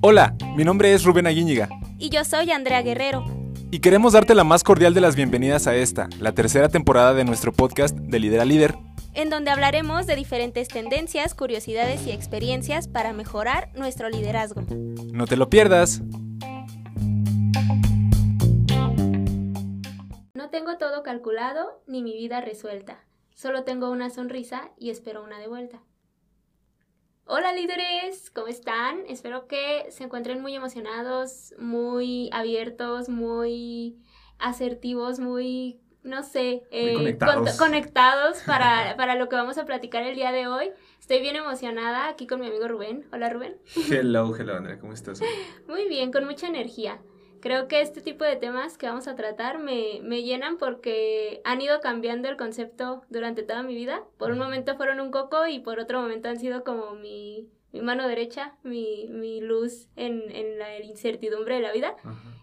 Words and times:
Hola, 0.00 0.36
mi 0.56 0.64
nombre 0.64 0.94
es 0.94 1.04
Rubén 1.04 1.26
Aguíñiga. 1.26 1.68
Y 1.98 2.08
yo 2.10 2.24
soy 2.24 2.50
Andrea 2.50 2.82
Guerrero. 2.82 3.24
Y 3.70 3.80
queremos 3.80 4.14
darte 4.14 4.34
la 4.34 4.44
más 4.44 4.64
cordial 4.64 4.94
de 4.94 5.00
las 5.00 5.16
bienvenidas 5.16 5.66
a 5.66 5.76
esta, 5.76 6.08
la 6.20 6.32
tercera 6.32 6.68
temporada 6.68 7.12
de 7.12 7.24
nuestro 7.24 7.52
podcast 7.52 7.94
de 7.94 8.18
Lidera 8.18 8.44
Líder. 8.44 8.76
En 9.12 9.28
donde 9.28 9.50
hablaremos 9.50 10.06
de 10.06 10.16
diferentes 10.16 10.68
tendencias, 10.68 11.34
curiosidades 11.34 12.06
y 12.06 12.12
experiencias 12.12 12.88
para 12.88 13.12
mejorar 13.12 13.70
nuestro 13.74 14.08
liderazgo. 14.08 14.62
No 15.12 15.26
te 15.26 15.36
lo 15.36 15.50
pierdas. 15.50 16.00
No 20.32 20.48
tengo 20.50 20.78
todo 20.78 21.02
calculado 21.02 21.82
ni 21.86 22.02
mi 22.02 22.14
vida 22.14 22.40
resuelta. 22.40 23.00
Solo 23.34 23.64
tengo 23.64 23.90
una 23.90 24.08
sonrisa 24.08 24.70
y 24.78 24.90
espero 24.90 25.22
una 25.22 25.38
de 25.38 25.48
vuelta. 25.48 25.80
Hola 27.30 27.52
líderes, 27.52 28.30
¿cómo 28.30 28.46
están? 28.46 29.00
Espero 29.06 29.46
que 29.46 29.84
se 29.90 30.02
encuentren 30.02 30.40
muy 30.40 30.54
emocionados, 30.54 31.52
muy 31.58 32.30
abiertos, 32.32 33.10
muy 33.10 33.98
asertivos, 34.38 35.18
muy, 35.18 35.78
no 36.02 36.22
sé, 36.22 36.62
eh, 36.70 36.94
conectados, 36.94 37.58
conectados 37.58 38.38
para, 38.46 38.94
para, 38.96 39.14
lo 39.14 39.28
que 39.28 39.36
vamos 39.36 39.58
a 39.58 39.66
platicar 39.66 40.04
el 40.04 40.14
día 40.14 40.32
de 40.32 40.46
hoy. 40.46 40.70
Estoy 40.98 41.20
bien 41.20 41.36
emocionada 41.36 42.08
aquí 42.08 42.26
con 42.26 42.40
mi 42.40 42.46
amigo 42.46 42.66
Rubén. 42.66 43.04
Hola 43.12 43.28
Rubén. 43.28 43.58
Hello, 43.90 44.34
hello 44.38 44.56
Andrea, 44.56 44.78
¿cómo 44.78 44.94
estás? 44.94 45.20
Muy 45.68 45.86
bien, 45.86 46.10
con 46.10 46.24
mucha 46.24 46.46
energía. 46.46 46.98
Creo 47.40 47.68
que 47.68 47.80
este 47.80 48.00
tipo 48.00 48.24
de 48.24 48.36
temas 48.36 48.78
que 48.78 48.86
vamos 48.86 49.08
a 49.08 49.14
tratar 49.14 49.58
me, 49.58 50.00
me, 50.02 50.22
llenan 50.22 50.58
porque 50.58 51.40
han 51.44 51.60
ido 51.60 51.80
cambiando 51.80 52.28
el 52.28 52.36
concepto 52.36 53.02
durante 53.08 53.42
toda 53.42 53.62
mi 53.62 53.74
vida. 53.74 54.02
Por 54.18 54.32
un 54.32 54.38
momento 54.38 54.76
fueron 54.76 55.00
un 55.00 55.10
coco 55.10 55.46
y 55.46 55.60
por 55.60 55.78
otro 55.78 56.00
momento 56.00 56.28
han 56.28 56.38
sido 56.38 56.64
como 56.64 56.94
mi, 56.94 57.48
mi 57.72 57.80
mano 57.80 58.08
derecha, 58.08 58.54
mi, 58.62 59.08
mi 59.08 59.40
luz 59.40 59.88
en, 59.96 60.22
en, 60.30 60.58
la 60.58 60.78
incertidumbre 60.80 61.56
de 61.56 61.60
la 61.60 61.72
vida. 61.72 61.96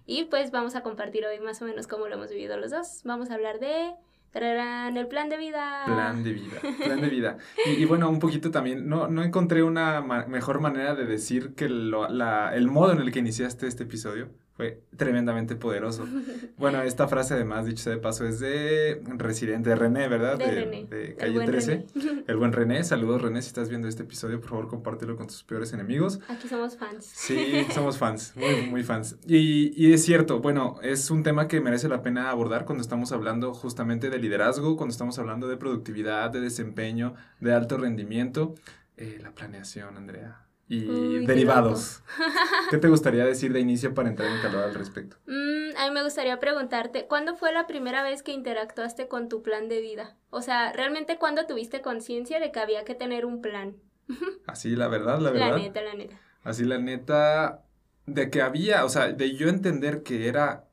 Y 0.06 0.26
pues 0.26 0.52
vamos 0.52 0.76
a 0.76 0.82
compartir 0.82 1.26
hoy 1.26 1.40
más 1.40 1.62
o 1.62 1.66
menos 1.66 1.88
cómo 1.88 2.08
lo 2.08 2.16
hemos 2.16 2.30
vivido 2.30 2.58
los 2.58 2.72
dos. 2.72 3.02
Vamos 3.04 3.32
a 3.32 3.36
hablar 3.36 3.60
de 3.60 3.94
el 4.36 5.08
plan 5.08 5.30
de 5.30 5.38
vida. 5.38 5.84
Plan 5.86 6.24
de 6.24 6.34
vida, 6.34 6.60
plan 6.84 7.02
de 7.02 7.10
vida. 7.10 7.38
Y, 7.66 7.82
y 7.82 7.86
bueno, 7.86 8.10
un 8.10 8.20
poquito 8.20 8.52
también, 8.52 8.88
no, 8.88 9.08
no 9.08 9.24
encontré 9.24 9.64
una 9.64 10.02
mejor 10.02 10.60
manera 10.60 10.94
de 10.94 11.06
decir 11.06 11.56
que 11.56 11.70
lo, 11.70 12.10
la, 12.10 12.54
el 12.54 12.68
modo 12.68 12.92
en 12.92 13.00
el 13.00 13.12
que 13.12 13.20
iniciaste 13.20 13.68
este 13.68 13.84
episodio 13.84 14.30
fue 14.56 14.82
tremendamente 14.96 15.56
poderoso. 15.56 16.06
Bueno, 16.58 16.82
esta 16.82 17.08
frase 17.08 17.34
además, 17.34 17.66
dicho 17.66 17.84
sea 17.84 17.94
de 17.94 18.00
paso, 18.00 18.26
es 18.26 18.40
de 18.40 19.02
Residente, 19.18 19.72
de 19.72 19.76
René, 19.76 20.08
¿verdad? 20.08 20.38
De, 20.38 20.46
René. 20.46 20.86
de 20.86 21.16
Calle 21.16 21.46
13. 21.46 21.86
El 22.28 22.38
buen 22.38 22.54
René. 22.54 22.84
Saludos 22.84 23.22
René, 23.22 23.42
si 23.42 23.48
estás 23.50 23.68
viendo 23.68 23.88
este 23.88 24.04
episodio, 24.04 24.40
por 24.40 24.52
favor 24.52 24.68
compártelo 24.68 25.18
con 25.18 25.28
tus 25.28 25.44
peores 25.44 25.74
enemigos. 25.74 26.22
Aquí 26.30 26.48
somos 26.48 26.78
fans. 26.78 27.06
Sí, 27.06 27.66
somos 27.74 27.98
fans, 27.98 28.34
muy, 28.36 28.70
muy 28.70 28.84
fans. 28.84 29.18
Y, 29.28 29.74
y 29.76 29.94
es 29.94 30.06
cierto, 30.06 30.40
bueno, 30.40 30.78
es 30.82 31.12
un 31.12 31.24
tema 31.24 31.48
que 31.48 31.60
merece 31.60 31.90
la 31.90 32.02
pena 32.02 32.30
abordar 32.30 32.66
cuando 32.66 32.82
estamos 32.82 33.12
hablando 33.12 33.54
justamente 33.54 34.10
de 34.10 34.18
liderazgo, 34.18 34.78
cuando 34.78 34.92
estamos 34.92 35.20
hablando 35.20 35.48
de 35.48 35.58
productividad, 35.58 36.32
de 36.32 36.40
desempeño, 36.40 37.16
de 37.42 37.54
alto 37.54 37.78
rendimiento. 37.78 38.56
Eh, 38.98 39.20
la 39.22 39.32
planeación, 39.32 39.98
Andrea 39.98 40.45
y 40.68 41.26
derivados. 41.26 42.02
Qué, 42.72 42.78
te 42.78 42.88
gustaría 42.88 43.24
decir 43.24 43.54
de 43.54 43.60
inicio 43.60 43.94
para 43.94 44.10
entrar 44.10 44.32
en 44.32 44.42
calor 44.42 44.64
al 44.64 44.74
respecto? 44.74 45.18
Mm, 45.28 45.78
a 45.78 45.88
mí 45.88 45.94
me 45.94 46.04
gustaría 46.04 46.40
preguntarte, 46.40 47.06
¿cuándo 47.08 47.36
fue 47.36 47.54
la 47.54 47.68
primera 47.68 48.02
vez 48.04 48.24
que 48.24 48.32
interactuaste 48.32 49.08
con 49.08 49.30
tu 49.30 49.44
plan 49.44 49.70
de 49.70 49.82
vida? 49.82 50.16
O 50.32 50.42
sea, 50.42 50.74
¿realmente 50.74 51.18
cuándo 51.18 51.46
tuviste 51.46 51.82
conciencia 51.82 52.40
de 52.40 52.52
que 52.52 52.60
había 52.60 52.84
que 52.84 52.96
tener 52.96 53.26
un 53.26 53.42
plan? 53.42 53.76
Así, 54.48 54.76
la 54.76 54.88
verdad, 54.88 55.20
la 55.20 55.32
verdad. 55.32 55.52
La 55.52 55.58
neta, 55.58 55.82
la 55.82 55.94
neta. 55.94 56.20
Así, 56.44 56.64
la 56.64 56.80
neta, 56.80 57.64
de 58.06 58.30
que 58.30 58.42
había, 58.42 58.86
o 58.86 58.90
sea, 58.90 59.12
de 59.12 59.36
yo 59.36 59.50
entender 59.50 60.04
que 60.04 60.28
era 60.28 60.66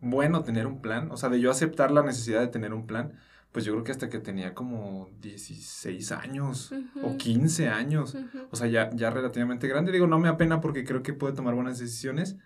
bueno 0.00 0.42
tener 0.42 0.66
un 0.66 0.80
plan, 0.80 1.10
o 1.10 1.16
sea, 1.16 1.28
de 1.28 1.40
yo 1.40 1.50
aceptar 1.50 1.90
la 1.90 2.02
necesidad 2.02 2.40
de 2.40 2.48
tener 2.48 2.72
un 2.72 2.86
plan 2.86 3.18
pues 3.52 3.64
yo 3.64 3.72
creo 3.72 3.84
que 3.84 3.92
hasta 3.92 4.08
que 4.08 4.18
tenía 4.18 4.54
como 4.54 5.10
16 5.20 6.12
años 6.12 6.72
o 7.02 7.16
15 7.16 7.68
años. 7.68 8.16
O 8.50 8.56
sea, 8.56 8.66
ya, 8.66 8.90
ya 8.94 9.10
relativamente 9.10 9.68
grande. 9.68 9.92
Digo, 9.92 10.06
no 10.06 10.18
me 10.18 10.28
apena 10.28 10.60
porque 10.60 10.84
creo 10.84 11.02
que 11.02 11.12
puede 11.12 11.34
tomar 11.34 11.54
buenas 11.54 11.78
decisiones. 11.78 12.36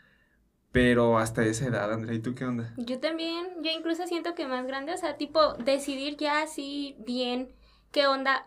Pero 0.70 1.18
hasta 1.18 1.44
esa 1.44 1.66
edad, 1.66 1.92
Andrea, 1.92 2.14
¿y 2.14 2.20
tú 2.20 2.34
qué 2.34 2.46
onda? 2.46 2.72
Yo 2.78 2.98
también, 2.98 3.46
yo 3.62 3.70
incluso 3.70 4.06
siento 4.06 4.34
que 4.34 4.46
más 4.46 4.66
grande, 4.66 4.94
o 4.94 4.96
sea, 4.96 5.18
tipo, 5.18 5.52
decidir 5.54 6.16
ya 6.16 6.40
así 6.40 6.96
bien 7.00 7.52
qué 7.90 8.06
onda, 8.06 8.46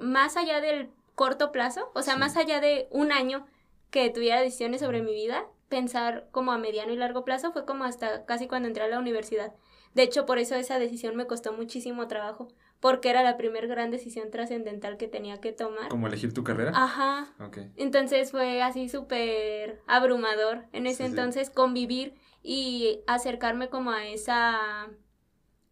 más 0.00 0.38
allá 0.38 0.62
del 0.62 0.88
corto 1.14 1.52
plazo, 1.52 1.90
o 1.94 2.00
sea, 2.00 2.16
más 2.16 2.38
allá 2.38 2.60
de 2.60 2.88
un 2.90 3.12
año 3.12 3.46
que 3.90 4.08
tuviera 4.08 4.40
decisiones 4.40 4.80
sobre 4.80 5.02
mi 5.02 5.12
vida, 5.12 5.44
pensar 5.68 6.26
como 6.30 6.52
a 6.52 6.58
mediano 6.58 6.92
y 6.92 6.96
largo 6.96 7.24
plazo 7.24 7.52
fue 7.52 7.66
como 7.66 7.84
hasta 7.84 8.24
casi 8.24 8.48
cuando 8.48 8.68
entré 8.68 8.84
a 8.84 8.88
la 8.88 8.98
universidad. 8.98 9.52
De 9.94 10.02
hecho, 10.02 10.26
por 10.26 10.38
eso 10.38 10.56
esa 10.56 10.78
decisión 10.78 11.16
me 11.16 11.26
costó 11.26 11.52
muchísimo 11.52 12.08
trabajo, 12.08 12.48
porque 12.80 13.10
era 13.10 13.22
la 13.22 13.36
primera 13.36 13.66
gran 13.66 13.90
decisión 13.90 14.30
trascendental 14.30 14.96
que 14.96 15.08
tenía 15.08 15.40
que 15.40 15.52
tomar. 15.52 15.88
¿Como 15.88 16.06
elegir 16.06 16.34
tu 16.34 16.44
carrera? 16.44 16.72
Ajá. 16.74 17.32
Entonces 17.76 18.30
fue 18.32 18.60
así 18.62 18.88
súper 18.88 19.80
abrumador 19.86 20.66
en 20.72 20.86
ese 20.86 21.06
entonces 21.06 21.48
convivir 21.50 22.14
y 22.42 23.00
acercarme 23.06 23.68
como 23.68 23.92
a 23.92 24.06
esa... 24.06 24.90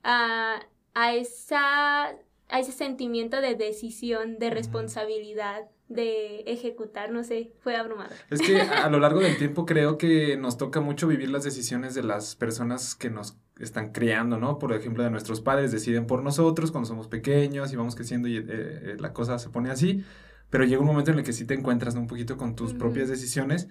a, 0.03 0.66
a 0.94 1.15
esa 1.15 2.16
a 2.49 2.60
ese 2.60 2.72
sentimiento 2.72 3.41
de 3.41 3.54
decisión, 3.54 4.39
de 4.39 4.50
responsabilidad, 4.50 5.71
de 5.94 6.41
ejecutar, 6.41 7.10
no 7.12 7.25
sé, 7.25 7.53
fue 7.60 7.76
abrumador. 7.76 8.16
Es 8.30 8.41
que 8.41 8.60
a 8.60 8.88
lo 8.91 8.98
largo 8.98 9.20
del 9.20 9.36
tiempo 9.36 9.66
creo 9.66 9.98
que 9.98 10.36
nos 10.36 10.56
toca 10.58 10.80
mucho 10.80 11.06
vivir 11.08 11.30
las 11.30 11.44
decisiones 11.44 11.94
de 11.94 12.03
las 12.03 12.36
personas 12.36 12.94
que 12.94 13.10
nos 13.10 13.38
están 13.58 13.92
criando, 13.92 14.38
¿no? 14.38 14.58
Por 14.58 14.72
ejemplo, 14.72 15.04
de 15.04 15.10
nuestros 15.10 15.41
padres 15.41 15.72
deciden 15.72 16.06
por 16.06 16.22
nosotros 16.22 16.70
cuando 16.72 16.88
somos 16.88 17.08
pequeños 17.08 17.72
y 17.72 17.76
vamos 17.76 17.94
creciendo 17.94 18.28
y 18.28 18.38
eh, 18.38 18.44
eh, 18.48 18.97
la 18.98 19.12
cosa 19.12 19.38
se 19.38 19.50
pone 19.50 19.70
así, 19.70 20.04
pero 20.50 20.64
llega 20.64 20.80
un 20.80 20.86
momento 20.86 21.10
en 21.10 21.19
el 21.19 21.25
que 21.25 21.32
sí 21.32 21.44
te 21.44 21.54
encuentras 21.54 21.94
un 21.94 22.06
poquito 22.06 22.36
con 22.36 22.56
tus 22.56 22.74
propias 22.74 23.09
decisiones 23.09 23.69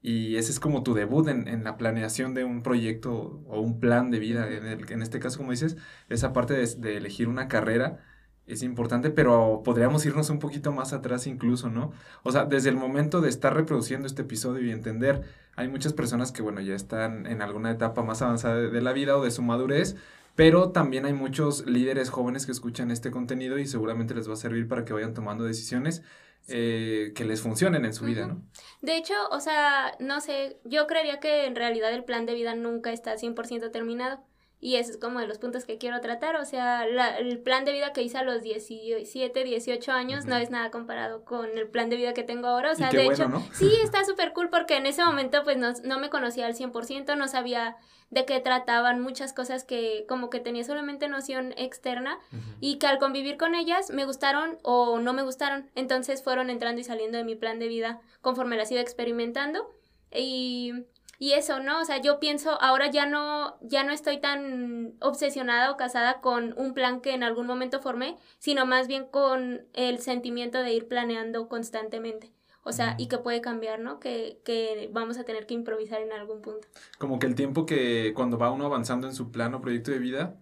y 0.00 0.36
ese 0.36 0.52
es 0.52 0.60
como 0.60 0.82
tu 0.82 0.92
debut 0.92 1.28
en, 1.28 1.48
en, 1.48 1.64
la 1.64 1.78
planeación 1.78 2.34
de 2.34 2.44
un 2.44 2.62
proyecto 2.62 3.42
o 3.48 3.60
un 3.60 3.80
plan 3.80 4.10
de 4.10 4.18
vida. 4.18 4.50
En, 4.50 4.66
el, 4.66 4.92
en 4.92 5.00
este 5.00 5.18
caso, 5.18 5.38
como 5.38 5.50
dices, 5.50 5.78
esa 6.10 6.34
parte 6.34 6.52
de, 6.52 6.66
de 6.76 6.98
elegir 6.98 7.26
una 7.26 7.48
carrera 7.48 8.04
es 8.46 8.62
importante, 8.62 9.10
pero 9.10 9.62
podríamos 9.64 10.04
irnos 10.04 10.28
un 10.30 10.38
poquito 10.38 10.72
más 10.72 10.92
atrás 10.92 11.26
incluso, 11.26 11.70
¿no? 11.70 11.92
O 12.22 12.32
sea, 12.32 12.44
desde 12.44 12.68
el 12.68 12.76
momento 12.76 13.20
de 13.20 13.30
estar 13.30 13.54
reproduciendo 13.54 14.06
este 14.06 14.22
episodio 14.22 14.66
y 14.66 14.70
entender, 14.70 15.22
hay 15.56 15.68
muchas 15.68 15.92
personas 15.92 16.30
que, 16.30 16.42
bueno, 16.42 16.60
ya 16.60 16.74
están 16.74 17.26
en 17.26 17.40
alguna 17.40 17.70
etapa 17.70 18.02
más 18.02 18.20
avanzada 18.22 18.56
de, 18.56 18.82
la 18.82 18.92
vida 18.92 19.16
o 19.16 19.24
de 19.24 19.30
su 19.30 19.42
madurez, 19.42 19.96
pero 20.34 20.70
también 20.70 21.06
hay 21.06 21.14
muchos 21.14 21.64
líderes 21.66 22.10
jóvenes 22.10 22.44
que 22.44 22.52
escuchan 22.52 22.90
este 22.90 23.10
contenido 23.10 23.58
y 23.58 23.66
seguramente 23.66 24.14
les 24.14 24.28
va 24.28 24.34
a 24.34 24.36
servir 24.36 24.68
para 24.68 24.84
que 24.84 24.92
vayan 24.92 25.14
tomando 25.14 25.44
decisiones 25.44 26.02
eh, 26.48 27.12
que 27.14 27.24
les 27.24 27.40
funcionen 27.40 27.86
en 27.86 27.94
su 27.94 28.04
vida, 28.04 28.26
¿no? 28.26 28.42
De 28.82 28.98
hecho, 28.98 29.14
o 29.30 29.40
sea, 29.40 29.96
no 30.00 30.20
sé, 30.20 30.58
yo 30.64 30.86
creería 30.86 31.18
que 31.18 31.46
en 31.46 31.56
realidad 31.56 31.94
el 31.94 32.04
plan 32.04 32.26
de 32.26 32.34
vida 32.34 32.54
nunca 32.54 32.92
está 32.92 33.14
100% 33.14 33.70
terminado. 33.70 34.22
Y 34.64 34.76
es 34.76 34.96
como 34.96 35.20
de 35.20 35.26
los 35.26 35.36
puntos 35.36 35.66
que 35.66 35.76
quiero 35.76 36.00
tratar. 36.00 36.36
O 36.36 36.46
sea, 36.46 36.86
el 36.86 37.38
plan 37.40 37.66
de 37.66 37.72
vida 37.72 37.92
que 37.92 38.00
hice 38.00 38.16
a 38.16 38.22
los 38.22 38.40
17, 38.40 39.44
18 39.44 39.92
años 39.92 40.24
no 40.24 40.38
es 40.38 40.48
nada 40.48 40.70
comparado 40.70 41.22
con 41.26 41.58
el 41.58 41.68
plan 41.68 41.90
de 41.90 41.96
vida 41.96 42.14
que 42.14 42.22
tengo 42.22 42.46
ahora. 42.46 42.72
O 42.72 42.74
sea, 42.74 42.88
de 42.88 43.04
hecho, 43.04 43.30
sí, 43.52 43.70
está 43.84 44.06
súper 44.06 44.32
cool 44.32 44.48
porque 44.48 44.78
en 44.78 44.86
ese 44.86 45.04
momento 45.04 45.44
pues 45.44 45.58
no, 45.58 45.74
no 45.84 45.98
me 45.98 46.08
conocía 46.08 46.46
al 46.46 46.54
100%, 46.54 47.14
no 47.14 47.28
sabía 47.28 47.76
de 48.08 48.24
qué 48.24 48.40
trataban 48.40 49.02
muchas 49.02 49.34
cosas 49.34 49.64
que 49.64 50.06
como 50.08 50.30
que 50.30 50.40
tenía 50.40 50.64
solamente 50.64 51.08
noción 51.08 51.52
externa 51.58 52.18
y 52.58 52.78
que 52.78 52.86
al 52.86 52.98
convivir 52.98 53.36
con 53.36 53.54
ellas 53.54 53.90
me 53.90 54.06
gustaron 54.06 54.56
o 54.62 54.98
no 54.98 55.12
me 55.12 55.24
gustaron. 55.24 55.68
Entonces 55.74 56.22
fueron 56.22 56.48
entrando 56.48 56.80
y 56.80 56.84
saliendo 56.84 57.18
de 57.18 57.24
mi 57.24 57.34
plan 57.34 57.58
de 57.58 57.68
vida 57.68 58.00
conforme 58.22 58.56
las 58.56 58.72
iba 58.72 58.80
experimentando. 58.80 59.70
Y 60.10 60.72
y 61.18 61.32
eso, 61.32 61.60
¿no? 61.60 61.80
O 61.80 61.84
sea, 61.84 62.00
yo 62.00 62.18
pienso, 62.20 62.60
ahora 62.60 62.90
ya 62.90 63.06
no, 63.06 63.56
ya 63.62 63.84
no 63.84 63.92
estoy 63.92 64.20
tan 64.20 64.94
obsesionada 65.00 65.70
o 65.70 65.76
casada 65.76 66.20
con 66.20 66.54
un 66.56 66.74
plan 66.74 67.00
que 67.00 67.14
en 67.14 67.22
algún 67.22 67.46
momento 67.46 67.80
formé, 67.80 68.16
sino 68.38 68.66
más 68.66 68.88
bien 68.88 69.06
con 69.06 69.66
el 69.72 69.98
sentimiento 70.00 70.58
de 70.58 70.72
ir 70.72 70.88
planeando 70.88 71.48
constantemente. 71.48 72.32
O 72.66 72.72
sea, 72.72 72.96
y 72.98 73.08
que 73.08 73.18
puede 73.18 73.42
cambiar, 73.42 73.78
¿no? 73.78 74.00
Que, 74.00 74.40
que 74.42 74.88
vamos 74.90 75.18
a 75.18 75.24
tener 75.24 75.46
que 75.46 75.52
improvisar 75.52 76.00
en 76.00 76.12
algún 76.12 76.40
punto. 76.40 76.66
Como 76.98 77.18
que 77.18 77.26
el 77.26 77.34
tiempo 77.34 77.66
que 77.66 78.12
cuando 78.14 78.38
va 78.38 78.50
uno 78.50 78.64
avanzando 78.64 79.06
en 79.06 79.14
su 79.14 79.30
plan 79.30 79.52
o 79.52 79.60
proyecto 79.60 79.90
de 79.90 79.98
vida, 79.98 80.36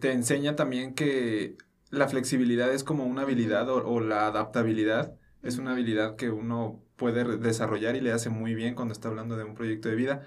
te 0.00 0.12
enseña 0.12 0.56
también 0.56 0.94
que 0.94 1.56
la 1.90 2.08
flexibilidad 2.08 2.72
es 2.72 2.82
como 2.82 3.04
una 3.04 3.22
habilidad 3.22 3.68
o, 3.68 3.86
o 3.86 4.00
la 4.00 4.26
adaptabilidad 4.26 5.18
es 5.46 5.58
una 5.58 5.72
habilidad 5.72 6.16
que 6.16 6.30
uno 6.30 6.82
puede 6.96 7.38
desarrollar 7.38 7.96
y 7.96 8.00
le 8.00 8.12
hace 8.12 8.30
muy 8.30 8.54
bien 8.54 8.74
cuando 8.74 8.92
está 8.92 9.08
hablando 9.08 9.36
de 9.36 9.44
un 9.44 9.54
proyecto 9.54 9.88
de 9.88 9.94
vida. 9.96 10.22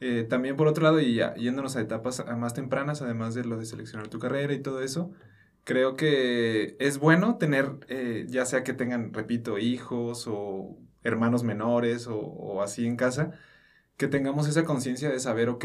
Eh, 0.00 0.26
también 0.28 0.56
por 0.56 0.66
otro 0.68 0.84
lado, 0.84 1.00
y 1.00 1.20
yéndonos 1.36 1.76
a 1.76 1.80
etapas 1.80 2.24
más 2.36 2.54
tempranas, 2.54 3.02
además 3.02 3.34
de 3.34 3.44
lo 3.44 3.56
de 3.56 3.66
seleccionar 3.66 4.08
tu 4.08 4.18
carrera 4.18 4.52
y 4.52 4.60
todo 4.60 4.82
eso, 4.82 5.12
creo 5.64 5.96
que 5.96 6.76
es 6.80 6.98
bueno 6.98 7.38
tener, 7.38 7.72
eh, 7.88 8.26
ya 8.28 8.44
sea 8.46 8.62
que 8.62 8.74
tengan, 8.74 9.12
repito, 9.14 9.58
hijos 9.58 10.26
o 10.28 10.76
hermanos 11.02 11.44
menores 11.44 12.06
o, 12.08 12.18
o 12.18 12.62
así 12.62 12.86
en 12.86 12.96
casa, 12.96 13.32
que 13.96 14.08
tengamos 14.08 14.48
esa 14.48 14.64
conciencia 14.64 15.10
de 15.10 15.20
saber, 15.20 15.48
ok, 15.48 15.64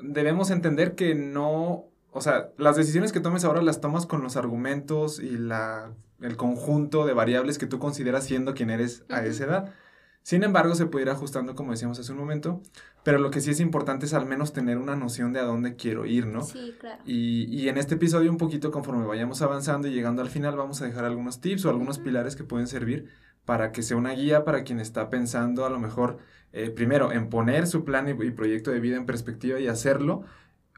debemos 0.00 0.50
entender 0.50 0.94
que 0.94 1.14
no, 1.14 1.86
o 2.18 2.20
sea, 2.20 2.50
las 2.58 2.76
decisiones 2.76 3.12
que 3.12 3.20
tomes 3.20 3.44
ahora 3.44 3.62
las 3.62 3.80
tomas 3.80 4.04
con 4.06 4.22
los 4.22 4.36
argumentos 4.36 5.20
y 5.20 5.38
la, 5.38 5.92
el 6.20 6.36
conjunto 6.36 7.06
de 7.06 7.14
variables 7.14 7.58
que 7.58 7.66
tú 7.66 7.78
consideras 7.78 8.24
siendo 8.24 8.54
quien 8.54 8.70
eres 8.70 9.04
a 9.08 9.24
esa 9.24 9.44
edad. 9.44 9.74
Sin 10.22 10.42
embargo, 10.42 10.74
se 10.74 10.84
puede 10.84 11.04
ir 11.04 11.10
ajustando, 11.10 11.54
como 11.54 11.70
decíamos 11.70 11.98
hace 11.98 12.12
un 12.12 12.18
momento, 12.18 12.60
pero 13.02 13.18
lo 13.18 13.30
que 13.30 13.40
sí 13.40 13.50
es 13.50 13.60
importante 13.60 14.04
es 14.04 14.12
al 14.12 14.26
menos 14.26 14.52
tener 14.52 14.76
una 14.76 14.94
noción 14.94 15.32
de 15.32 15.40
a 15.40 15.44
dónde 15.44 15.76
quiero 15.76 16.04
ir, 16.04 16.26
¿no? 16.26 16.42
Sí, 16.42 16.74
claro. 16.78 17.00
Y, 17.06 17.44
y 17.44 17.70
en 17.70 17.78
este 17.78 17.94
episodio, 17.94 18.30
un 18.30 18.36
poquito 18.36 18.70
conforme 18.70 19.06
vayamos 19.06 19.40
avanzando 19.40 19.88
y 19.88 19.92
llegando 19.92 20.20
al 20.20 20.28
final, 20.28 20.56
vamos 20.56 20.82
a 20.82 20.84
dejar 20.84 21.06
algunos 21.06 21.40
tips 21.40 21.64
o 21.64 21.70
algunos 21.70 21.98
pilares 21.98 22.36
que 22.36 22.44
pueden 22.44 22.66
servir 22.66 23.08
para 23.46 23.72
que 23.72 23.82
sea 23.82 23.96
una 23.96 24.12
guía 24.12 24.44
para 24.44 24.64
quien 24.64 24.80
está 24.80 25.08
pensando 25.08 25.64
a 25.64 25.70
lo 25.70 25.78
mejor, 25.78 26.18
eh, 26.52 26.68
primero, 26.68 27.10
en 27.12 27.30
poner 27.30 27.66
su 27.66 27.84
plan 27.84 28.06
y, 28.08 28.10
y 28.10 28.30
proyecto 28.32 28.70
de 28.70 28.80
vida 28.80 28.96
en 28.98 29.06
perspectiva 29.06 29.58
y 29.58 29.68
hacerlo, 29.68 30.24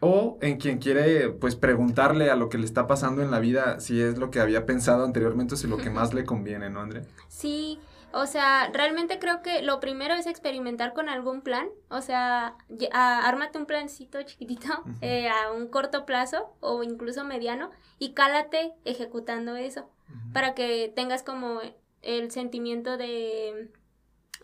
o 0.00 0.38
en 0.41 0.56
quien 0.58 0.79
quiere 0.79 1.29
pues 1.31 1.56
preguntarle 1.56 2.31
a 2.31 2.37
lo 2.37 2.49
que 2.49 2.58
le 2.58 2.64
está 2.64 2.87
pasando 2.87 3.23
en 3.23 3.31
la 3.31 3.38
vida 3.38 3.81
si 3.81 4.00
es 4.00 4.19
lo 4.19 4.31
que 4.31 4.41
había 4.41 4.67
pensado 4.67 5.05
anteriormente 5.05 5.55
o 5.55 5.56
si 5.56 5.67
lo 5.69 5.76
que 5.76 5.91
más 5.91 6.14
le 6.14 6.25
conviene, 6.25 6.70
¿no, 6.70 6.81
Andrea? 6.81 7.02
Sí, 7.29 7.79
o 8.12 8.26
sea, 8.26 8.70
realmente 8.73 9.19
creo 9.19 9.41
que 9.43 9.62
lo 9.62 9.79
primero 9.79 10.14
es 10.14 10.26
experimentar 10.26 10.94
con 10.94 11.08
algún 11.08 11.43
plan, 11.43 11.69
o 11.91 12.00
sea, 12.00 12.56
a- 12.93 13.29
ármate 13.29 13.58
un 13.58 13.67
plancito 13.67 14.20
chiquitito 14.23 14.69
eh, 15.02 15.29
a 15.29 15.52
un 15.52 15.69
corto 15.69 16.06
plazo 16.06 16.55
o 16.61 16.82
incluso 16.82 17.25
mediano 17.25 17.70
y 17.99 18.12
cálate 18.14 18.73
ejecutando 18.85 19.55
eso 19.56 19.88
para 20.32 20.55
que 20.55 20.93
tengas 20.97 21.23
como 21.23 21.61
el 22.02 22.31
sentimiento 22.32 22.97
de 22.97 23.70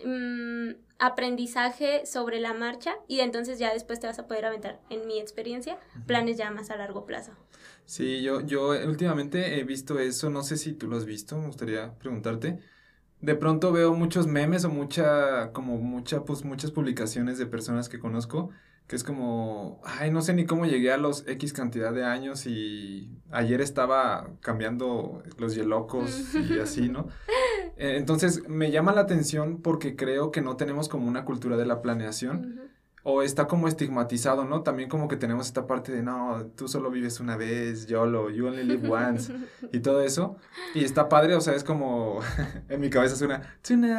mm, 0.05 0.71
aprendizaje 0.99 2.07
sobre 2.07 2.41
la 2.41 2.55
marcha 2.55 2.95
y 3.09 3.21
entonces 3.21 3.59
ya 3.59 3.73
después 3.73 4.01
te 4.01 4.07
vas 4.07 4.19
a 4.19 4.27
poder 4.27 4.47
aventar, 4.47 4.81
en 4.91 5.07
mi 5.07 5.19
experiencia, 5.19 5.79
planes 6.07 6.37
ya 6.37 6.51
más 6.51 6.71
a 6.71 6.77
largo 6.77 7.05
plazo. 7.05 7.33
Sí, 7.85 8.23
yo, 8.23 8.41
yo 8.41 8.71
últimamente 8.71 9.59
he 9.59 9.65
visto 9.65 9.99
eso, 9.99 10.31
no 10.31 10.43
sé 10.43 10.57
si 10.57 10.73
tú 10.73 10.89
lo 10.89 10.97
has 10.97 11.05
visto, 11.05 11.37
me 11.39 11.47
gustaría 11.47 11.97
preguntarte. 11.99 12.59
De 13.21 13.35
pronto 13.35 13.73
veo 13.73 13.95
muchos 13.95 14.27
memes 14.27 14.65
o 14.65 14.71
mucha, 14.71 15.53
como 15.53 15.79
mucha, 15.79 16.25
pues 16.25 16.45
muchas 16.45 16.71
publicaciones 16.71 17.39
de 17.39 17.47
personas 17.47 17.89
que 17.89 17.99
conozco, 17.99 18.51
que 18.87 18.95
es 18.97 19.03
como, 19.05 19.81
ay, 19.85 20.11
no 20.11 20.23
sé 20.23 20.33
ni 20.33 20.47
cómo 20.47 20.65
llegué 20.67 20.93
a 20.93 20.97
los 20.97 21.27
X 21.27 21.53
cantidad 21.53 21.93
de 21.93 22.05
años 22.05 22.47
y 22.47 23.11
ayer 23.33 23.61
estaba 23.61 24.29
cambiando 24.41 25.23
los 25.39 25.55
yelocos 25.57 26.35
y 26.35 26.59
así, 26.61 26.89
¿no? 26.89 27.09
Eh, 27.79 27.99
Entonces 27.99 28.49
me 28.49 28.71
llama 28.71 28.95
la 28.95 29.03
atención 29.03 29.61
porque 29.61 29.97
creo 29.97 30.31
que 30.31 30.41
no 30.41 30.57
tenemos 30.57 30.89
como 30.89 31.09
una 31.09 31.27
cultura 31.27 31.59
de 31.59 31.67
la 31.67 31.83
planeación 31.83 32.55
Ujú. 32.55 32.69
o 33.03 33.23
está 33.23 33.47
como 33.47 33.69
estigmatizado, 33.69 34.47
¿no? 34.47 34.63
También 34.63 34.89
como 34.89 35.09
que 35.09 35.17
tenemos 35.17 35.47
esta 35.49 35.67
parte 35.67 35.93
de, 35.93 36.03
no, 36.03 36.47
tú 36.57 36.69
solo 36.69 36.91
vives 36.91 37.21
una 37.21 37.37
vez, 37.37 37.87
YOLO, 37.87 38.31
you 38.31 38.47
only 38.47 38.65
live 38.65 38.89
once, 38.89 39.31
y 39.75 39.81
todo 39.81 40.01
eso. 40.01 40.39
Y 40.75 40.85
está 40.85 41.11
padre, 41.11 41.35
o 41.35 41.41
sea, 41.43 41.55
es 41.55 41.65
como, 41.65 42.21
en 42.71 42.81
mi 42.81 42.89
cabeza 42.89 43.15
suena, 43.15 43.43
tonight, 43.61 43.91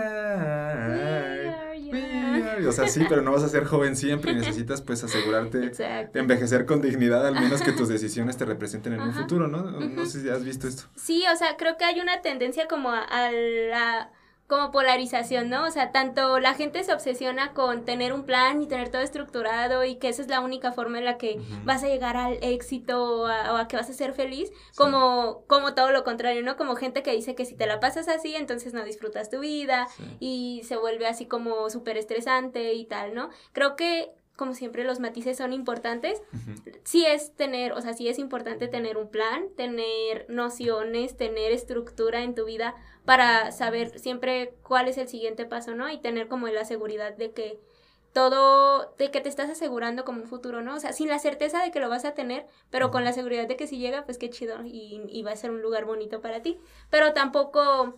We 1.92 2.00
we 2.00 2.06
are 2.06 2.40
young. 2.40 2.48
are", 2.48 2.68
o 2.68 2.72
sea, 2.72 2.88
sí, 2.88 3.06
pero 3.08 3.22
no 3.22 3.32
vas 3.32 3.44
a 3.44 3.50
ser 3.50 3.66
joven 3.66 3.96
siempre 3.96 4.32
y 4.32 4.36
necesitas 4.36 4.82
pues 4.82 5.04
asegurarte 5.04 5.66
Exacto. 5.66 6.14
de 6.14 6.20
envejecer 6.20 6.66
con 6.66 6.82
dignidad, 6.82 7.26
al 7.26 7.36
menos 7.36 7.62
que 7.62 7.72
tus 7.72 7.88
decisiones 7.96 8.38
te 8.38 8.46
representen 8.46 8.94
en 8.94 9.02
un 9.02 9.14
futuro, 9.14 9.48
¿no? 9.48 9.64
No 9.64 10.06
sé 10.06 10.22
si 10.22 10.30
has 10.30 10.44
visto 10.44 10.68
esto. 10.68 10.84
Sí, 10.96 11.24
o 11.34 11.36
sea, 11.36 11.58
creo 11.58 11.78
que 11.78 11.86
hay 11.86 12.00
una 12.00 12.22
tendencia 12.22 12.68
como 12.68 12.92
a, 12.92 13.02
a 13.04 13.32
la 13.32 14.12
como 14.48 14.72
polarización, 14.72 15.50
¿no? 15.50 15.66
O 15.66 15.72
sea, 15.72 15.92
tanto 15.92 16.40
la 16.40 16.54
gente 16.54 16.82
se 16.86 16.94
obsesiona 16.94 17.54
con 17.54 17.84
tener 17.84 18.14
un 18.14 18.24
plan 18.24 18.62
y 18.62 18.68
tener 18.68 18.90
todo 18.90 19.02
estructurado 19.02 19.84
y 19.84 19.96
que 19.96 20.08
esa 20.08 20.22
es 20.22 20.30
la 20.30 20.40
única 20.40 20.72
forma 20.72 21.00
en 21.00 21.06
la 21.06 21.18
que 21.18 21.38
vas 21.66 21.84
a 21.84 21.88
llegar 21.88 22.16
al 22.16 22.38
éxito 22.42 23.04
o 23.22 23.26
a, 23.28 23.54
o 23.54 23.58
a 23.58 23.68
que 23.68 23.76
vas 23.76 23.90
a 23.90 23.94
ser 23.94 24.14
feliz, 24.14 24.50
como, 24.78 25.44
como 25.48 25.74
todo 25.74 25.92
lo 25.92 26.06
contrario, 26.06 26.44
¿no? 26.44 26.56
Como 26.56 26.76
gente 26.76 27.04
que 27.04 27.12
dice 27.12 27.36
que 27.36 27.44
si 27.44 27.56
te 27.56 27.68
la 27.68 27.82
pasas 27.82 28.08
así, 28.08 28.36
entonces 28.36 28.74
no 28.74 28.84
disfrutas 28.86 29.30
tu 29.30 29.40
vida 29.40 29.88
Sí. 29.98 30.04
y 30.20 30.62
se 30.64 30.78
vuelve 30.78 31.08
así 31.08 31.26
como 31.26 31.70
súper 31.70 31.98
estresante 31.98 32.74
y 32.74 32.86
tal, 32.86 33.14
¿no? 33.14 33.30
Creo 33.52 33.76
que, 33.76 34.12
como 34.38 34.54
siempre, 34.54 34.84
los 34.84 35.00
matices 35.00 35.36
son 35.38 35.52
importantes 35.52 36.22
Ujú. 36.34 36.62
sí 36.84 37.06
es 37.06 37.36
tener, 37.36 37.74
o 37.74 37.82
sea, 37.82 37.94
sí 37.94 38.08
es 38.08 38.18
importante 38.20 38.68
tener 38.68 38.96
un 38.98 39.10
plan, 39.10 39.48
tener 39.58 40.26
nociones, 40.30 41.18
tener 41.18 41.52
estructura 41.52 42.22
en 42.24 42.36
tu 42.36 42.46
vida 42.46 42.76
para 43.08 43.54
saber 43.54 43.98
siempre 44.00 44.54
cuál 44.64 44.90
es 44.90 44.98
el 44.98 45.08
siguiente 45.08 45.46
paso, 45.46 45.74
¿no? 45.76 45.90
Y 45.90 45.98
tener 45.98 46.28
como 46.28 46.50
la 46.50 46.66
seguridad 46.66 47.16
de 47.16 47.32
que 47.32 47.58
todo, 48.12 48.94
de 48.98 49.12
que 49.12 49.22
te 49.22 49.30
estás 49.30 49.50
asegurando 49.50 50.04
como 50.04 50.24
un 50.24 50.28
futuro, 50.28 50.62
¿no? 50.62 50.76
O 50.76 50.80
sea, 50.82 50.92
sin 50.92 51.08
la 51.08 51.18
certeza 51.18 51.64
de 51.64 51.72
que 51.72 51.80
lo 51.80 51.88
vas 51.88 52.04
a 52.04 52.16
tener, 52.16 52.48
pero 52.70 52.92
con 52.92 53.06
la 53.06 53.14
seguridad 53.14 53.48
de 53.48 53.56
que 53.56 53.66
si 53.66 53.78
llega, 53.78 54.04
pues 54.04 54.18
qué 54.18 54.30
chido 54.30 54.62
y, 54.66 55.06
y 55.08 55.24
va 55.24 55.32
a 55.32 55.38
ser 55.38 55.52
un 55.52 55.62
lugar 55.62 55.86
bonito 55.86 56.20
para 56.20 56.42
ti. 56.42 56.60
Pero 56.90 57.14
tampoco 57.14 57.96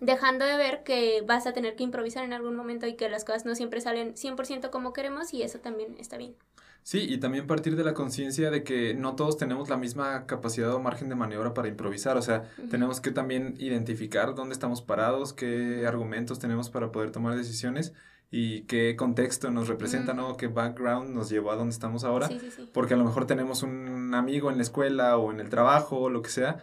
dejando 0.00 0.46
de 0.46 0.56
ver 0.56 0.82
que 0.82 1.22
vas 1.26 1.46
a 1.46 1.52
tener 1.52 1.76
que 1.76 1.84
improvisar 1.84 2.24
en 2.24 2.32
algún 2.32 2.56
momento 2.56 2.86
y 2.86 2.94
que 2.94 3.10
las 3.10 3.26
cosas 3.26 3.44
no 3.44 3.54
siempre 3.54 3.82
salen 3.82 4.14
100% 4.14 4.70
como 4.70 4.94
queremos 4.94 5.34
y 5.34 5.42
eso 5.42 5.58
también 5.58 5.94
está 5.98 6.16
bien. 6.16 6.36
Sí, 6.84 7.06
y 7.08 7.18
también 7.18 7.46
partir 7.46 7.76
de 7.76 7.84
la 7.84 7.94
conciencia 7.94 8.50
de 8.50 8.64
que 8.64 8.92
no 8.94 9.14
todos 9.14 9.36
tenemos 9.36 9.68
la 9.68 9.76
misma 9.76 10.26
capacidad 10.26 10.74
o 10.74 10.80
margen 10.80 11.08
de 11.08 11.14
maniobra 11.14 11.54
para 11.54 11.68
improvisar, 11.68 12.16
o 12.16 12.22
sea, 12.22 12.42
tenemos 12.70 13.00
que 13.00 13.12
también 13.12 13.54
identificar 13.58 14.34
dónde 14.34 14.52
estamos 14.52 14.82
parados, 14.82 15.32
qué 15.32 15.86
argumentos 15.86 16.40
tenemos 16.40 16.70
para 16.70 16.90
poder 16.90 17.12
tomar 17.12 17.36
decisiones 17.36 17.92
y 18.32 18.62
qué 18.62 18.96
contexto 18.96 19.50
nos 19.50 19.68
representa, 19.68 20.12
¿no? 20.14 20.36
Qué 20.36 20.48
background 20.48 21.14
nos 21.14 21.30
llevó 21.30 21.52
a 21.52 21.56
donde 21.56 21.72
estamos 21.72 22.02
ahora, 22.02 22.28
Sí, 22.28 22.38
sí, 22.40 22.50
sí. 22.50 22.70
porque 22.72 22.94
a 22.94 22.96
lo 22.96 23.04
mejor 23.04 23.26
tenemos 23.26 23.62
un 23.62 24.12
amigo 24.14 24.50
en 24.50 24.56
la 24.56 24.62
escuela 24.62 25.16
o 25.18 25.30
en 25.30 25.38
el 25.38 25.50
trabajo 25.50 25.98
o 26.00 26.08
lo 26.10 26.22
que 26.22 26.30
sea 26.30 26.58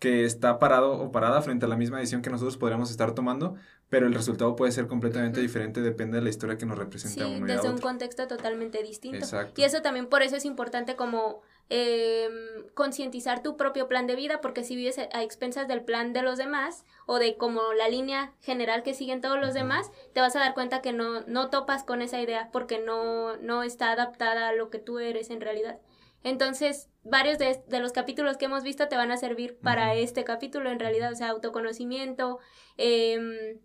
que 0.00 0.24
está 0.24 0.58
parado 0.58 0.94
o 1.00 1.12
parada 1.12 1.40
frente 1.42 1.64
a 1.64 1.68
la 1.68 1.76
misma 1.76 1.98
decisión 1.98 2.22
que 2.22 2.30
nosotros 2.30 2.56
podríamos 2.56 2.90
estar 2.90 3.14
tomando, 3.14 3.54
pero 3.92 4.06
el 4.06 4.14
resultado 4.14 4.56
puede 4.56 4.72
ser 4.72 4.86
completamente 4.86 5.38
diferente, 5.42 5.82
depende 5.82 6.16
de 6.16 6.24
la 6.24 6.30
historia 6.30 6.56
que 6.56 6.64
nos 6.64 6.78
representa 6.78 7.24
a 7.24 7.26
Sí, 7.26 7.34
uno 7.36 7.46
y 7.46 7.50
a 7.50 7.56
desde 7.56 7.68
un 7.68 7.76
contexto 7.76 8.26
totalmente 8.26 8.82
distinto. 8.82 9.18
Exacto. 9.18 9.60
Y 9.60 9.64
eso 9.64 9.82
también, 9.82 10.06
por 10.06 10.22
eso 10.22 10.34
es 10.34 10.46
importante 10.46 10.96
como 10.96 11.42
eh, 11.68 12.26
concientizar 12.72 13.42
tu 13.42 13.58
propio 13.58 13.88
plan 13.88 14.06
de 14.06 14.16
vida, 14.16 14.40
porque 14.40 14.64
si 14.64 14.76
vives 14.76 14.96
a 14.96 15.22
expensas 15.22 15.68
del 15.68 15.84
plan 15.84 16.14
de 16.14 16.22
los 16.22 16.38
demás 16.38 16.86
o 17.04 17.18
de 17.18 17.36
como 17.36 17.74
la 17.74 17.86
línea 17.90 18.32
general 18.40 18.82
que 18.82 18.94
siguen 18.94 19.20
todos 19.20 19.38
los 19.38 19.52
demás, 19.52 19.90
te 20.14 20.22
vas 20.22 20.34
a 20.36 20.38
dar 20.38 20.54
cuenta 20.54 20.80
que 20.80 20.94
no, 20.94 21.20
no 21.26 21.50
topas 21.50 21.84
con 21.84 22.00
esa 22.00 22.18
idea 22.18 22.48
porque 22.50 22.78
no, 22.78 23.36
no 23.36 23.62
está 23.62 23.92
adaptada 23.92 24.48
a 24.48 24.54
lo 24.54 24.70
que 24.70 24.78
tú 24.78 25.00
eres 25.00 25.28
en 25.28 25.42
realidad. 25.42 25.80
Entonces, 26.24 26.88
varios 27.04 27.36
de, 27.38 27.62
de 27.68 27.80
los 27.80 27.92
capítulos 27.92 28.38
que 28.38 28.46
hemos 28.46 28.62
visto 28.62 28.88
te 28.88 28.96
van 28.96 29.10
a 29.10 29.18
servir 29.18 29.58
para 29.58 29.94
este 29.96 30.24
capítulo 30.24 30.70
en 30.70 30.78
realidad, 30.78 31.12
o 31.12 31.16
sea, 31.16 31.28
autoconocimiento, 31.28 32.38
em, 32.78 33.58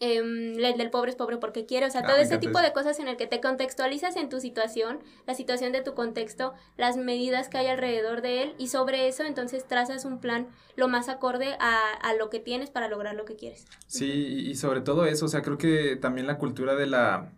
em, 0.00 0.58
el 0.58 0.76
del 0.78 0.90
pobre 0.90 1.10
es 1.10 1.16
pobre 1.16 1.36
porque 1.36 1.66
quiere, 1.66 1.86
o 1.86 1.90
sea, 1.90 2.00
Ah, 2.00 2.06
todo 2.06 2.16
encanta 2.16 2.40
tipo 2.40 2.58
eso. 2.58 2.66
de 2.66 2.72
cosas 2.72 2.98
en 2.98 3.06
el 3.08 3.16
que 3.16 3.26
te 3.26 3.40
contextualizas 3.40 4.16
en 4.16 4.28
tu 4.28 4.40
situación, 4.40 4.98
la 5.26 5.34
situación 5.34 5.72
de 5.72 5.82
tu 5.82 5.94
contexto, 5.94 6.54
las 6.76 6.96
medidas 6.96 7.48
que 7.48 7.58
hay 7.58 7.66
alrededor 7.68 8.22
de 8.22 8.42
él 8.42 8.54
y 8.58 8.68
sobre 8.68 9.06
eso 9.08 9.24
entonces 9.24 9.66
trazas 9.68 10.04
un 10.04 10.18
plan 10.18 10.48
lo 10.74 10.88
más 10.88 11.08
acorde 11.08 11.56
a, 11.60 11.92
a 12.02 12.14
lo 12.14 12.30
que 12.30 12.40
tienes 12.40 12.70
para 12.70 12.88
lograr 12.88 13.14
lo 13.14 13.24
que 13.26 13.36
quieres. 13.36 13.66
Sí, 13.86 14.10
y 14.10 14.50
y 14.50 14.54
sobre 14.56 14.80
todo 14.80 15.04
eso, 15.04 15.26
o 15.26 15.28
sea, 15.28 15.42
creo 15.42 15.58
que 15.58 15.96
también 15.96 16.26
la 16.26 16.38
cultura 16.38 16.74
de 16.74 16.86
la, 16.86 17.32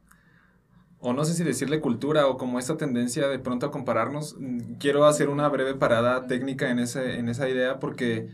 o 1.01 1.13
no 1.13 1.25
sé 1.25 1.35
si 1.35 1.43
decirle 1.43 1.81
cultura 1.81 2.29
o 2.29 2.37
como 2.37 2.61
esta 2.61 2.77
tendencia 2.77 3.27
de 3.27 3.41
pronto 3.41 3.67
a 3.67 3.71
compararnos, 3.73 4.37
mm, 4.39 4.75
quiero 4.79 5.05
hacer 5.05 5.29
una 5.31 5.49
breve 5.49 5.75
parada 5.75 6.29
técnica 6.29 6.71
en 6.71 6.79
ese, 6.79 7.19
en 7.19 7.29
esa 7.29 7.49
idea 7.49 7.81
porque 7.81 8.29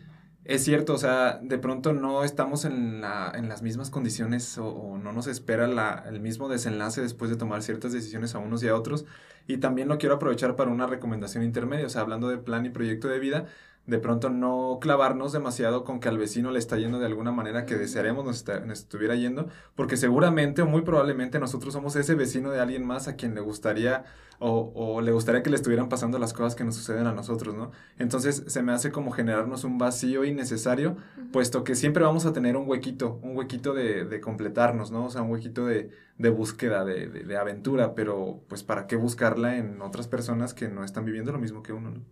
es 0.48 0.64
cierto, 0.64 0.94
o 0.94 0.98
sea, 0.98 1.38
de 1.42 1.58
pronto 1.58 1.92
no 1.92 2.24
estamos 2.24 2.64
en, 2.64 3.00
la, 3.02 3.30
en 3.34 3.48
las 3.48 3.62
mismas 3.62 3.90
condiciones 3.90 4.58
o, 4.58 4.66
o 4.66 4.98
no 4.98 5.12
nos 5.12 5.26
espera 5.28 5.66
la, 5.68 6.04
el 6.08 6.20
mismo 6.20 6.48
desenlace 6.48 7.02
después 7.02 7.30
de 7.30 7.36
tomar 7.36 7.62
ciertas 7.62 7.92
decisiones 7.92 8.34
a 8.34 8.38
unos 8.38 8.62
y 8.62 8.68
a 8.68 8.74
otros. 8.74 9.04
Y 9.46 9.58
también 9.58 9.88
lo 9.88 9.98
quiero 9.98 10.16
aprovechar 10.16 10.56
para 10.56 10.70
una 10.70 10.86
recomendación 10.86 11.44
intermedia, 11.44 11.86
o 11.86 11.90
sea, 11.90 12.00
hablando 12.02 12.28
de 12.28 12.38
plan 12.38 12.66
y 12.66 12.70
proyecto 12.70 13.08
de 13.08 13.18
vida, 13.20 13.46
de 13.86 13.98
pronto 13.98 14.30
no 14.30 14.78
clavarnos 14.80 15.32
demasiado 15.32 15.84
con 15.84 16.00
que 16.00 16.08
al 16.08 16.18
vecino 16.18 16.50
le 16.50 16.58
está 16.58 16.76
yendo 16.78 16.98
de 16.98 17.06
alguna 17.06 17.32
manera 17.32 17.66
que 17.66 17.76
Ujú. 17.76 17.82
desearíamos 17.82 18.24
nos, 18.24 18.46
nos 18.66 18.78
estuviera 18.80 19.14
yendo, 19.16 19.48
porque 19.74 19.96
seguramente 19.98 20.62
o 20.62 20.66
muy 20.66 20.82
probablemente 20.82 21.38
nosotros 21.38 21.74
somos 21.74 21.96
ese 21.96 22.14
vecino 22.14 22.50
de 22.50 22.60
alguien 22.60 22.84
más 22.86 23.08
a 23.08 23.16
quien 23.16 23.34
le 23.34 23.40
gustaría 23.40 24.04
o, 24.38 24.72
o 24.74 25.00
le 25.00 25.12
gustaría 25.12 25.42
que 25.42 25.50
le 25.50 25.56
estuvieran 25.56 25.88
pasando 25.88 26.18
las 26.18 26.32
cosas 26.32 26.54
que 26.54 26.64
nos 26.64 26.76
suceden 26.76 27.06
a 27.06 27.12
nosotros, 27.12 27.54
¿no? 27.54 27.72
Entonces 27.98 28.44
se 28.46 28.62
me 28.62 28.72
hace 28.72 28.92
como 28.92 29.10
generarnos 29.10 29.64
un 29.64 29.78
vacío 29.78 30.24
innecesario, 30.24 30.96
puesto 31.32 31.64
que 31.64 31.74
siempre 31.74 32.04
vamos 32.04 32.26
a 32.26 32.32
tener 32.32 32.56
un 32.56 32.68
huequito, 32.68 33.18
un 33.22 33.36
huequito 33.36 33.74
de, 33.74 34.04
de 34.04 34.20
completarnos, 34.20 34.90
¿no? 34.90 35.06
O 35.06 35.10
sea, 35.10 35.22
un 35.22 35.30
huequito 35.30 35.66
de, 35.66 35.90
de 36.18 36.30
búsqueda, 36.30 36.84
de, 36.84 37.08
de, 37.08 37.36
aventura, 37.36 37.94
pero 37.94 38.42
pues 38.48 38.62
¿para 38.62 38.86
qué 38.86 38.96
buscarla 38.96 39.56
en 39.56 39.80
otras 39.82 40.08
personas 40.08 40.54
que 40.54 40.68
no 40.68 40.84
están 40.84 41.04
viviendo 41.04 41.32
lo 41.32 41.38
mismo 41.38 41.62
que 41.62 41.72
uno, 41.72 41.90
¿no? 41.90 42.04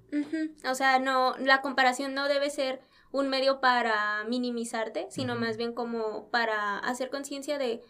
O 0.71 0.75
sea, 0.75 0.99
no, 0.99 1.37
la 1.38 1.61
comparación 1.61 2.14
no 2.14 2.28
debe 2.28 2.50
ser 2.50 2.80
un 3.12 3.28
medio 3.28 3.61
para 3.61 4.25
minimizarte, 4.28 5.06
sino 5.11 5.37
más 5.37 5.56
bien 5.56 5.73
como 5.73 6.28
para 6.30 6.78
hacer 6.78 7.11
conciencia 7.11 7.59
de 7.59 7.83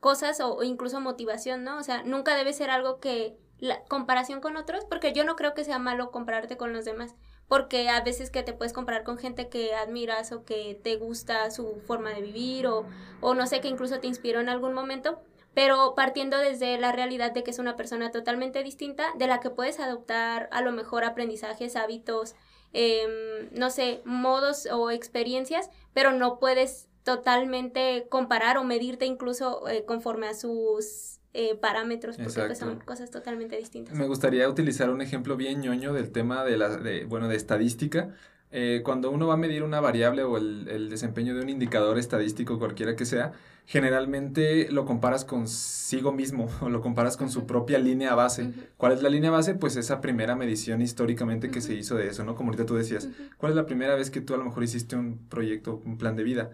cosas 0.00 0.40
o, 0.40 0.62
incluso 0.62 1.00
motivación, 1.00 1.64
¿no? 1.64 1.78
O 1.78 1.82
sea, 1.82 2.02
nunca 2.02 2.36
debe 2.36 2.52
ser 2.52 2.70
algo 2.70 2.98
que 2.98 3.38
la 3.62 3.84
comparación 3.84 4.40
con 4.40 4.56
otros, 4.56 4.84
porque 4.86 5.12
yo 5.12 5.22
no 5.22 5.36
creo 5.36 5.54
que 5.54 5.62
sea 5.62 5.78
malo 5.78 6.10
compararte 6.10 6.56
con 6.56 6.72
los 6.72 6.84
demás, 6.84 7.14
porque 7.46 7.88
a 7.88 8.00
veces 8.00 8.28
que 8.28 8.42
te 8.42 8.52
puedes 8.52 8.72
comparar 8.72 9.04
con 9.04 9.18
gente 9.18 9.48
que 9.48 9.72
admiras 9.72 10.32
o 10.32 10.44
que 10.44 10.80
te 10.82 10.96
gusta 10.96 11.48
su 11.52 11.80
forma 11.86 12.10
de 12.10 12.22
vivir 12.22 12.66
o, 12.66 12.84
o 13.20 13.34
no 13.34 13.46
sé, 13.46 13.60
que 13.60 13.68
incluso 13.68 14.00
te 14.00 14.08
inspiró 14.08 14.40
en 14.40 14.48
algún 14.48 14.74
momento, 14.74 15.20
pero 15.54 15.94
partiendo 15.94 16.38
desde 16.38 16.76
la 16.76 16.90
realidad 16.90 17.30
de 17.30 17.44
que 17.44 17.52
es 17.52 17.60
una 17.60 17.76
persona 17.76 18.10
totalmente 18.10 18.64
distinta, 18.64 19.12
de 19.16 19.28
la 19.28 19.38
que 19.38 19.50
puedes 19.50 19.78
adoptar 19.78 20.48
a 20.50 20.60
lo 20.60 20.72
mejor 20.72 21.04
aprendizajes, 21.04 21.76
hábitos, 21.76 22.34
em, 22.72 23.48
no 23.52 23.70
sé, 23.70 24.02
modos 24.04 24.66
o 24.72 24.90
experiencias, 24.90 25.70
pero 25.94 26.10
no 26.10 26.40
puedes 26.40 26.88
totalmente 27.04 28.08
comparar 28.08 28.58
o 28.58 28.64
medirte 28.64 29.06
incluso 29.06 29.68
eh, 29.68 29.84
conforme 29.84 30.26
a 30.26 30.34
sus 30.34 31.20
eh, 31.34 31.54
parámetros, 31.54 32.16
porque 32.16 32.40
pues, 32.46 32.58
son 32.58 32.80
cosas 32.80 33.10
totalmente 33.10 33.56
distintas. 33.56 33.94
Me 33.94 34.06
gustaría 34.06 34.48
utilizar 34.48 34.90
un 34.90 35.00
ejemplo 35.00 35.36
bien 35.36 35.60
ñoño 35.60 35.92
del 35.92 36.10
tema 36.10 36.44
de 36.44 36.56
la, 36.56 36.76
de, 36.76 37.04
bueno, 37.06 37.28
de 37.28 37.36
estadística. 37.36 38.10
Eh, 38.50 38.82
cuando 38.84 39.10
uno 39.10 39.26
va 39.28 39.34
a 39.34 39.38
medir 39.38 39.62
una 39.62 39.80
variable 39.80 40.24
o 40.24 40.36
el, 40.36 40.68
el, 40.68 40.90
desempeño 40.90 41.34
de 41.34 41.40
un 41.40 41.48
indicador 41.48 41.98
estadístico, 41.98 42.58
cualquiera 42.58 42.96
que 42.96 43.06
sea, 43.06 43.32
generalmente 43.64 44.70
lo 44.70 44.84
comparas 44.84 45.24
consigo 45.24 46.12
mismo 46.12 46.48
o 46.60 46.68
lo 46.68 46.82
comparas 46.82 47.16
con 47.16 47.30
su 47.30 47.46
propia 47.46 47.78
línea 47.78 48.14
base. 48.14 48.52
¿Cuál 48.76 48.92
es 48.92 49.02
la 49.02 49.08
línea 49.08 49.30
base? 49.30 49.54
Pues 49.54 49.76
esa 49.76 50.02
primera 50.02 50.36
medición 50.36 50.82
históricamente 50.82 51.50
que 51.50 51.62
se 51.62 51.72
hizo 51.74 51.96
de 51.96 52.08
eso, 52.08 52.24
¿no? 52.24 52.34
Como 52.34 52.50
ahorita 52.50 52.66
tú 52.66 52.74
decías, 52.74 53.08
¿cuál 53.38 53.52
es 53.52 53.56
la 53.56 53.64
primera 53.64 53.94
vez 53.94 54.10
que 54.10 54.20
tú 54.20 54.34
a 54.34 54.36
lo 54.36 54.44
mejor 54.44 54.64
hiciste 54.64 54.96
un 54.96 55.16
proyecto, 55.30 55.80
un 55.86 55.96
plan 55.96 56.14
de 56.14 56.24
vida? 56.24 56.50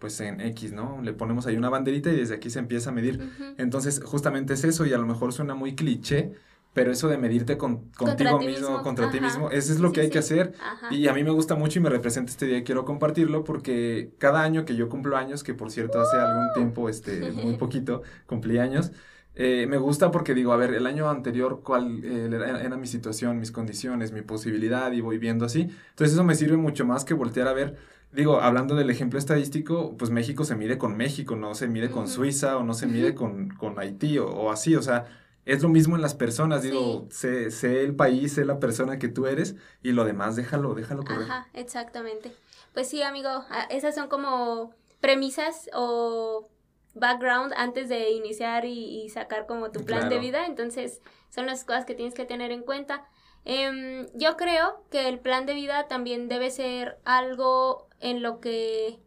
Pues 0.00 0.18
en 0.20 0.40
X, 0.40 0.72
¿no? 0.72 1.00
Le 1.02 1.12
ponemos 1.12 1.46
ahí 1.46 1.56
una 1.56 1.68
banderita 1.68 2.10
y 2.10 2.16
desde 2.16 2.34
aquí 2.34 2.50
se 2.50 2.58
empieza 2.58 2.90
a 2.90 2.92
medir. 2.92 3.30
Entonces, 3.58 4.00
justamente 4.02 4.54
es 4.54 4.64
eso 4.64 4.86
y 4.86 4.92
a 4.94 4.98
lo 4.98 5.06
mejor 5.06 5.32
suena 5.32 5.54
muy 5.54 5.76
cliché, 5.76 6.32
pero 6.72 6.90
eso 6.90 7.08
de 7.08 7.18
medirte 7.18 7.58
con, 7.58 7.90
contigo 7.90 8.40
mismo, 8.40 8.82
contra 8.82 9.10
ti 9.10 9.20
mismo, 9.20 9.50
eso 9.50 9.72
es 9.72 9.78
lo 9.78 9.92
que 9.92 10.00
hay 10.00 10.10
que 10.10 10.18
hacer. 10.18 10.54
Y 10.90 11.06
a 11.06 11.12
mí 11.12 11.22
me 11.22 11.30
gusta 11.30 11.54
mucho 11.54 11.78
y 11.78 11.82
me 11.82 11.90
representa 11.90 12.32
este 12.32 12.46
día 12.46 12.58
y 12.58 12.64
quiero 12.64 12.86
compartirlo 12.86 13.44
porque 13.44 14.12
cada 14.18 14.42
año 14.42 14.64
que 14.64 14.74
yo 14.74 14.88
cumplo 14.88 15.18
años, 15.18 15.44
que 15.44 15.52
por 15.52 15.70
cierto 15.70 16.00
hace 16.00 16.16
algún 16.16 16.52
tiempo, 16.54 16.88
este, 16.88 17.30
muy 17.32 17.54
poquito, 17.58 18.02
cumplí 18.26 18.58
años, 18.58 18.92
eh, 19.34 19.66
me 19.68 19.76
gusta 19.76 20.10
porque 20.10 20.32
digo, 20.34 20.52
a 20.52 20.56
ver, 20.56 20.72
el 20.72 20.86
año 20.86 21.10
anterior, 21.10 21.60
¿cuál 21.62 22.02
eh, 22.04 22.30
era, 22.32 22.62
era, 22.62 22.76
mi 22.76 22.86
situación, 22.86 23.38
mis 23.38 23.52
condiciones, 23.52 24.12
mi 24.12 24.22
posibilidad? 24.22 24.90
Y 24.92 25.02
voy 25.02 25.18
viendo 25.18 25.44
así. 25.44 25.62
Entonces 25.90 26.14
eso 26.14 26.24
me 26.24 26.34
sirve 26.34 26.56
mucho 26.56 26.86
más 26.86 27.04
que 27.04 27.14
voltear 27.14 27.48
a 27.48 27.52
ver 27.52 27.76
digo, 28.12 28.40
hablando 28.40 28.74
del 28.74 28.90
ejemplo 28.90 29.18
estadístico, 29.18 29.96
pues 29.96 30.10
México 30.10 30.44
se 30.44 30.56
mide 30.56 30.78
con 30.78 30.96
México, 30.96 31.36
no 31.36 31.54
se 31.54 31.68
mide 31.68 31.90
con 31.90 32.08
Suiza 32.08 32.56
o 32.56 32.64
no 32.64 32.74
se 32.74 32.86
mide 32.86 33.14
con, 33.14 33.50
con 33.50 33.78
Haití 33.78 34.18
o, 34.18 34.50
así, 34.50 34.74
o 34.76 34.82
sea, 34.82 35.06
es 35.44 35.62
lo 35.62 35.68
mismo 35.68 35.96
en 35.96 36.02
las 36.02 36.14
personas, 36.14 36.62
digo, 36.62 37.06
sé, 37.10 37.50
sé, 37.50 37.82
el 37.82 37.94
país, 37.94 38.34
sé 38.34 38.44
la 38.44 38.58
persona 38.58 38.98
que 38.98 39.08
tú 39.08 39.26
eres 39.26 39.56
y 39.82 39.92
lo 39.92 40.04
demás 40.04 40.36
déjalo, 40.36 40.74
déjalo 40.74 41.04
correr. 41.04 41.22
Ajá, 41.22 41.48
exactamente. 41.54 42.32
Pues 42.74 42.88
sí, 42.88 43.02
amigo, 43.02 43.28
ah, 43.28 43.66
esas 43.70 43.94
son 43.94 44.08
como 44.08 44.74
premisas 45.00 45.70
o 45.72 46.48
background 46.94 47.52
antes 47.56 47.88
de 47.88 48.10
iniciar 48.10 48.64
y, 48.64 49.08
sacar 49.08 49.46
como 49.46 49.70
tu 49.70 49.84
plan 49.84 50.08
de 50.08 50.18
vida, 50.18 50.46
entonces 50.46 51.00
son 51.30 51.46
las 51.46 51.64
cosas 51.64 51.84
que 51.84 51.94
tienes 51.94 52.14
que 52.14 52.24
tener 52.24 52.50
en 52.50 52.62
cuenta. 52.62 53.08
Em, 53.44 54.06
yo 54.14 54.36
creo 54.36 54.84
que 54.90 55.08
el 55.08 55.18
plan 55.18 55.46
de 55.46 55.54
vida 55.54 55.88
también 55.88 56.28
debe 56.28 56.50
ser 56.50 56.98
algo 57.04 57.88
en 58.00 58.22
lo 58.22 58.40
que 58.40 58.98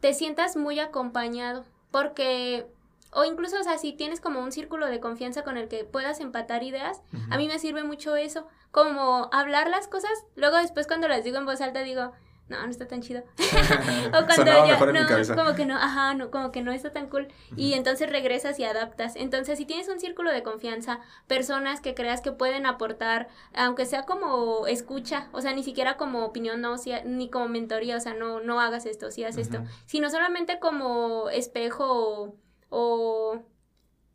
te 0.00 0.14
sientas 0.14 0.56
muy 0.56 0.80
acompañado, 0.80 1.64
porque, 1.90 2.66
o 3.12 3.24
incluso, 3.24 3.60
o 3.60 3.62
sea, 3.62 3.78
si 3.78 3.92
tienes 3.92 4.20
como 4.20 4.40
un 4.40 4.52
círculo 4.52 4.86
de 4.86 5.00
confianza 5.00 5.44
con 5.44 5.56
el 5.56 5.68
que 5.68 5.84
puedas 5.84 6.20
empatar 6.20 6.62
ideas, 6.62 7.00
a 7.30 7.36
mí 7.36 7.46
me 7.46 7.58
sirve 7.58 7.84
mucho 7.84 8.16
eso, 8.16 8.46
como 8.70 9.28
hablar 9.32 9.70
las 9.70 9.86
cosas, 9.88 10.10
luego 10.34 10.56
después 10.56 10.86
cuando 10.86 11.08
las 11.08 11.24
digo 11.24 11.38
en 11.38 11.46
voz 11.46 11.60
alta 11.60 11.80
digo, 11.80 12.12
no, 12.48 12.62
no 12.62 12.70
está 12.70 12.86
tan 12.86 13.00
chido. 13.00 13.22
o 14.08 14.26
cuando 14.26 14.44
ya, 14.44 14.78
no, 14.78 15.34
como 15.34 15.54
que 15.54 15.64
no, 15.64 15.76
ajá, 15.76 16.12
no, 16.12 16.30
como 16.30 16.52
que 16.52 16.60
no 16.60 16.72
está 16.72 16.92
tan 16.92 17.08
cool. 17.08 17.28
Y 17.56 17.72
entonces 17.72 18.10
regresas 18.10 18.58
y 18.58 18.64
adaptas. 18.64 19.16
Entonces, 19.16 19.56
si 19.56 19.64
tienes 19.64 19.88
un 19.88 19.98
círculo 19.98 20.30
de 20.30 20.42
confianza, 20.42 21.00
personas 21.26 21.80
que 21.80 21.94
creas 21.94 22.20
que 22.20 22.32
pueden 22.32 22.66
aportar, 22.66 23.28
aunque 23.54 23.86
sea 23.86 24.04
como 24.04 24.66
escucha, 24.66 25.28
o 25.32 25.40
sea, 25.40 25.54
ni 25.54 25.62
siquiera 25.62 25.96
como 25.96 26.26
opinión, 26.26 26.60
no, 26.60 26.76
ni 27.06 27.30
como 27.30 27.48
mentoría, 27.48 27.96
o 27.96 28.00
sea, 28.00 28.12
no, 28.12 28.40
no 28.40 28.60
hagas 28.60 28.84
esto, 28.84 29.10
si 29.10 29.24
hagas 29.24 29.38
esto, 29.38 29.64
sino 29.86 30.10
solamente 30.10 30.58
como 30.58 31.30
espejo 31.30 32.36
o 32.68 33.42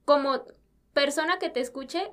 como 0.05 0.43
persona 0.93 1.39
que 1.39 1.49
te 1.49 1.61
escuche 1.61 2.11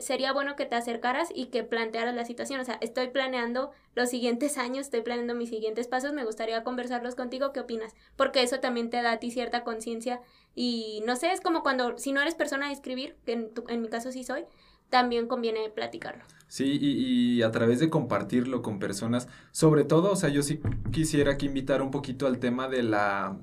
sería 0.00 0.32
bueno 0.32 0.56
que 0.56 0.66
te 0.66 0.74
acercaras 0.74 1.28
y 1.34 1.46
que 1.46 1.62
plantearas 1.62 2.14
la 2.14 2.24
situación. 2.24 2.60
O 2.60 2.64
sea, 2.64 2.78
estoy 2.80 3.08
planeando 3.08 3.70
los 3.94 4.10
siguientes 4.10 4.58
años, 4.58 4.86
estoy 4.86 5.02
planeando 5.02 5.34
mis 5.34 5.50
siguientes 5.50 5.88
pasos, 5.88 6.12
me 6.12 6.24
gustaría 6.24 6.62
conversarlos 6.64 7.14
contigo, 7.14 7.52
¿qué 7.52 7.60
opinas? 7.60 7.94
Porque 8.16 8.42
eso 8.42 8.60
también 8.60 8.90
te 8.90 9.02
da 9.02 9.12
a 9.12 9.18
ti 9.18 9.30
cierta 9.30 9.64
conciencia 9.64 10.20
y 10.54 11.02
no 11.06 11.16
sé, 11.16 11.32
es 11.32 11.40
como 11.40 11.62
cuando, 11.62 11.98
si 11.98 12.12
no 12.12 12.20
eres 12.20 12.34
persona 12.34 12.68
de 12.68 12.72
escribir, 12.72 13.16
que 13.26 13.32
en, 13.32 13.52
en 13.68 13.82
mi 13.82 13.88
caso 13.88 14.10
sí 14.10 14.24
soy, 14.24 14.44
también 14.88 15.26
conviene 15.26 15.68
platicarlo. 15.68 16.24
Sí, 16.48 16.78
y, 16.80 17.38
y, 17.38 17.42
a 17.42 17.50
través 17.50 17.80
de 17.80 17.90
compartirlo 17.90 18.62
con 18.62 18.78
personas, 18.78 19.26
sobre 19.50 19.84
todo, 19.84 20.12
o 20.12 20.16
sea, 20.16 20.28
yo 20.28 20.42
sí 20.42 20.60
quisiera 20.92 21.36
que 21.36 21.46
invitar 21.46 21.82
un 21.82 21.90
poquito 21.90 22.26
al 22.28 22.38
tema 22.38 22.68
de 22.68 22.84
la 22.84 23.36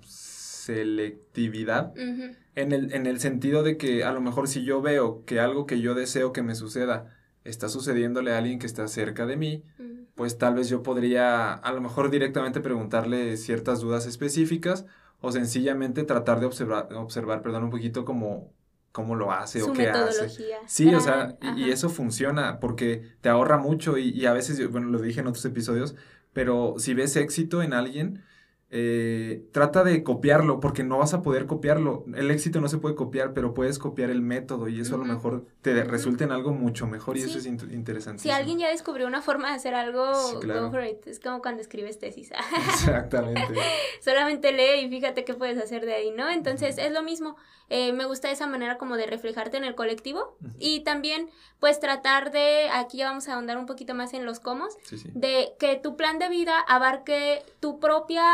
selectividad 0.63 1.93
en, 1.97 2.71
el, 2.71 2.93
en 2.93 3.05
el 3.05 3.19
sentido 3.19 3.63
de 3.63 3.77
que 3.77 4.03
a 4.03 4.13
lo 4.13 4.21
mejor 4.21 4.47
si 4.47 4.63
yo 4.63 4.81
veo 4.81 5.25
que 5.25 5.39
algo 5.39 5.65
que 5.65 5.81
yo 5.81 5.93
deseo 5.93 6.31
que 6.31 6.41
me 6.41 6.55
suceda 6.55 7.13
está 7.43 7.67
sucediéndole 7.67 8.31
a 8.31 8.37
alguien 8.37 8.59
que 8.59 8.65
está 8.65 8.87
cerca 8.87 9.25
de 9.25 9.35
mí, 9.35 9.63
pues 10.15 10.37
tal 10.37 10.55
vez 10.55 10.69
yo 10.69 10.81
podría 10.81 11.53
a 11.53 11.73
lo 11.73 11.81
mejor 11.81 12.09
directamente 12.09 12.61
preguntarle 12.61 13.35
ciertas 13.35 13.81
dudas 13.81 14.05
específicas 14.05 14.85
o 15.19 15.31
sencillamente 15.31 16.03
tratar 16.03 16.39
de 16.39 16.45
observar, 16.45 16.93
observar 16.93 17.41
perdón, 17.41 17.65
un 17.65 17.69
poquito 17.69 18.05
como 18.05 18.53
cómo 18.93 19.15
lo 19.15 19.31
hace 19.31 19.63
o 19.63 19.73
qué 19.73 19.89
hace. 19.89 20.29
Sí, 20.67 20.93
o 20.93 21.01
sea, 21.01 21.35
y, 21.57 21.71
eso 21.71 21.89
funciona 21.89 22.59
porque 22.59 23.15
te 23.19 23.27
ahorra 23.27 23.57
mucho 23.57 23.97
y, 23.97 24.11
y, 24.11 24.27
a 24.27 24.33
veces, 24.33 24.69
bueno, 24.71 24.87
lo 24.87 24.99
dije 24.99 25.19
en 25.19 25.27
otros 25.27 25.43
episodios, 25.45 25.95
pero 26.31 26.75
si 26.77 26.93
ves 26.93 27.15
éxito 27.15 27.63
en 27.63 27.73
alguien, 27.73 28.23
eh, 28.75 29.45
trata 29.51 29.83
de 29.83 30.01
copiarlo, 30.01 30.59
porque 30.59 30.83
no 30.83 30.97
vas 30.97 31.13
a 31.13 31.21
poder 31.21 31.45
copiarlo. 31.45 32.05
El 32.15 32.31
éxito 32.31 32.59
no 32.59 32.67
se 32.67 32.79
puede 32.79 32.95
copiar, 32.95 33.35
pero 33.35 33.53
puedes 33.53 33.77
copiar 33.77 34.09
el 34.09 34.23
método 34.23 34.67
y 34.67 34.79
eso 34.79 34.95
a 34.95 34.97
lo 34.97 35.05
mejor 35.05 35.45
te 35.61 35.83
resulta 35.83 36.23
en 36.23 36.31
algo 36.31 36.53
mucho 36.53 36.87
mejor 36.87 37.15
y 37.15 37.21
eso 37.21 37.37
es 37.37 37.45
interesante. 37.45 38.23
Si 38.23 38.31
alguien 38.31 38.57
ya 38.57 38.69
descubrió 38.69 39.05
una 39.05 39.21
forma 39.21 39.49
de 39.49 39.57
hacer 39.57 39.75
algo, 39.75 40.11
go 40.41 40.71
for 40.71 40.83
it. 40.83 41.05
Es 41.05 41.19
como 41.19 41.39
cuando 41.39 41.61
escribes 41.61 41.99
tesis. 41.99 42.31
Exactamente. 42.69 43.53
Solamente 44.01 44.51
lee 44.51 44.85
y 44.85 44.89
fíjate 44.89 45.23
qué 45.23 45.35
puedes 45.35 45.59
hacer 45.59 45.85
de 45.85 45.93
ahí, 45.93 46.09
¿no? 46.09 46.31
Entonces 46.31 46.79
es 46.79 46.91
lo 46.91 47.03
mismo. 47.03 47.35
Eh, 47.69 47.93
me 47.93 48.05
gusta 48.05 48.31
esa 48.31 48.47
manera 48.47 48.79
como 48.79 48.97
de 48.97 49.05
reflejarte 49.05 49.57
en 49.57 49.65
el 49.65 49.75
colectivo 49.75 50.35
y 50.57 50.79
también 50.79 51.29
pues 51.59 51.79
tratar 51.79 52.31
de, 52.31 52.69
aquí 52.73 52.97
ya 52.97 53.09
vamos 53.09 53.27
a 53.27 53.35
ahondar 53.35 53.57
un 53.59 53.67
poquito 53.67 53.93
más 53.93 54.15
en 54.15 54.25
los 54.25 54.39
cómo, 54.39 54.67
de 55.13 55.53
que 55.59 55.75
tu 55.75 55.95
plan 55.95 56.17
de 56.17 56.29
vida 56.29 56.59
abarque 56.67 57.43
tu 57.59 57.79
propia 57.79 58.25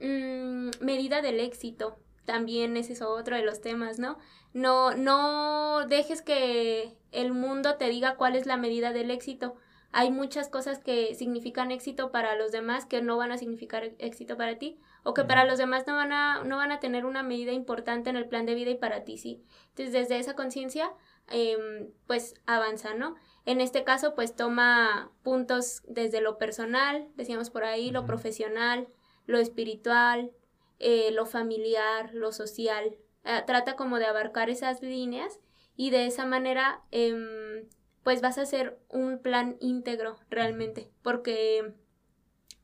Mm, 0.00 0.70
medida 0.80 1.22
del 1.22 1.40
éxito. 1.40 1.98
También 2.24 2.76
ese 2.76 2.94
es 2.94 3.02
otro 3.02 3.36
de 3.36 3.42
los 3.42 3.60
temas, 3.60 3.98
¿no? 3.98 4.18
No, 4.52 4.94
no 4.96 5.86
dejes 5.86 6.22
que 6.22 6.96
el 7.12 7.32
mundo 7.32 7.76
te 7.76 7.88
diga 7.88 8.16
cuál 8.16 8.36
es 8.36 8.46
la 8.46 8.56
medida 8.56 8.92
del 8.92 9.10
éxito. 9.10 9.56
Hay 9.92 10.10
muchas 10.10 10.48
cosas 10.48 10.80
que 10.80 11.14
significan 11.14 11.70
éxito 11.70 12.10
para 12.10 12.34
los 12.36 12.52
demás 12.52 12.84
que 12.84 13.00
no 13.00 13.16
van 13.16 13.32
a 13.32 13.38
significar 13.38 13.84
éxito 13.98 14.36
para 14.36 14.58
ti 14.58 14.78
o 15.04 15.14
que 15.14 15.24
para 15.24 15.44
los 15.44 15.58
demás 15.58 15.86
no 15.86 15.94
van 15.94 16.12
a, 16.12 16.42
no 16.44 16.56
van 16.56 16.72
a 16.72 16.80
tener 16.80 17.06
una 17.06 17.22
medida 17.22 17.52
importante 17.52 18.10
en 18.10 18.16
el 18.16 18.28
plan 18.28 18.44
de 18.44 18.54
vida 18.54 18.70
y 18.70 18.74
para 18.74 19.04
ti 19.04 19.16
sí. 19.16 19.42
Entonces, 19.68 19.92
desde 19.92 20.18
esa 20.18 20.34
conciencia, 20.34 20.90
em, 21.28 21.88
pues 22.06 22.34
avanza, 22.44 22.94
¿no? 22.94 23.14
En 23.46 23.60
este 23.60 23.84
caso, 23.84 24.14
pues 24.14 24.34
toma 24.34 25.12
puntos 25.22 25.82
desde 25.86 26.20
lo 26.20 26.36
personal, 26.36 27.08
decíamos 27.14 27.50
por 27.50 27.64
ahí, 27.64 27.90
lo 27.90 28.04
profesional, 28.04 28.88
lo 29.26 29.38
espiritual, 29.38 30.32
eh, 30.78 31.10
lo 31.12 31.26
familiar, 31.26 32.14
lo 32.14 32.32
social. 32.32 32.96
Eh, 33.24 33.42
trata 33.46 33.76
como 33.76 33.98
de 33.98 34.06
abarcar 34.06 34.50
esas 34.50 34.82
líneas 34.82 35.40
y 35.76 35.90
de 35.90 36.06
esa 36.06 36.24
manera 36.24 36.82
em, 36.90 37.68
pues 38.02 38.22
vas 38.22 38.38
a 38.38 38.42
hacer 38.42 38.78
un 38.88 39.18
plan 39.18 39.56
íntegro 39.60 40.16
realmente 40.30 40.90
porque 41.02 41.74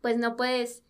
pues 0.00 0.16
no 0.16 0.36
puedes 0.36 0.84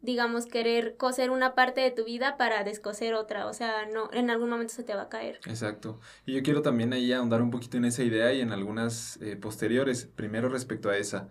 digamos 0.00 0.46
querer 0.46 0.96
coser 0.96 1.30
una 1.30 1.54
parte 1.54 1.80
de 1.80 1.90
tu 1.90 2.04
vida 2.04 2.36
para 2.36 2.62
descoser 2.62 3.14
otra, 3.14 3.46
o 3.46 3.52
sea, 3.52 3.86
no 3.92 4.08
en 4.12 4.30
algún 4.30 4.50
momento 4.50 4.72
se 4.72 4.84
te 4.84 4.94
va 4.94 5.02
a 5.02 5.08
caer. 5.08 5.40
Exacto. 5.46 5.98
Y 6.24 6.34
yo 6.34 6.42
quiero 6.42 6.62
también 6.62 6.92
ahí 6.92 7.12
ahondar 7.12 7.42
un 7.42 7.50
poquito 7.50 7.76
en 7.76 7.86
esa 7.86 8.04
idea 8.04 8.32
y 8.32 8.40
en 8.40 8.52
algunas 8.52 9.20
eh, 9.20 9.36
posteriores. 9.36 10.06
Primero 10.06 10.48
respecto 10.48 10.90
a 10.90 10.96
esa 10.96 11.28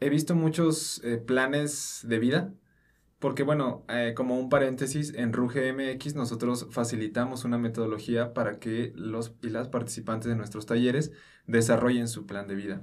he 0.00 0.08
visto 0.08 0.34
muchos 0.34 1.02
eh, 1.04 1.18
planes 1.18 2.02
de 2.06 2.18
vida, 2.18 2.52
porque 3.18 3.42
bueno, 3.42 3.84
eh, 3.88 4.14
como 4.16 4.38
un 4.38 4.48
paréntesis, 4.48 5.12
en 5.14 5.32
Ruge 5.32 5.72
MX 5.72 6.14
nosotros 6.14 6.68
facilitamos 6.70 7.44
una 7.44 7.58
metodología 7.58 8.32
para 8.32 8.58
que 8.58 8.92
los 8.94 9.34
y 9.42 9.48
las 9.48 9.68
participantes 9.68 10.28
de 10.28 10.36
nuestros 10.36 10.66
talleres 10.66 11.12
desarrollen 11.46 12.08
su 12.08 12.26
plan 12.26 12.46
de 12.46 12.54
vida. 12.54 12.82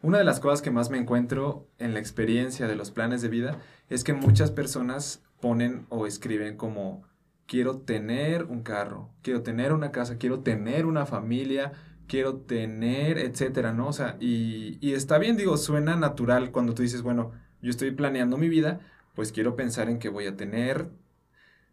Una 0.00 0.18
de 0.18 0.24
las 0.24 0.40
cosas 0.40 0.62
que 0.62 0.70
más 0.70 0.90
me 0.90 0.98
encuentro 0.98 1.68
en 1.78 1.94
la 1.94 2.00
experiencia 2.00 2.66
de 2.66 2.76
los 2.76 2.90
planes 2.90 3.22
de 3.22 3.28
vida 3.28 3.58
es 3.88 4.04
que 4.04 4.12
muchas 4.12 4.50
personas 4.50 5.22
ponen 5.40 5.86
o 5.90 6.06
escriben 6.06 6.56
como 6.56 7.04
quiero 7.46 7.78
tener 7.78 8.44
un 8.44 8.62
carro, 8.62 9.10
quiero 9.22 9.42
tener 9.42 9.72
una 9.72 9.92
casa, 9.92 10.16
quiero 10.18 10.40
tener 10.40 10.86
una 10.86 11.06
familia, 11.06 11.72
quiero 12.06 12.36
tener, 12.36 13.18
etcétera, 13.18 13.72
¿no? 13.72 13.88
O 13.88 13.92
sea, 13.92 14.16
y, 14.20 14.78
y 14.80 14.92
está 14.94 15.18
bien, 15.18 15.36
digo, 15.36 15.56
suena 15.56 15.96
natural 15.96 16.52
cuando 16.52 16.74
tú 16.74 16.82
dices, 16.82 17.02
bueno, 17.02 17.32
yo 17.62 17.70
estoy 17.70 17.90
planeando 17.90 18.36
mi 18.36 18.48
vida, 18.48 18.80
pues 19.14 19.32
quiero 19.32 19.56
pensar 19.56 19.88
en 19.88 19.98
que 19.98 20.08
voy 20.08 20.26
a 20.26 20.36
tener. 20.36 20.88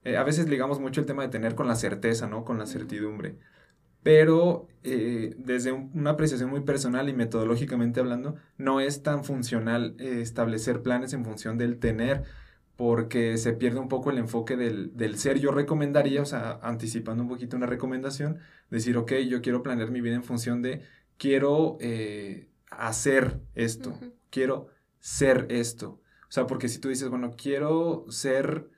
Eh, 0.03 0.17
a 0.17 0.23
veces 0.23 0.49
ligamos 0.49 0.79
mucho 0.79 1.01
el 1.01 1.07
tema 1.07 1.23
de 1.23 1.29
tener 1.29 1.55
con 1.55 1.67
la 1.67 1.75
certeza, 1.75 2.27
¿no? 2.27 2.45
Con 2.45 2.57
la 2.57 2.65
certidumbre. 2.65 3.37
Pero 4.03 4.67
eh, 4.83 5.35
desde 5.37 5.71
una 5.71 6.11
apreciación 6.11 6.49
muy 6.49 6.61
personal 6.61 7.09
y 7.09 7.13
metodológicamente 7.13 7.99
hablando, 7.99 8.35
no 8.57 8.79
es 8.79 9.03
tan 9.03 9.23
funcional 9.23 9.95
eh, 9.99 10.21
establecer 10.21 10.81
planes 10.81 11.13
en 11.13 11.25
función 11.25 11.57
del 11.57 11.77
tener, 11.79 12.23
porque 12.75 13.37
se 13.37 13.53
pierde 13.53 13.79
un 13.79 13.89
poco 13.89 14.09
el 14.09 14.17
enfoque 14.17 14.57
del, 14.57 14.95
del, 14.97 15.17
ser. 15.19 15.39
Yo 15.39 15.51
recomendaría, 15.51 16.21
o 16.21 16.25
sea, 16.25 16.59
anticipando 16.63 17.23
un 17.23 17.29
poquito 17.29 17.57
una 17.57 17.67
recomendación, 17.67 18.39
decir, 18.71 18.97
ok, 18.97 19.13
yo 19.29 19.41
quiero 19.41 19.61
planear 19.61 19.91
mi 19.91 20.01
vida 20.01 20.15
en 20.15 20.23
función 20.23 20.63
de, 20.63 20.81
quiero 21.17 21.77
hacer 22.71 23.39
esto, 23.53 23.99
quiero 24.31 24.69
ser 24.99 25.45
esto. 25.49 26.00
O 26.31 26.33
sea, 26.33 26.47
porque 26.47 26.69
si 26.69 26.79
tú 26.79 26.87
dices, 26.87 27.09
bueno, 27.09 27.35
quiero 27.35 28.05
ser 28.07 28.69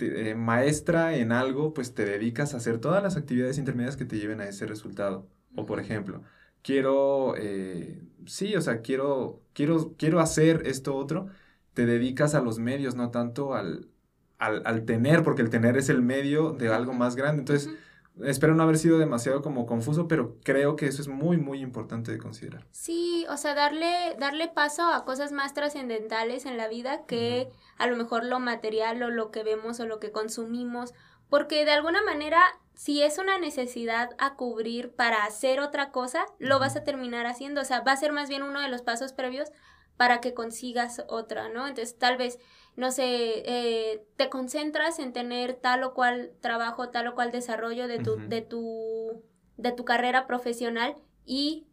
eh, 0.00 0.34
maestra 0.34 1.16
en 1.16 1.30
algo, 1.30 1.72
pues 1.72 1.94
te 1.94 2.04
dedicas 2.04 2.54
a 2.54 2.56
hacer 2.56 2.78
todas 2.80 3.00
las 3.04 3.16
actividades 3.16 3.58
intermedias 3.58 3.96
que 3.96 4.04
te 4.04 4.18
lleven 4.18 4.40
a 4.40 4.48
ese 4.48 4.66
resultado. 4.66 5.28
O 5.54 5.64
por 5.64 5.78
ejemplo, 5.78 6.24
quiero, 6.62 7.36
eh, 7.36 8.02
sí, 8.26 8.56
o 8.56 8.60
sea, 8.62 8.82
quiero, 8.82 9.44
quiero, 9.52 9.94
quiero 9.96 10.18
hacer 10.18 10.62
esto 10.66 10.96
otro, 10.96 11.28
te 11.72 11.86
dedicas 11.86 12.34
a 12.34 12.40
los 12.42 12.58
medios, 12.58 12.96
no 12.96 13.12
tanto 13.12 13.54
al, 13.54 13.88
al, 14.38 14.62
al 14.66 14.84
tener, 14.84 15.22
porque 15.22 15.42
el 15.42 15.50
tener 15.50 15.76
es 15.76 15.88
el 15.88 16.02
medio 16.02 16.50
de 16.50 16.68
algo 16.74 16.92
más 16.94 17.14
grande. 17.14 17.42
Entonces, 17.42 17.70
Espero 18.24 18.54
no 18.54 18.62
haber 18.62 18.78
sido 18.78 18.98
demasiado 18.98 19.42
como 19.42 19.66
confuso, 19.66 20.08
pero 20.08 20.36
creo 20.42 20.74
que 20.76 20.86
eso 20.86 21.02
es 21.02 21.08
muy, 21.08 21.36
muy 21.36 21.60
importante 21.60 22.12
de 22.12 22.18
considerar. 22.18 22.66
Sí, 22.70 23.26
o 23.28 23.36
sea, 23.36 23.54
darle, 23.54 24.16
darle 24.18 24.48
paso 24.48 24.86
a 24.86 25.04
cosas 25.04 25.32
más 25.32 25.52
trascendentales 25.52 26.46
en 26.46 26.56
la 26.56 26.68
vida 26.68 27.04
que 27.06 27.50
a 27.76 27.86
lo 27.86 27.96
mejor 27.96 28.24
lo 28.24 28.40
material 28.40 29.02
o 29.02 29.10
lo 29.10 29.30
que 29.30 29.42
vemos 29.42 29.80
o 29.80 29.86
lo 29.86 30.00
que 30.00 30.12
consumimos, 30.12 30.94
porque 31.28 31.64
de 31.64 31.72
alguna 31.72 32.02
manera, 32.02 32.40
si 32.74 33.02
es 33.02 33.18
una 33.18 33.38
necesidad 33.38 34.10
a 34.18 34.36
cubrir 34.36 34.94
para 34.94 35.24
hacer 35.24 35.60
otra 35.60 35.90
cosa, 35.90 36.24
lo 36.38 36.58
vas 36.58 36.76
a 36.76 36.84
terminar 36.84 37.26
haciendo, 37.26 37.60
o 37.60 37.64
sea, 37.64 37.80
va 37.80 37.92
a 37.92 37.96
ser 37.96 38.12
más 38.12 38.28
bien 38.28 38.42
uno 38.42 38.60
de 38.60 38.68
los 38.68 38.82
pasos 38.82 39.12
previos 39.12 39.50
para 39.96 40.20
que 40.20 40.34
consigas 40.34 41.04
otra, 41.08 41.48
¿no? 41.48 41.66
Entonces, 41.66 41.98
tal 41.98 42.16
vez 42.16 42.38
no 42.76 42.90
sé, 42.90 43.04
eh, 43.06 44.06
te 44.16 44.28
concentras 44.28 44.98
en 44.98 45.12
tener 45.12 45.54
tal 45.54 45.82
o 45.82 45.94
cual 45.94 46.32
trabajo, 46.40 46.90
tal 46.90 47.08
o 47.08 47.14
cual 47.14 47.32
desarrollo 47.32 47.88
de 47.88 47.98
tu, 47.98 48.16
de 48.28 48.42
tu, 48.42 49.22
de 49.56 49.72
tu 49.72 49.84
carrera 49.84 50.26
profesional 50.26 50.94
y 51.24 51.66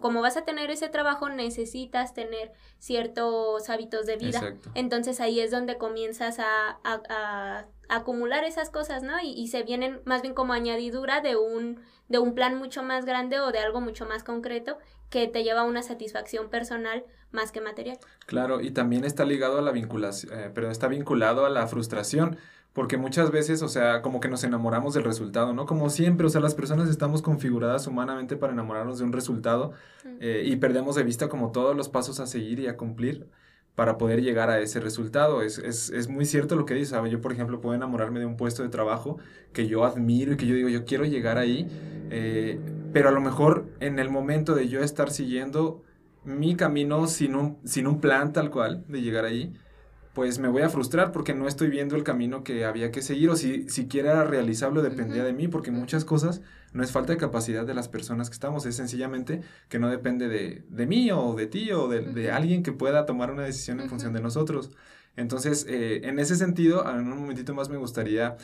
como 0.00 0.20
vas 0.20 0.36
a 0.36 0.44
tener 0.44 0.70
ese 0.70 0.88
trabajo 0.88 1.28
necesitas 1.28 2.14
tener 2.14 2.52
ciertos 2.78 3.70
hábitos 3.70 4.06
de 4.06 4.16
vida. 4.16 4.56
Entonces 4.74 5.20
ahí 5.20 5.40
es 5.40 5.50
donde 5.50 5.78
comienzas 5.78 6.38
a, 6.40 6.80
a, 6.84 7.66
acumular 7.96 8.44
esas 8.44 8.70
cosas, 8.70 9.02
¿no? 9.02 9.20
Y, 9.22 9.30
y, 9.32 9.48
se 9.48 9.62
vienen 9.62 10.00
más 10.04 10.22
bien 10.22 10.34
como 10.34 10.52
añadidura 10.52 11.20
de 11.20 11.36
un, 11.36 11.80
de 12.08 12.18
un 12.18 12.34
plan 12.34 12.56
mucho 12.56 12.82
más 12.82 13.04
grande 13.04 13.40
o 13.40 13.52
de 13.52 13.58
algo 13.58 13.80
mucho 13.80 14.06
más 14.06 14.24
concreto 14.24 14.78
que 15.10 15.28
te 15.28 15.44
lleva 15.44 15.60
a 15.60 15.64
una 15.64 15.82
satisfacción 15.82 16.48
personal 16.48 17.04
más 17.32 17.52
que 17.52 17.60
material. 17.60 17.98
Claro, 18.26 18.60
y 18.60 18.70
también 18.70 19.04
está 19.04 19.24
ligado 19.24 19.58
a 19.58 19.62
la 19.62 19.72
vinculación, 19.72 20.32
eh, 20.32 20.50
pero 20.54 20.70
está 20.70 20.88
vinculado 20.88 21.44
a 21.44 21.50
la 21.50 21.66
frustración, 21.66 22.38
porque 22.72 22.96
muchas 22.96 23.30
veces, 23.30 23.62
o 23.62 23.68
sea, 23.68 24.00
como 24.00 24.20
que 24.20 24.28
nos 24.28 24.42
enamoramos 24.44 24.94
del 24.94 25.04
resultado, 25.04 25.52
¿no? 25.52 25.66
Como 25.66 25.90
siempre, 25.90 26.26
o 26.26 26.30
sea, 26.30 26.40
las 26.40 26.54
personas 26.54 26.88
estamos 26.88 27.20
configuradas 27.20 27.86
humanamente 27.86 28.36
para 28.36 28.54
enamorarnos 28.54 28.98
de 28.98 29.04
un 29.04 29.12
resultado 29.12 29.72
eh, 30.20 30.44
y 30.46 30.56
perdemos 30.56 30.96
de 30.96 31.02
vista 31.02 31.28
como 31.28 31.52
todos 31.52 31.76
los 31.76 31.90
pasos 31.90 32.20
a 32.20 32.26
seguir 32.26 32.60
y 32.60 32.68
a 32.68 32.78
cumplir 32.78 33.28
para 33.74 33.98
poder 33.98 34.22
llegar 34.22 34.50
a 34.50 34.60
ese 34.60 34.80
resultado. 34.80 35.42
Es, 35.42 35.58
es, 35.58 35.90
es 35.90 36.08
muy 36.08 36.24
cierto 36.24 36.56
lo 36.56 36.66
que 36.66 36.74
dices. 36.74 36.98
Yo, 37.10 37.20
por 37.20 37.32
ejemplo, 37.32 37.60
puedo 37.60 37.74
enamorarme 37.74 38.20
de 38.20 38.26
un 38.26 38.36
puesto 38.36 38.62
de 38.62 38.68
trabajo 38.68 39.18
que 39.52 39.66
yo 39.66 39.84
admiro 39.84 40.32
y 40.32 40.36
que 40.36 40.46
yo 40.46 40.54
digo, 40.54 40.68
yo 40.68 40.84
quiero 40.84 41.04
llegar 41.04 41.38
ahí, 41.38 41.68
eh, 42.10 42.60
pero 42.92 43.08
a 43.08 43.12
lo 43.12 43.20
mejor 43.20 43.66
en 43.80 43.98
el 43.98 44.10
momento 44.10 44.54
de 44.54 44.68
yo 44.68 44.82
estar 44.82 45.10
siguiendo 45.10 45.82
mi 46.24 46.54
camino 46.56 47.06
sin 47.06 47.34
un, 47.34 47.58
sin 47.64 47.86
un 47.86 48.00
plan 48.00 48.32
tal 48.32 48.50
cual 48.50 48.84
de 48.88 49.02
llegar 49.02 49.24
ahí, 49.24 49.54
pues 50.14 50.38
me 50.38 50.48
voy 50.48 50.62
a 50.62 50.68
frustrar 50.68 51.10
porque 51.12 51.34
no 51.34 51.48
estoy 51.48 51.68
viendo 51.68 51.96
el 51.96 52.04
camino 52.04 52.44
que 52.44 52.64
había 52.64 52.90
que 52.90 53.02
seguir 53.02 53.30
o 53.30 53.36
si 53.36 53.68
siquiera 53.68 54.12
era 54.12 54.24
realizable 54.24 54.82
dependía 54.82 55.24
de 55.24 55.32
mí, 55.32 55.48
porque 55.48 55.70
muchas 55.70 56.04
cosas 56.04 56.42
no 56.72 56.82
es 56.82 56.92
falta 56.92 57.12
de 57.12 57.18
capacidad 57.18 57.66
de 57.66 57.74
las 57.74 57.88
personas 57.88 58.30
que 58.30 58.34
estamos, 58.34 58.66
es 58.66 58.76
sencillamente 58.76 59.42
que 59.68 59.78
no 59.78 59.88
depende 59.88 60.28
de, 60.28 60.64
de 60.68 60.86
mí 60.86 61.10
o 61.10 61.34
de 61.34 61.46
ti 61.46 61.70
o 61.72 61.88
de, 61.88 62.00
de, 62.00 62.30
alguien 62.30 62.62
que 62.62 62.72
pueda 62.72 63.06
tomar 63.06 63.30
una 63.30 63.42
decisión 63.42 63.80
en 63.80 63.88
función 63.88 64.12
de 64.12 64.20
nosotros. 64.20 64.70
Entonces, 65.16 65.66
eh, 65.68 66.00
en 66.04 66.18
ese 66.18 66.36
sentido, 66.36 66.88
en 66.88 67.12
un 67.12 67.18
momentito 67.18 67.54
más 67.54 67.68
me 67.68 67.76
gustaría, 67.76 68.36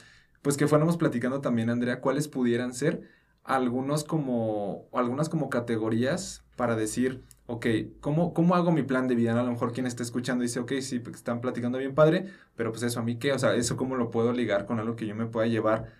pues 0.42 0.56
que 0.56 0.66
fuéramos 0.66 0.96
platicando 0.96 1.40
también, 1.40 1.70
Andrea, 1.70 2.00
cuáles 2.00 2.28
pudieran 2.28 2.74
ser 2.74 3.08
algunos 3.44 4.04
como, 4.04 4.88
algunas 4.92 5.30
como 5.30 5.48
categorías 5.48 6.44
para 6.56 6.76
decir, 6.76 7.24
ok, 7.46 7.66
¿cómo, 8.00 8.34
¿cómo 8.34 8.54
hago 8.54 8.72
mi 8.72 8.82
plan 8.82 9.08
de 9.08 9.14
vida? 9.14 9.38
A 9.38 9.42
lo 9.42 9.50
mejor 9.50 9.72
quien 9.72 9.86
está 9.86 10.02
escuchando 10.02 10.42
dice, 10.42 10.60
ok, 10.60 10.72
sí, 10.82 10.98
pues 10.98 11.16
están 11.16 11.40
platicando 11.40 11.78
bien 11.78 11.94
padre, 11.94 12.26
pero 12.56 12.72
pues 12.72 12.82
eso 12.82 13.00
a 13.00 13.02
mí 13.02 13.16
qué, 13.16 13.32
o 13.32 13.38
sea, 13.38 13.54
eso 13.54 13.76
cómo 13.76 13.96
lo 13.96 14.10
puedo 14.10 14.32
ligar 14.32 14.66
con 14.66 14.78
algo 14.78 14.96
que 14.96 15.06
yo 15.06 15.14
me 15.14 15.26
pueda 15.26 15.46
llevar 15.46 15.94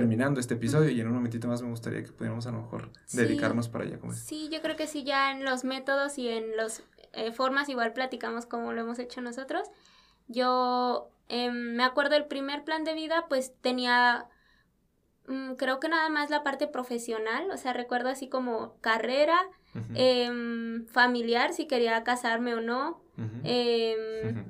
terminando 0.00 0.40
este 0.40 0.54
episodio 0.54 0.90
y 0.90 1.00
en 1.00 1.08
un 1.08 1.14
momentito 1.14 1.48
más 1.48 1.62
me 1.62 1.68
gustaría 1.68 2.02
que 2.02 2.12
pudiéramos 2.12 2.46
a 2.46 2.52
lo 2.52 2.62
mejor 2.62 2.90
dedicarnos 3.12 3.68
para 3.68 3.84
allá. 3.84 3.98
Como 3.98 4.12
sí, 4.12 4.48
yo 4.50 4.60
creo 4.62 4.76
que 4.76 4.86
sí, 4.86 5.04
ya 5.04 5.32
en 5.32 5.44
los 5.44 5.64
métodos 5.64 6.18
y 6.18 6.28
en 6.28 6.56
las 6.56 6.82
eh, 7.12 7.32
formas 7.32 7.68
igual 7.68 7.92
platicamos 7.92 8.46
como 8.46 8.72
lo 8.72 8.80
hemos 8.80 8.98
hecho 8.98 9.20
nosotros. 9.20 9.68
Yo 10.26 11.10
em, 11.28 11.74
me 11.74 11.84
acuerdo 11.84 12.16
el 12.16 12.26
primer 12.26 12.64
plan 12.64 12.84
de 12.84 12.94
vida, 12.94 13.26
pues 13.28 13.52
tenía 13.60 14.28
Mm, 15.28 15.54
creo 15.56 15.78
que 15.78 15.88
nada 15.88 16.08
más 16.08 16.30
la 16.30 16.42
parte 16.42 16.66
profesional, 16.66 17.50
o 17.52 17.56
sea, 17.58 17.74
recuerdo 17.74 18.08
así 18.08 18.28
como 18.28 18.76
carrera, 18.80 19.38
em, 19.94 20.86
familiar, 20.86 21.52
si 21.52 21.66
quería 21.66 22.02
casarme 22.02 22.54
o 22.54 22.60
no. 22.60 23.02
Em, 23.44 24.46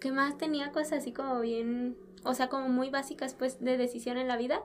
¿Qué 0.00 0.12
más 0.12 0.36
tenía 0.38 0.72
cosas 0.72 1.00
así 1.00 1.12
como 1.12 1.40
bien, 1.40 1.96
o 2.24 2.34
sea, 2.34 2.48
como 2.48 2.68
muy 2.68 2.90
básicas 2.90 3.34
pues 3.34 3.60
de 3.60 3.76
decisión 3.76 4.18
en 4.18 4.28
la 4.28 4.36
vida? 4.36 4.62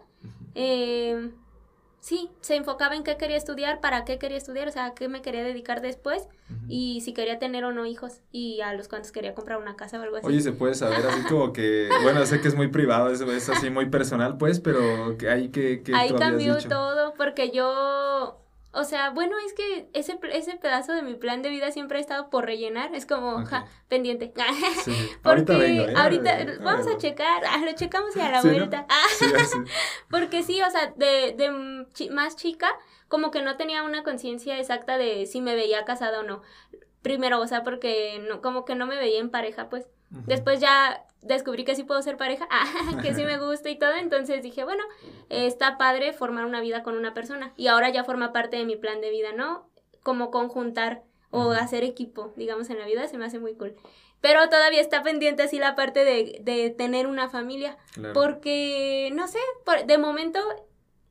sí, 2.01 2.29
se 2.41 2.55
enfocaba 2.55 2.95
en 2.95 3.03
qué 3.03 3.17
quería 3.17 3.37
estudiar, 3.37 3.81
para 3.81 4.03
qué 4.03 4.17
quería 4.17 4.37
estudiar, 4.37 4.67
o 4.67 4.71
sea, 4.71 4.87
a 4.87 4.93
qué 4.93 5.07
me 5.07 5.21
quería 5.21 5.43
dedicar 5.43 5.81
después 5.81 6.27
y 6.67 7.01
si 7.01 7.13
quería 7.13 7.39
tener 7.39 7.63
o 7.63 7.71
no 7.71 7.85
hijos 7.85 8.21
y 8.31 8.61
a 8.61 8.73
los 8.73 8.87
cuantos 8.87 9.11
quería 9.11 9.33
comprar 9.33 9.59
una 9.59 9.75
casa 9.75 9.99
o 9.99 10.03
algo 10.03 10.17
así. 10.17 10.27
Oye, 10.27 10.41
se 10.41 10.51
puede 10.51 10.73
saber 10.73 11.05
así 11.05 11.23
como 11.23 11.53
que, 11.53 11.89
bueno, 12.03 12.25
sé 12.25 12.41
que 12.41 12.47
es 12.47 12.55
muy 12.55 12.67
privado, 12.67 13.11
es, 13.11 13.21
es 13.21 13.49
así 13.49 13.69
muy 13.69 13.89
personal, 13.89 14.37
pues, 14.37 14.59
pero 14.59 15.17
que 15.17 15.29
ahí 15.29 15.49
que... 15.49 15.83
que 15.83 15.95
ahí 15.95 16.13
cambió 16.15 16.57
todo 16.57 17.13
porque 17.15 17.51
yo 17.51 18.39
o 18.71 18.83
sea, 18.83 19.09
bueno, 19.09 19.35
es 19.45 19.53
que 19.53 19.89
ese, 19.93 20.19
ese 20.31 20.55
pedazo 20.57 20.93
de 20.93 21.01
mi 21.01 21.15
plan 21.15 21.41
de 21.41 21.49
vida 21.49 21.71
siempre 21.71 21.97
ha 21.97 22.01
estado 22.01 22.29
por 22.29 22.45
rellenar. 22.45 22.93
Es 22.93 23.07
como, 23.07 23.43
ja, 23.45 23.65
pendiente. 23.87 24.31
porque 25.23 25.91
ahorita, 25.95 26.01
ahorita 26.03 26.63
vamos 26.63 26.85
a 26.85 26.97
checar, 26.97 27.43
ah, 27.49 27.57
lo 27.65 27.71
checamos 27.73 28.15
y 28.15 28.19
a 28.19 28.29
la 28.29 28.41
vuelta. 28.41 28.85
porque 30.11 30.43
sí, 30.43 30.61
o 30.61 30.69
sea, 30.69 30.93
de, 30.95 31.33
de 31.35 32.09
más 32.11 32.35
chica, 32.35 32.69
como 33.07 33.31
que 33.31 33.41
no 33.41 33.57
tenía 33.57 33.83
una 33.83 34.03
conciencia 34.03 34.59
exacta 34.59 34.99
de 34.99 35.25
si 35.25 35.41
me 35.41 35.55
veía 35.55 35.83
casada 35.83 36.19
o 36.19 36.23
no. 36.23 36.43
Primero, 37.01 37.39
o 37.39 37.47
sea, 37.47 37.63
porque 37.63 38.23
no, 38.27 38.41
como 38.41 38.65
que 38.65 38.75
no 38.75 38.85
me 38.85 38.97
veía 38.97 39.19
en 39.19 39.31
pareja, 39.31 39.69
pues. 39.69 39.87
Después 40.25 40.59
ya 40.59 41.05
descubrí 41.21 41.65
que 41.65 41.75
sí 41.75 41.83
puedo 41.83 42.01
ser 42.01 42.17
pareja, 42.17 42.47
ah, 42.51 42.99
que 43.01 43.13
sí 43.13 43.23
me 43.23 43.37
gusta 43.37 43.69
y 43.69 43.77
todo, 43.77 43.93
entonces 43.95 44.41
dije, 44.41 44.63
bueno, 44.63 44.83
está 45.29 45.77
padre 45.77 46.13
formar 46.13 46.45
una 46.45 46.61
vida 46.61 46.83
con 46.83 46.95
una 46.95 47.13
persona 47.13 47.53
y 47.57 47.67
ahora 47.67 47.89
ya 47.89 48.03
forma 48.03 48.31
parte 48.31 48.57
de 48.57 48.65
mi 48.65 48.75
plan 48.75 49.01
de 49.01 49.09
vida, 49.09 49.33
¿no? 49.33 49.67
Como 50.03 50.31
conjuntar 50.31 51.03
o 51.31 51.51
hacer 51.51 51.83
equipo, 51.83 52.33
digamos, 52.35 52.69
en 52.69 52.79
la 52.79 52.85
vida, 52.85 53.07
se 53.07 53.17
me 53.17 53.25
hace 53.25 53.39
muy 53.39 53.53
cool. 53.53 53.75
Pero 54.21 54.49
todavía 54.49 54.81
está 54.81 55.01
pendiente 55.01 55.43
así 55.43 55.59
la 55.59 55.75
parte 55.75 56.03
de, 56.03 56.39
de 56.41 56.71
tener 56.71 57.07
una 57.07 57.29
familia, 57.29 57.77
porque, 58.13 59.11
no 59.13 59.27
sé, 59.27 59.39
de 59.85 59.97
momento, 59.97 60.39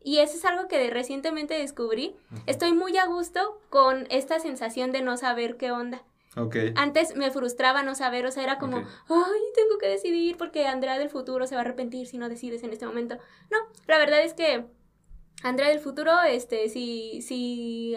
y 0.03 0.19
eso 0.19 0.37
es 0.37 0.45
algo 0.45 0.69
que 0.69 0.91
recientemente 0.91 1.55
descubrí, 1.55 2.17
estoy 2.47 2.73
muy 2.73 2.97
a 2.99 3.07
gusto 3.07 3.61
con 3.71 4.07
esta 4.11 4.41
sensación 4.41 4.93
de 4.93 5.03
no 5.03 5.17
saber 5.17 5.57
qué 5.57 5.71
onda. 5.71 6.03
Okay. 6.39 6.73
Antes 6.77 7.17
me 7.17 7.31
frustraba 7.31 7.83
no 7.83 7.95
saber, 7.95 8.25
o 8.27 8.31
sea, 8.31 8.45
era 8.45 8.59
como, 8.59 8.79
ay, 8.79 9.41
tengo 9.55 9.79
que 9.79 9.89
decidir 9.89 10.37
porque 10.37 10.67
Andrea 10.67 10.99
del 10.99 11.11
futuro 11.11 11.47
se 11.47 11.55
va 11.55 11.63
a 11.63 11.65
arrepentir 11.65 12.07
si 12.07 12.19
no 12.19 12.29
decides 12.29 12.63
en 12.63 12.73
este 12.73 12.87
momento. 12.87 13.19
No, 13.51 13.59
la 13.87 13.99
verdad 13.99 14.23
es 14.23 14.35
que 14.35 14.65
Andrea 15.43 15.69
del 15.69 15.81
futuro, 15.81 16.13
este, 16.23 16.69
sí, 16.69 17.21
sí, 17.23 17.97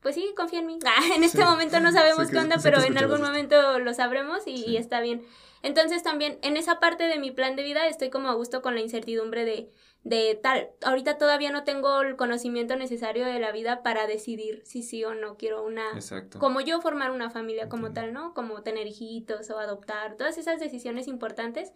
pues 0.00 0.14
sí, 0.14 0.32
confía 0.36 0.60
en 0.60 0.66
mí. 0.66 0.78
Ah, 0.86 1.14
en 1.14 1.24
este 1.24 1.44
momento 1.44 1.80
no 1.80 1.92
sabemos 1.92 2.30
qué 2.30 2.38
onda, 2.38 2.56
pero 2.62 2.82
en 2.82 2.98
algún 2.98 3.20
momento 3.20 3.78
lo 3.78 3.94
sabremos 3.94 4.46
y, 4.46 4.76
está 4.76 5.00
bien. 5.00 5.22
Entonces 5.62 6.02
también 6.02 6.38
en 6.42 6.56
esa 6.56 6.80
parte 6.80 7.04
de 7.04 7.18
mi 7.18 7.30
plan 7.30 7.56
de 7.56 7.62
vida 7.62 7.86
estoy 7.86 8.10
como 8.10 8.28
a 8.28 8.34
gusto 8.34 8.62
con 8.62 8.74
la 8.74 8.80
incertidumbre 8.80 9.44
de, 9.44 9.70
de 10.04 10.38
tal, 10.42 10.70
ahorita 10.82 11.18
todavía 11.18 11.50
no 11.50 11.64
tengo 11.64 12.00
el 12.00 12.16
conocimiento 12.16 12.76
necesario 12.76 13.26
de 13.26 13.38
la 13.38 13.52
vida 13.52 13.82
para 13.82 14.06
decidir 14.06 14.62
si 14.64 14.82
sí 14.82 15.04
o 15.04 15.14
no 15.14 15.36
quiero 15.36 15.62
una, 15.62 15.84
como 16.38 16.60
yo 16.60 16.80
formar 16.80 17.10
una 17.10 17.30
familia 17.30 17.68
como 17.68 17.92
tal, 17.92 18.12
¿no? 18.12 18.32
Como 18.32 18.62
tener 18.62 18.86
hijitos 18.86 19.50
o 19.50 19.58
adoptar, 19.58 20.16
todas 20.16 20.38
esas 20.38 20.58
decisiones 20.60 21.06
importantes. 21.06 21.72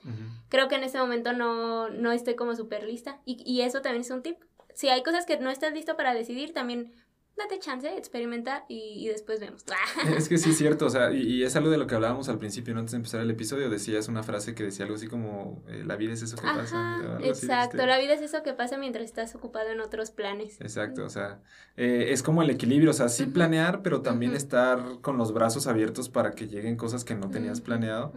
Creo 0.49 0.68
que 0.68 0.77
en 0.77 0.85
este 0.85 0.99
momento 0.99 1.33
no, 1.33 1.90
no 1.90 2.12
estoy 2.12 2.35
como 2.35 2.57
súper 2.57 2.85
lista 2.85 3.20
y, 3.27 3.42
y 3.44 3.62
eso 3.62 3.83
también 3.83 4.03
es 4.03 4.11
un 4.11 4.23
tip. 4.23 4.38
Si 4.75 4.88
hay 4.88 5.03
cosas 5.03 5.25
que 5.25 5.38
no 5.38 5.51
estás 5.51 5.73
listo 5.73 5.97
para 5.97 6.14
decidir, 6.14 6.53
también 6.53 6.92
date 7.37 7.59
chance, 7.59 7.88
experimenta 7.97 8.64
y, 8.68 9.09
después 9.09 9.40
vemos. 9.40 9.64
es 10.16 10.29
que 10.29 10.38
sí 10.38 10.51
es 10.51 10.59
cierto, 10.59 10.87
o 10.87 10.90
sea, 10.90 11.12
y, 11.12 11.42
es 11.42 11.57
algo 11.57 11.70
de 11.70 11.79
lo 11.79 11.87
que 11.87 11.94
hablábamos 11.94 12.29
al 12.29 12.38
principio, 12.38 12.75
¿no? 12.75 12.81
antes 12.81 12.92
de 12.92 12.97
empezar 12.97 13.20
el 13.20 13.31
episodio, 13.31 13.68
decías 13.70 14.09
una 14.09 14.23
frase 14.23 14.55
que 14.55 14.62
decía 14.62 14.85
algo 14.85 14.97
así 14.97 15.09
como, 15.09 15.62
eh, 15.68 15.83
la 15.85 15.97
vida 15.97 16.12
es 16.12 16.23
eso 16.23 16.37
que 16.37 16.42
pasa. 16.42 17.18
exacto, 17.23 17.85
la 17.87 17.99
vida 17.99 18.14
es 18.14 18.20
eso 18.20 18.42
que 18.42 18.53
pasa 18.53 18.79
mientras 18.79 19.05
estás 19.05 19.35
ocupado 19.35 19.70
en 19.70 19.81
otros 19.81 20.11
planes. 20.11 20.61
Exacto, 20.61 21.05
o 21.05 21.11
sea, 21.11 21.40
eh, 21.77 22.09
es 22.11 22.23
como 22.23 22.42
el 22.42 22.51
equilibrio, 22.51 22.90
o 22.90 22.94
sea, 22.94 23.09
sí 23.09 23.27
planear, 23.27 23.83
pero 23.83 24.03
también 24.03 24.35
estar 24.35 25.01
con 25.01 25.18
los 25.18 25.33
brazos 25.33 25.66
abiertos 25.66 26.09
para 26.09 26.33
que 26.33 26.47
lleguen 26.47 26.77
cosas 26.77 27.05
que 27.05 27.14
no 27.14 27.31
tenías 27.31 27.61
planeado 27.61 28.12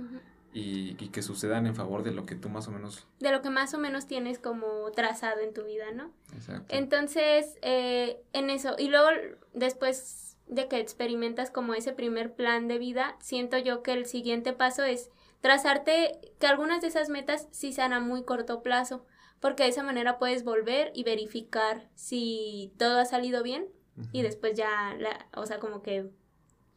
y, 0.59 1.09
que 1.09 1.21
sucedan 1.21 1.67
en 1.67 1.75
favor 1.75 2.03
de 2.03 2.11
lo 2.11 2.25
que 2.25 2.35
tú 2.35 2.49
más 2.49 2.67
o 2.67 2.71
menos... 2.71 3.07
De 3.19 3.31
lo 3.31 3.41
que 3.41 3.49
más 3.49 3.73
o 3.73 3.77
menos 3.77 4.07
tienes 4.07 4.39
como 4.39 4.91
trazado 4.91 5.41
en 5.41 5.53
tu 5.53 5.63
vida, 5.63 5.91
¿no? 5.91 6.11
Exacto. 6.33 6.65
Entonces, 6.75 7.57
eh, 7.61 8.21
en 8.33 8.49
eso, 8.49 8.75
y 8.77 8.89
luego 8.89 9.07
después 9.53 10.37
de 10.47 10.67
que 10.67 10.79
experimentas 10.79 11.51
como 11.51 11.73
ese 11.73 11.93
primer 11.93 12.33
plan 12.33 12.67
de 12.67 12.79
vida, 12.79 13.17
siento 13.19 13.57
yo 13.57 13.83
que 13.83 13.93
el 13.93 14.05
siguiente 14.05 14.53
paso 14.53 14.83
es 14.83 15.11
trazarte 15.41 16.19
que 16.39 16.47
algunas 16.47 16.81
de 16.81 16.87
esas 16.87 17.09
metas 17.09 17.47
sí 17.51 17.71
sean 17.71 17.93
a 17.93 17.99
muy 17.99 18.23
corto 18.23 18.63
plazo, 18.63 19.05
porque 19.39 19.63
de 19.63 19.69
esa 19.69 19.83
manera 19.83 20.17
puedes 20.17 20.43
volver 20.43 20.91
y 20.95 21.03
verificar 21.03 21.87
si 21.93 22.73
todo 22.77 22.99
ha 22.99 23.05
salido 23.05 23.43
bien 23.43 23.67
y 24.11 24.21
después 24.21 24.55
ya, 24.55 24.95
la, 24.99 25.27
o 25.35 25.45
sea, 25.45 25.59
como 25.59 25.81
que 25.81 26.09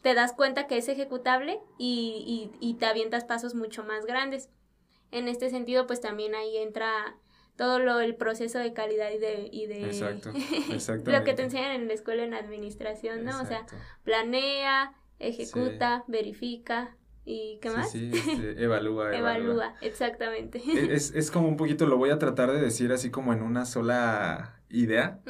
te 0.02 0.14
das 0.14 0.32
cuenta 0.32 0.66
que 0.66 0.78
es 0.78 0.88
ejecutable 0.88 1.60
y, 1.78 2.50
y, 2.60 2.74
te 2.74 2.86
avientas 2.86 3.24
pasos 3.24 3.54
mucho 3.54 3.84
más 3.84 4.06
grandes. 4.06 4.48
En 5.10 5.28
este 5.28 5.50
sentido, 5.50 5.86
pues 5.86 6.00
también 6.00 6.34
ahí 6.34 6.56
entra 6.56 7.16
todo 7.56 7.78
lo, 7.78 8.00
el 8.00 8.14
proceso 8.14 8.58
de 8.58 8.72
calidad 8.72 9.10
y 9.10 9.18
de, 9.18 9.48
y 9.52 9.66
de 9.66 9.90
Exacto, 9.90 10.32
lo 11.10 11.24
que 11.24 11.34
te 11.34 11.42
enseñan 11.42 11.72
en 11.72 11.88
la 11.88 11.94
escuela 11.94 12.22
en 12.22 12.34
administración, 12.34 13.24
¿no? 13.24 13.40
O 13.42 13.44
sea, 13.44 13.66
planea, 14.04 14.94
ejecuta, 15.18 16.04
verifica, 16.06 16.96
¿Y 17.24 17.58
qué 17.60 17.70
más? 17.70 17.90
Sí, 17.90 18.10
este, 18.14 18.62
evalúa, 18.62 19.14
evalúa. 19.14 19.74
exactamente. 19.82 20.62
Es, 20.92 21.14
es, 21.14 21.30
como 21.30 21.48
un 21.48 21.56
poquito, 21.56 21.86
lo 21.86 21.96
voy 21.96 22.10
a 22.10 22.18
tratar 22.18 22.50
de 22.50 22.60
decir 22.60 22.92
así 22.92 23.10
como 23.10 23.32
en 23.32 23.42
una 23.42 23.66
sola 23.66 24.60
idea, 24.68 25.20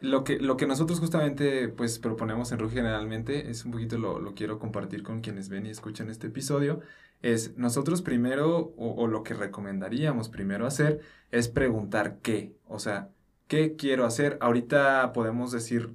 lo 0.00 0.24
que, 0.24 0.38
lo 0.38 0.56
que 0.56 0.66
nosotros 0.66 1.00
justamente 1.00 1.68
pues 1.68 1.98
proponemos 1.98 2.52
en 2.52 2.58
RU 2.58 2.70
generalmente, 2.70 3.50
es 3.50 3.64
un 3.64 3.72
poquito 3.72 3.98
lo, 3.98 4.18
lo, 4.18 4.34
quiero 4.34 4.58
compartir 4.58 5.02
con 5.02 5.20
quienes 5.20 5.48
ven 5.48 5.66
y 5.66 5.70
escuchan 5.70 6.10
este 6.10 6.28
episodio, 6.28 6.80
es 7.22 7.56
nosotros 7.56 8.02
primero, 8.02 8.74
o, 8.76 8.94
o, 8.94 9.06
lo 9.06 9.22
que 9.22 9.34
recomendaríamos 9.34 10.28
primero 10.28 10.66
hacer, 10.66 11.00
es 11.30 11.48
preguntar 11.48 12.18
qué, 12.22 12.54
o 12.66 12.78
sea, 12.78 13.10
¿qué 13.48 13.76
quiero 13.76 14.04
hacer? 14.04 14.36
Ahorita 14.40 15.12
podemos 15.12 15.52
decir 15.52 15.94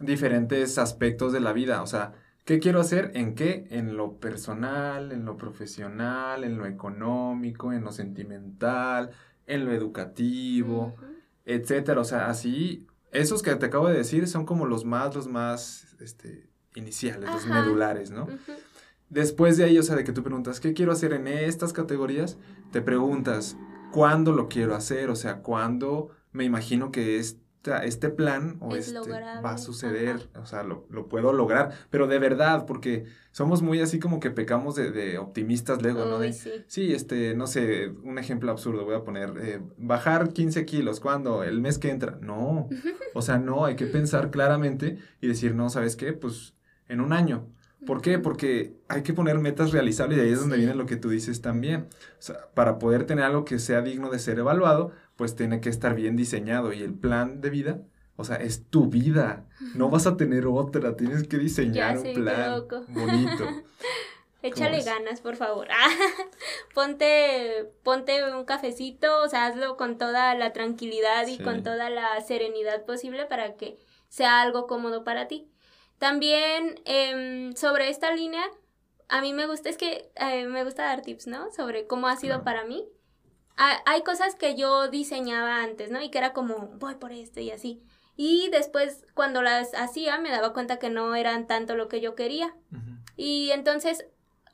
diferentes 0.00 0.78
aspectos 0.78 1.32
de 1.32 1.40
la 1.40 1.52
vida, 1.52 1.82
o 1.82 1.86
sea, 1.86 2.14
¿qué 2.44 2.58
quiero 2.58 2.80
hacer? 2.80 3.12
¿En 3.14 3.34
qué? 3.34 3.66
En 3.70 3.96
lo 3.96 4.18
personal, 4.18 5.12
en 5.12 5.24
lo 5.24 5.36
profesional, 5.36 6.44
en 6.44 6.58
lo 6.58 6.66
económico, 6.66 7.72
en 7.72 7.84
lo 7.84 7.92
sentimental, 7.92 9.10
en 9.46 9.64
lo 9.64 9.72
educativo, 9.72 10.96
etcétera, 11.44 12.00
o 12.00 12.04
sea, 12.04 12.28
así 12.28 12.86
esos 13.12 13.42
que 13.42 13.54
te 13.54 13.66
acabo 13.66 13.88
de 13.88 13.96
decir 13.96 14.28
son 14.28 14.44
como 14.46 14.66
los 14.66 14.84
más, 14.84 15.14
los 15.14 15.28
más, 15.28 15.96
este, 16.00 16.48
iniciales, 16.74 17.30
los 17.30 17.46
medulares, 17.46 18.10
¿no? 18.10 18.26
Después 19.08 19.56
de 19.56 19.64
ahí, 19.64 19.78
o 19.78 19.82
sea, 19.82 19.96
de 19.96 20.04
que 20.04 20.12
tú 20.12 20.22
preguntas, 20.22 20.60
¿qué 20.60 20.74
quiero 20.74 20.92
hacer 20.92 21.12
en 21.12 21.28
estas 21.28 21.72
categorías? 21.72 22.38
Te 22.72 22.82
preguntas, 22.82 23.56
¿cuándo 23.92 24.32
lo 24.32 24.48
quiero 24.48 24.74
hacer? 24.74 25.10
O 25.10 25.16
sea, 25.16 25.42
¿cuándo 25.42 26.10
me 26.32 26.44
imagino 26.44 26.90
que 26.90 27.18
es 27.18 27.38
este 27.66 28.08
plan 28.08 28.56
o 28.60 28.74
este 28.74 28.98
va 28.98 29.50
a 29.50 29.58
suceder, 29.58 30.28
o 30.40 30.46
sea, 30.46 30.62
lo, 30.62 30.86
puedo 31.08 31.32
lograr, 31.32 31.72
pero 31.90 32.06
de 32.06 32.18
verdad, 32.18 32.66
porque 32.66 33.04
somos 33.32 33.62
muy 33.62 33.80
así 33.80 33.98
como 33.98 34.20
que 34.20 34.30
pecamos 34.30 34.74
de, 34.74 35.18
optimistas 35.18 35.82
luego, 35.82 36.04
¿no? 36.04 36.18
De, 36.18 36.32
sí. 36.32 36.92
este, 36.92 37.34
no 37.34 37.46
sé, 37.46 37.88
un 38.02 38.18
ejemplo 38.18 38.50
absurdo 38.50 38.84
voy 38.84 38.96
a 38.96 39.04
poner, 39.04 39.34
eh, 39.40 39.60
bajar 39.76 40.32
15 40.32 40.64
kilos, 40.64 41.00
¿cuándo? 41.00 41.42
El 41.42 41.60
mes 41.60 41.78
que 41.78 41.90
entra. 41.90 42.18
No, 42.20 42.68
o 43.14 43.22
sea, 43.22 43.38
no, 43.38 43.64
hay 43.64 43.76
que 43.76 43.86
pensar 43.86 44.30
claramente 44.30 44.98
y 45.20 45.28
decir, 45.28 45.54
no, 45.54 45.68
¿sabes 45.70 45.96
qué? 45.96 46.12
Pues 46.12 46.54
en 46.88 47.00
un 47.00 47.12
año. 47.12 47.48
¿Por 47.86 48.02
qué? 48.02 48.18
Porque 48.18 48.74
hay 48.88 49.02
que 49.02 49.14
poner 49.14 49.38
metas 49.38 49.72
realizables 49.72 50.18
y 50.18 50.20
ahí 50.20 50.32
es 50.32 50.40
donde 50.40 50.56
viene 50.56 50.74
lo 50.74 50.86
que 50.86 50.96
tú 50.96 51.08
dices 51.08 51.40
también. 51.40 51.88
O 52.18 52.22
sea, 52.22 52.48
para 52.54 52.78
poder 52.78 53.04
tener 53.04 53.24
algo 53.24 53.44
que 53.44 53.58
sea 53.58 53.80
digno 53.80 54.10
de 54.10 54.18
ser 54.18 54.38
evaluado, 54.38 54.92
pues 55.16 55.36
tiene 55.36 55.60
que 55.60 55.68
estar 55.68 55.94
bien 55.94 56.16
diseñado 56.16 56.72
y 56.72 56.82
el 56.82 56.94
plan 56.94 57.40
de 57.40 57.50
vida, 57.50 57.80
o 58.16 58.24
sea, 58.24 58.36
es 58.36 58.66
tu 58.68 58.88
vida, 58.88 59.46
no 59.74 59.88
vas 59.88 60.06
a 60.06 60.16
tener 60.16 60.46
otra, 60.46 60.96
tienes 60.96 61.26
que 61.26 61.38
diseñar 61.38 61.98
un 61.98 62.14
plan 62.14 62.64
bonito. 62.88 63.46
Échale 64.42 64.82
ganas, 64.82 65.20
por 65.20 65.34
favor. 65.34 65.66
ponte, 66.74 67.72
ponte 67.82 68.32
un 68.32 68.44
cafecito, 68.44 69.22
o 69.22 69.28
sea, 69.28 69.46
hazlo 69.46 69.76
con 69.76 69.98
toda 69.98 70.34
la 70.34 70.52
tranquilidad 70.52 71.26
y 71.26 71.38
con 71.38 71.62
toda 71.62 71.90
la 71.90 72.20
serenidad 72.20 72.84
posible 72.84 73.26
para 73.26 73.56
que 73.56 73.78
sea 74.08 74.40
algo 74.42 74.66
cómodo 74.66 75.02
para 75.02 75.26
ti. 75.26 75.48
También 75.98 76.80
em, 76.84 77.54
sobre 77.54 77.88
esta 77.88 78.12
línea, 78.12 78.44
a 79.08 79.20
mí 79.20 79.32
me 79.32 79.46
gusta, 79.46 79.68
es 79.68 79.76
que 79.76 80.10
eh, 80.16 80.46
me 80.46 80.64
gusta 80.64 80.84
dar 80.84 81.02
tips, 81.02 81.26
¿no? 81.26 81.50
Sobre 81.52 81.86
cómo 81.86 82.08
ha 82.08 82.16
sido 82.16 82.44
para 82.44 82.64
mí 82.64 82.86
hay 83.56 84.02
cosas 84.02 84.34
que 84.34 84.54
yo 84.54 84.88
diseñaba 84.88 85.62
antes, 85.62 85.90
¿no? 85.90 86.02
Y 86.02 86.10
que 86.10 86.18
era 86.18 86.32
como, 86.32 86.68
voy 86.78 86.96
por 86.96 87.12
este 87.12 87.42
y 87.42 87.50
así. 87.50 87.82
Y 88.16 88.48
después, 88.50 89.04
cuando 89.14 89.42
las 89.42 89.74
hacía, 89.74 90.18
me 90.18 90.30
daba 90.30 90.52
cuenta 90.52 90.78
que 90.78 90.90
no 90.90 91.14
eran 91.14 91.46
tanto 91.46 91.74
lo 91.74 91.88
que 91.88 92.00
yo 92.00 92.14
quería. 92.14 92.54
Y 93.16 93.50
entonces, 93.52 94.06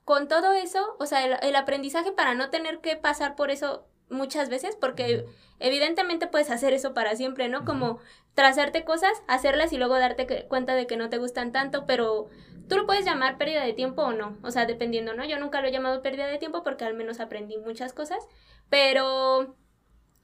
con 0.04 0.28
todo 0.28 0.52
eso, 0.52 0.96
o 0.98 1.06
sea, 1.06 1.24
el, 1.24 1.56
aprendizaje 1.56 2.12
para 2.12 2.34
no 2.34 2.50
tener 2.50 2.80
que 2.80 2.96
pasar 2.96 3.34
por 3.34 3.50
eso 3.50 3.86
muchas 4.10 4.48
veces, 4.48 4.76
porque 4.76 5.26
evidentemente 5.58 6.26
puedes 6.26 6.50
hacer 6.50 6.72
eso 6.72 6.94
para 6.94 7.16
siempre, 7.16 7.48
¿no? 7.48 7.64
Como 7.64 7.98
trazarte 8.34 8.84
cosas, 8.84 9.22
hacerlas 9.26 9.72
y 9.72 9.78
luego 9.78 9.98
darte 9.98 10.46
cuenta 10.48 10.74
de 10.74 10.86
que 10.86 10.96
no 10.96 11.08
te 11.08 11.18
gustan 11.18 11.52
tanto, 11.52 11.86
pero 11.86 12.28
tú 12.68 12.76
lo 12.76 12.86
puedes 12.86 13.04
llamar 13.04 13.38
pérdida 13.38 13.64
de 13.64 13.72
tiempo 13.72 14.02
o 14.02 14.12
no, 14.12 14.38
o 14.42 14.50
sea, 14.50 14.66
dependiendo, 14.66 15.14
¿no? 15.14 15.24
Yo 15.24 15.38
nunca 15.38 15.60
lo 15.60 15.68
he 15.68 15.72
llamado 15.72 16.02
pérdida 16.02 16.26
de 16.26 16.38
tiempo 16.38 16.62
porque 16.62 16.84
al 16.84 16.94
menos 16.94 17.20
aprendí 17.20 17.58
muchas 17.58 17.92
cosas, 17.92 18.26
pero 18.68 19.56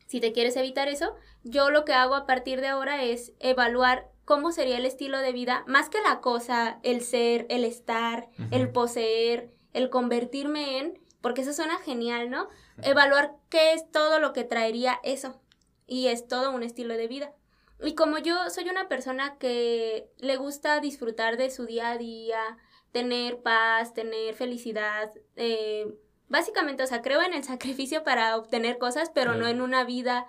si 0.07 0.21
te 0.21 0.33
quieres 0.33 0.57
evitar 0.57 0.89
eso, 0.89 1.15
yo 1.45 1.71
lo 1.71 1.85
que 1.85 1.93
hago 1.93 2.15
a 2.15 2.27
partir 2.27 2.61
de 2.61 2.69
ahora 2.69 3.05
es 3.05 3.33
evaluar 3.41 4.11
cómo 4.25 4.53
sería 4.53 4.79
el 4.79 4.87
estilo 4.87 5.19
de 5.19 5.33
vida, 5.33 5.65
más 5.67 5.89
que 5.89 6.01
la 6.01 6.21
cosa, 6.21 6.79
el 6.83 7.03
ser, 7.03 7.47
el 7.51 7.65
estar, 7.65 8.29
el 8.51 8.71
poseer, 8.71 9.51
el 9.73 9.91
convertirme 9.91 10.79
en, 10.79 10.99
porque 11.21 11.43
eso 11.43 11.53
suena 11.53 11.79
genial, 11.79 12.31
¿no? 12.31 12.49
Evaluar 12.83 13.35
qué 13.49 13.73
es 13.73 13.91
todo 13.91 14.19
lo 14.19 14.33
que 14.33 14.45
traería 14.45 15.01
eso. 15.03 15.41
Y 15.87 16.09
es 16.09 16.29
todo 16.29 16.53
un 16.53 16.63
estilo 16.63 16.97
de 16.97 17.09
vida. 17.09 17.33
Y 17.83 17.95
como 17.95 18.19
yo 18.19 18.51
soy 18.51 18.69
una 18.69 18.89
persona 18.89 19.39
que 19.39 20.11
le 20.19 20.37
gusta 20.37 20.81
disfrutar 20.81 21.37
de 21.37 21.51
su 21.51 21.67
día 21.67 21.91
a 21.91 21.99
día, 21.99 22.59
tener 22.93 23.41
paz, 23.41 23.95
tener 23.95 24.35
felicidad, 24.35 25.11
eh, 25.37 25.87
básicamente, 26.29 26.83
o 26.83 26.87
sea, 26.87 27.03
creo 27.03 27.23
en 27.23 27.35
el 27.35 27.45
sacrificio 27.45 28.05
para 28.05 28.37
obtener 28.37 28.79
cosas, 28.79 29.11
pero 29.15 29.35
no 29.35 29.47
en 29.47 29.61
una 29.61 29.85
vida, 29.85 30.27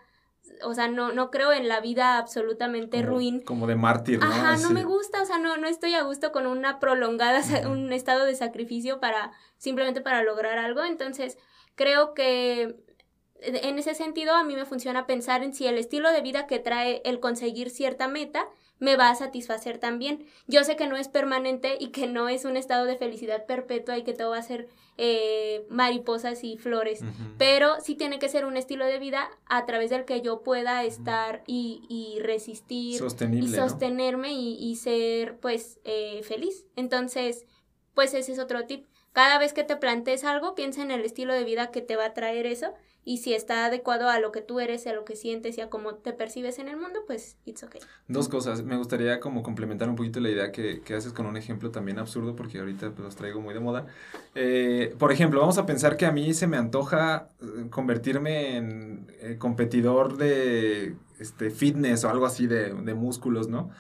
o 0.63 0.73
sea, 0.73 0.87
no, 0.87 1.11
no 1.11 1.31
creo 1.31 1.51
en 1.51 1.67
la 1.67 1.79
vida 1.79 2.17
absolutamente 2.17 3.01
ruin. 3.01 3.41
Como 3.41 3.67
de 3.67 3.75
mártir, 3.75 4.19
¿no? 4.19 4.25
Ajá, 4.25 4.57
no 4.57 4.69
me 4.71 4.83
gusta, 4.83 5.21
o 5.21 5.25
sea, 5.25 5.37
no, 5.37 5.57
no 5.57 5.67
estoy 5.67 5.93
a 5.95 6.03
gusto 6.03 6.31
con 6.31 6.47
una 6.47 6.79
prolongada, 6.79 7.41
un 7.67 7.91
estado 7.93 8.25
de 8.25 8.35
sacrificio 8.35 8.99
para, 8.99 9.31
simplemente 9.57 10.01
para 10.01 10.23
lograr 10.23 10.57
algo, 10.57 10.83
entonces 10.83 11.37
creo 11.75 12.13
que 12.13 12.75
en 13.41 13.79
ese 13.79 13.95
sentido 13.95 14.33
a 14.33 14.43
mí 14.43 14.55
me 14.55 14.65
funciona 14.65 15.05
pensar 15.05 15.43
en 15.43 15.53
si 15.53 15.65
el 15.65 15.77
estilo 15.77 16.11
de 16.11 16.21
vida 16.21 16.47
que 16.47 16.59
trae 16.59 17.01
el 17.05 17.19
conseguir 17.19 17.69
cierta 17.69 18.07
meta 18.07 18.47
me 18.79 18.95
va 18.95 19.09
a 19.09 19.15
satisfacer 19.15 19.77
también. 19.77 20.25
Yo 20.47 20.63
sé 20.63 20.75
que 20.75 20.87
no 20.87 20.97
es 20.97 21.07
permanente 21.07 21.77
y 21.79 21.89
que 21.89 22.07
no 22.07 22.29
es 22.29 22.45
un 22.45 22.57
estado 22.57 22.85
de 22.85 22.97
felicidad 22.97 23.45
perpetua 23.45 23.97
y 23.97 24.03
que 24.03 24.13
todo 24.13 24.31
va 24.31 24.37
a 24.37 24.43
ser 24.43 24.67
eh, 25.01 25.65
mariposas 25.69 26.43
y 26.43 26.57
flores, 26.57 26.99
pero 27.37 27.79
sí 27.79 27.95
tiene 27.95 28.19
que 28.19 28.27
ser 28.27 28.43
un 28.43 28.57
estilo 28.57 28.85
de 28.85 28.99
vida 28.99 29.29
a 29.45 29.65
través 29.65 29.91
del 29.91 30.03
que 30.03 30.19
yo 30.19 30.43
pueda 30.43 30.83
estar 30.83 31.41
y, 31.47 31.83
y 31.87 32.19
resistir 32.19 32.95
y 32.95 33.47
sostenerme 33.47 34.33
y, 34.33 34.57
y, 34.59 34.75
ser 34.75 35.39
pues 35.39 35.79
eh, 35.85 36.21
feliz. 36.23 36.65
Entonces, 36.75 37.45
pues 37.93 38.13
ese 38.13 38.33
es 38.33 38.39
otro 38.39 38.65
tip. 38.65 38.87
Cada 39.13 39.39
vez 39.39 39.53
que 39.53 39.63
te 39.63 39.77
plantees 39.77 40.25
algo, 40.25 40.53
piensa 40.53 40.81
en 40.81 40.91
el 40.91 41.05
estilo 41.05 41.33
de 41.33 41.45
vida 41.45 41.71
que 41.71 41.81
te 41.81 41.95
va 41.95 42.07
a 42.07 42.13
traer 42.13 42.45
eso 42.45 42.73
y 43.09 43.17
si 43.17 43.33
está 43.33 43.65
adecuado 43.65 44.07
a 44.07 44.19
lo 44.19 44.31
que 44.31 44.41
tú 44.41 44.59
eres, 44.59 44.85
a 44.85 44.93
lo 44.93 45.03
que 45.03 45.15
sientes 45.15 45.57
y 45.57 45.61
a 45.61 45.69
cómo 45.71 45.95
te 45.95 46.13
percibes 46.13 46.59
en 46.59 46.67
el 46.67 46.77
mundo, 46.77 46.99
pues 47.07 47.37
it's 47.43 47.63
okay. 47.63 47.81
Dos 48.07 48.29
cosas, 48.29 48.61
me 48.61 48.77
gustaría 48.77 49.19
como 49.19 49.41
complementar 49.41 49.89
un 49.89 49.95
poquito 49.95 50.19
la 50.19 50.29
idea 50.29 50.51
que, 50.51 50.81
que 50.81 50.93
haces 50.93 51.11
con 51.11 51.25
un 51.25 51.35
ejemplo 51.35 51.71
también 51.71 51.97
absurdo, 51.97 52.35
porque 52.35 52.59
ahorita 52.59 52.91
pues, 52.91 52.99
los 52.99 53.15
traigo 53.15 53.41
muy 53.41 53.55
de 53.55 53.61
moda. 53.61 53.87
Eh, 54.35 54.93
por 54.99 55.11
ejemplo, 55.11 55.39
vamos 55.39 55.57
a 55.57 55.65
pensar 55.65 55.97
que 55.97 56.05
a 56.05 56.11
mí 56.11 56.35
se 56.35 56.45
me 56.45 56.57
antoja 56.57 57.29
eh, 57.41 57.71
convertirme 57.71 58.57
en 58.57 59.11
eh, 59.21 59.37
competidor 59.39 60.17
de 60.17 60.95
este, 61.17 61.49
fitness 61.49 62.03
o 62.03 62.11
algo 62.11 62.27
así 62.27 62.45
de, 62.45 62.75
de 62.75 62.93
músculos, 62.93 63.47
¿no? 63.47 63.71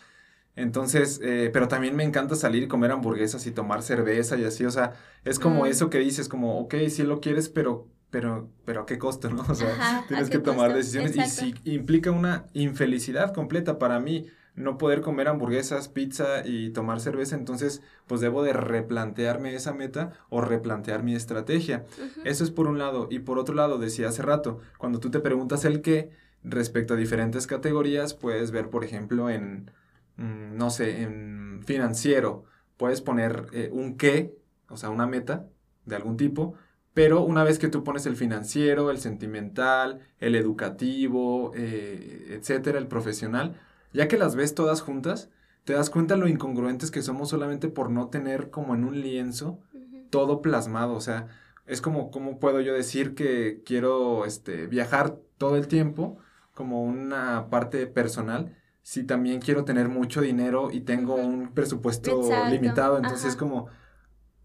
Entonces, 0.55 1.21
pero 1.53 1.67
también 1.67 1.95
me 1.95 2.03
encanta 2.03 2.35
salir 2.35 2.63
y 2.63 2.67
comer 2.67 2.91
hamburguesas 2.91 3.45
y 3.45 3.51
tomar 3.51 3.83
cerveza 3.83 4.37
y 4.37 4.43
así, 4.43 4.65
o 4.65 4.71
sea, 4.71 4.93
es 5.23 5.39
como 5.39 5.67
eso 5.67 5.89
que 5.89 5.99
dices, 5.99 6.27
como, 6.27 6.59
ok, 6.59 6.75
sí 6.89 7.03
lo 7.03 7.21
quieres, 7.21 7.47
pero 7.47 7.87
pero, 8.09 8.49
pero 8.65 8.81
a 8.81 8.85
qué 8.85 8.97
costo, 8.97 9.29
¿no? 9.29 9.43
O 9.49 9.55
sea, 9.55 10.05
tienes 10.07 10.29
que 10.29 10.39
tomar 10.39 10.73
decisiones 10.73 11.15
y 11.15 11.21
si 11.25 11.55
implica 11.65 12.11
una 12.11 12.45
infelicidad 12.53 13.33
completa 13.33 13.79
para 13.79 13.99
mí 13.99 14.27
no 14.55 14.77
poder 14.77 15.01
comer 15.01 15.29
hamburguesas, 15.29 15.87
pizza 15.87 16.45
y 16.45 16.71
tomar 16.71 16.99
cerveza, 16.99 17.35
entonces 17.35 17.81
pues 18.07 18.19
debo 18.19 18.43
de 18.43 18.51
replantearme 18.51 19.55
esa 19.55 19.73
meta 19.73 20.11
o 20.29 20.41
replantear 20.41 21.01
mi 21.01 21.15
estrategia. 21.15 21.85
Eso 22.25 22.43
es 22.43 22.51
por 22.51 22.67
un 22.67 22.77
lado. 22.77 23.07
Y 23.09 23.19
por 23.19 23.39
otro 23.39 23.55
lado, 23.55 23.77
decía 23.77 24.09
hace 24.09 24.21
rato, 24.21 24.59
cuando 24.77 24.99
tú 24.99 25.09
te 25.11 25.21
preguntas 25.21 25.63
el 25.63 25.81
qué 25.81 26.09
respecto 26.43 26.93
a 26.93 26.97
diferentes 26.97 27.47
categorías, 27.47 28.13
puedes 28.13 28.51
ver, 28.51 28.69
por 28.69 28.83
ejemplo, 28.83 29.29
en, 29.29 29.71
mm, 30.17 30.57
no 30.57 30.69
sé, 30.69 31.03
en 31.03 31.61
financiero, 31.65 32.43
puedes 32.75 33.01
poner 33.01 33.47
eh, 33.53 33.69
un 33.71 33.97
qué, 33.97 34.35
o 34.67 34.75
sea, 34.75 34.89
una 34.89 35.07
meta 35.07 35.47
de 35.85 35.95
algún 35.95 36.17
tipo, 36.17 36.55
pero 36.93 37.21
una 37.21 37.43
vez 37.43 37.59
que 37.59 37.67
tú 37.67 37.83
pones 37.83 38.05
el 38.05 38.15
financiero, 38.15 38.91
el 38.91 38.99
sentimental, 38.99 39.99
el 40.19 40.35
educativo, 40.35 41.51
eh, 41.55 42.27
etcétera, 42.31 42.79
el 42.79 42.87
profesional, 42.87 43.55
ya 43.93 44.07
que 44.07 44.17
las 44.17 44.35
ves 44.35 44.55
todas 44.55 44.81
juntas, 44.81 45.29
te 45.65 45.73
das 45.73 45.89
cuenta 45.89 46.15
lo 46.15 46.27
incongruentes 46.27 46.91
que 46.91 47.01
somos 47.01 47.29
solamente 47.29 47.67
por 47.67 47.91
no 47.91 48.07
tener 48.07 48.49
como 48.49 48.75
en 48.75 48.83
un 48.83 49.01
lienzo 49.01 49.59
todo 50.09 50.41
plasmado. 50.41 50.93
O 50.93 51.01
sea, 51.01 51.27
es 51.65 51.81
como, 51.81 52.09
¿cómo 52.11 52.39
puedo 52.39 52.61
yo 52.61 52.73
decir 52.73 53.13
que 53.13 53.61
quiero 53.65 54.25
este, 54.25 54.67
viajar 54.67 55.17
todo 55.37 55.55
el 55.57 55.67
tiempo 55.67 56.17
como 56.53 56.83
una 56.83 57.49
parte 57.49 57.85
personal? 57.85 58.55
Si 58.81 59.03
también 59.03 59.39
quiero 59.39 59.65
tener 59.65 59.87
mucho 59.87 60.21
dinero 60.21 60.69
y 60.71 60.81
tengo 60.81 61.13
un 61.15 61.53
presupuesto 61.53 62.21
limitado, 62.49 62.97
entonces 62.97 63.35
como 63.35 63.67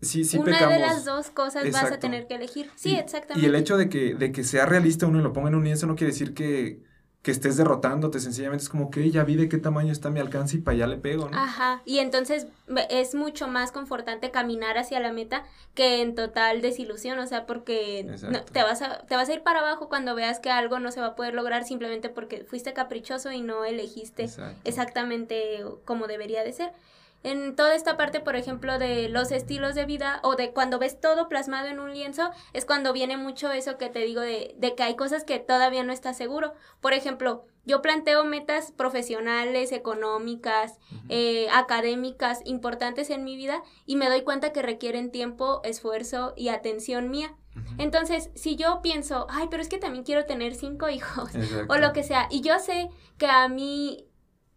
sí, 0.04 0.24
sí 0.24 0.38
Una 0.38 0.68
de 0.68 0.78
las 0.78 1.04
dos 1.04 1.30
cosas 1.30 1.70
vas 1.72 1.92
a 1.92 1.98
tener 1.98 2.26
que 2.26 2.34
elegir. 2.34 2.70
Sí, 2.76 2.94
exactamente. 2.94 3.44
Y 3.44 3.48
el 3.48 3.54
hecho 3.54 3.76
de 3.76 3.88
que, 3.88 4.14
de 4.14 4.32
que 4.32 4.44
sea 4.44 4.66
realista 4.66 5.06
uno 5.06 5.20
y 5.20 5.22
lo 5.22 5.32
ponga 5.32 5.48
en 5.48 5.54
un 5.54 5.64
lienzo 5.64 5.86
no 5.86 5.96
quiere 5.96 6.12
decir 6.12 6.34
que, 6.34 6.80
que 7.24 7.30
estés 7.30 7.56
derrotándote, 7.56 8.20
sencillamente 8.20 8.64
es 8.64 8.68
como 8.68 8.90
que 8.90 9.10
ya 9.10 9.24
vi 9.24 9.36
de 9.36 9.48
qué 9.48 9.56
tamaño 9.56 9.90
está 9.90 10.10
mi 10.10 10.20
alcance 10.20 10.58
y 10.58 10.60
para 10.60 10.74
allá 10.74 10.86
le 10.88 10.98
pego, 10.98 11.30
¿no? 11.30 11.38
Ajá, 11.38 11.80
y 11.86 12.00
entonces 12.00 12.46
es 12.90 13.14
mucho 13.14 13.48
más 13.48 13.72
confortante 13.72 14.30
caminar 14.30 14.76
hacia 14.76 15.00
la 15.00 15.10
meta 15.10 15.42
que 15.74 16.02
en 16.02 16.14
total 16.14 16.60
desilusión, 16.60 17.18
o 17.18 17.26
sea, 17.26 17.46
porque 17.46 18.06
te, 18.52 18.62
vas 18.62 18.82
a, 18.82 18.98
te 19.06 19.16
vas 19.16 19.30
a 19.30 19.32
ir 19.32 19.42
para 19.42 19.60
abajo 19.60 19.88
cuando 19.88 20.14
veas 20.14 20.38
que 20.38 20.50
algo 20.50 20.80
no 20.80 20.92
se 20.92 21.00
va 21.00 21.08
a 21.08 21.14
poder 21.14 21.32
lograr 21.32 21.64
simplemente 21.64 22.10
porque 22.10 22.44
fuiste 22.44 22.74
caprichoso 22.74 23.32
y 23.32 23.40
no 23.40 23.64
elegiste 23.64 24.28
exactamente 24.64 25.64
como 25.86 26.06
debería 26.06 26.44
de 26.44 26.52
ser 26.52 26.72
en 27.24 27.56
toda 27.56 27.74
esta 27.74 27.96
parte, 27.96 28.20
por 28.20 28.36
ejemplo, 28.36 28.78
de 28.78 29.08
los 29.08 29.32
estilos 29.32 29.74
de 29.74 29.86
vida 29.86 30.20
o 30.22 30.36
de 30.36 30.52
cuando 30.52 30.78
ves 30.78 31.00
todo 31.00 31.28
plasmado 31.28 31.68
en 31.68 31.80
un 31.80 31.92
lienzo, 31.92 32.30
es 32.52 32.64
cuando 32.64 32.92
viene 32.92 33.16
mucho 33.16 33.50
eso 33.50 33.78
que 33.78 33.88
te 33.88 34.00
digo 34.00 34.20
de, 34.20 34.54
de 34.58 34.74
que 34.74 34.82
hay 34.82 34.94
cosas 34.94 35.24
que 35.24 35.38
todavía 35.40 35.82
no 35.82 35.92
estás 35.92 36.16
seguro. 36.16 36.52
Por 36.80 36.92
ejemplo, 36.92 37.46
yo 37.66 37.80
planteo 37.80 38.24
metas 38.24 38.72
profesionales, 38.72 39.72
económicas, 39.72 40.78
eh, 41.08 41.48
académicas 41.50 42.40
importantes 42.44 43.08
en 43.08 43.24
mi 43.24 43.36
vida 43.36 43.62
y 43.86 43.96
me 43.96 44.08
doy 44.08 44.22
cuenta 44.22 44.52
que 44.52 44.62
requieren 44.62 45.10
tiempo, 45.10 45.62
esfuerzo 45.64 46.34
y 46.36 46.48
atención 46.48 47.10
mía. 47.10 47.34
Entonces, 47.78 48.30
si 48.34 48.56
yo 48.56 48.82
pienso, 48.82 49.26
ay, 49.30 49.46
pero 49.50 49.62
es 49.62 49.68
que 49.68 49.78
también 49.78 50.04
quiero 50.04 50.26
tener 50.26 50.54
cinco 50.54 50.88
hijos 50.90 51.30
o 51.68 51.76
lo 51.76 51.92
que 51.92 52.02
sea, 52.02 52.28
y 52.30 52.40
yo 52.40 52.58
sé 52.58 52.90
que 53.16 53.26
a 53.26 53.48
mí 53.48 54.08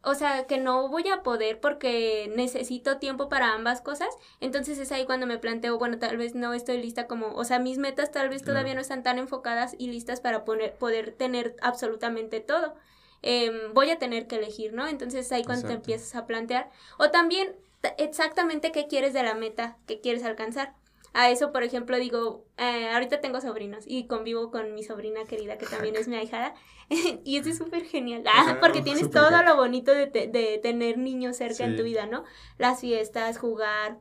o 0.08 0.16
sea, 0.16 0.46
que 0.48 0.58
no 0.58 0.88
voy 0.88 1.06
a 1.10 1.22
poder 1.22 1.60
porque 1.60 2.32
necesito 2.34 2.98
tiempo 2.98 3.28
para 3.28 3.54
ambas 3.54 3.82
cosas, 3.82 4.08
entonces 4.40 4.80
es 4.80 4.94
ahí 4.94 5.06
cuando 5.06 5.28
me 5.28 5.38
planteo, 5.38 5.78
bueno, 5.78 6.00
tal 6.00 6.16
vez 6.16 6.34
no 6.34 6.54
estoy 6.54 6.82
lista 6.82 7.08
como, 7.08 7.34
o 7.34 7.44
sea, 7.44 7.60
mis 7.60 7.78
metas 7.78 8.12
tal 8.12 8.30
vez 8.30 8.42
todavía 8.42 8.74
no 8.74 8.80
están 8.80 9.04
tan 9.04 9.20
enfocadas 9.20 9.76
y 9.78 9.90
listas 9.90 10.22
para 10.22 10.46
poner, 10.46 10.76
poder 10.76 11.12
tener 11.12 11.58
absolutamente 11.62 12.40
todo. 12.40 12.74
Em, 13.22 13.74
voy 13.74 13.90
a 13.90 14.00
tener 14.00 14.28
que 14.28 14.38
elegir, 14.38 14.72
¿no? 14.72 14.88
Entonces 14.88 15.30
ahí 15.34 15.44
cuando 15.44 15.68
te 15.68 15.74
empiezas 15.74 16.16
a 16.16 16.26
plantear, 16.26 16.70
o 16.98 17.10
también 17.12 17.54
exactamente 17.98 18.72
qué 18.72 18.88
quieres 18.88 19.14
de 19.14 19.24
la 19.24 19.34
meta 19.34 19.76
que 19.88 20.00
quieres 20.00 20.24
alcanzar. 20.24 20.74
A 21.14 21.30
eso, 21.30 21.52
por 21.52 21.64
ejemplo, 21.64 21.98
digo, 21.98 22.46
eh, 22.58 22.90
ahorita 22.90 23.22
tengo 23.22 23.42
sobrinos 23.42 23.84
y 23.88 24.08
convivo 24.08 24.52
con 24.52 24.74
mi 24.74 24.84
sobrina 24.84 25.24
querida, 25.26 25.58
que 25.58 25.66
también 25.66 25.96
es 25.96 26.08
mi 26.08 26.16
ahijada, 26.16 26.54
y 27.24 27.38
eso 27.38 27.50
es 27.50 27.58
súper 27.58 27.86
genial, 27.86 28.24
ah, 28.28 28.58
porque 28.62 28.82
tienes 28.82 29.10
todo 29.10 29.44
lo 29.44 29.56
bonito 29.56 29.92
de, 29.92 30.08
de, 30.08 30.60
tener 30.62 30.98
niños 30.98 31.38
cerca 31.38 31.66
en 31.66 31.76
tu 31.76 31.84
vida, 31.84 32.06
¿no? 32.06 32.24
Las 32.58 32.82
fiestas, 32.82 33.38
jugar, 33.38 33.98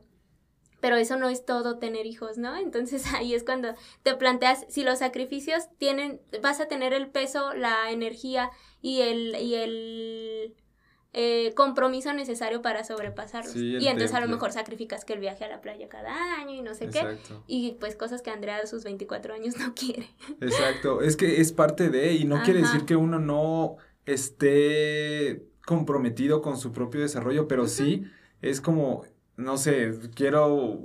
pero 0.79 0.95
eso 0.95 1.17
no 1.17 1.29
es 1.29 1.45
todo 1.45 1.79
tener 1.79 2.05
hijos, 2.05 2.37
¿no? 2.37 2.55
Entonces 2.55 3.05
ahí 3.13 3.33
es 3.33 3.43
cuando 3.43 3.73
te 4.03 4.15
planteas 4.15 4.65
si 4.69 4.83
los 4.83 4.99
sacrificios 4.99 5.69
tienen, 5.77 6.21
vas 6.41 6.59
a 6.59 6.67
tener 6.67 6.93
el 6.93 7.09
peso, 7.09 7.53
la 7.53 7.91
energía 7.91 8.51
y 8.81 9.01
el, 9.01 9.35
y 9.35 9.55
el 9.55 10.55
eh, 11.13 11.53
compromiso 11.55 12.13
necesario 12.13 12.61
para 12.61 12.83
sobrepasarlos. 12.83 13.55
y 13.55 13.87
entonces 13.87 14.13
a 14.13 14.21
lo 14.21 14.27
mejor 14.27 14.51
sacrificas 14.51 15.05
que 15.05 15.13
el 15.13 15.19
viaje 15.19 15.45
a 15.45 15.47
la 15.47 15.61
playa 15.61 15.87
cada 15.89 16.35
año 16.39 16.53
y 16.53 16.61
no 16.61 16.73
sé 16.75 16.89
qué. 16.89 17.17
Y 17.47 17.77
pues 17.79 17.95
cosas 17.95 18.21
que 18.21 18.29
Andrea 18.29 18.57
a 18.57 18.67
sus 18.67 18.83
24 18.83 19.33
años 19.33 19.57
no 19.57 19.73
quiere. 19.75 20.09
Exacto, 20.41 21.01
es 21.01 21.15
que 21.15 21.41
es 21.41 21.51
parte 21.51 21.89
de, 21.89 22.13
y 22.13 22.25
no 22.25 22.43
quiere 22.43 22.61
decir 22.61 22.85
que 22.85 22.95
uno 22.95 23.19
no 23.19 23.77
esté 24.05 25.47
comprometido 25.65 26.41
con 26.41 26.57
su 26.57 26.71
propio 26.71 27.01
desarrollo, 27.01 27.47
pero 27.47 27.67
sí 27.67 28.05
es 28.41 28.61
como, 28.61 29.03
no 29.35 29.57
sé, 29.57 29.93
quiero 30.15 30.79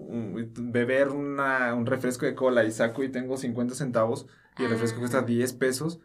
beber 0.56 1.10
una, 1.10 1.74
un 1.74 1.86
refresco 1.86 2.26
de 2.26 2.34
cola 2.34 2.64
y 2.64 2.70
saco 2.72 3.02
y 3.02 3.10
tengo 3.10 3.36
50 3.36 3.74
centavos 3.74 4.26
y 4.58 4.64
el 4.64 4.70
refresco 4.70 4.98
cuesta 4.98 5.22
10 5.22 5.52
pesos 5.54 6.00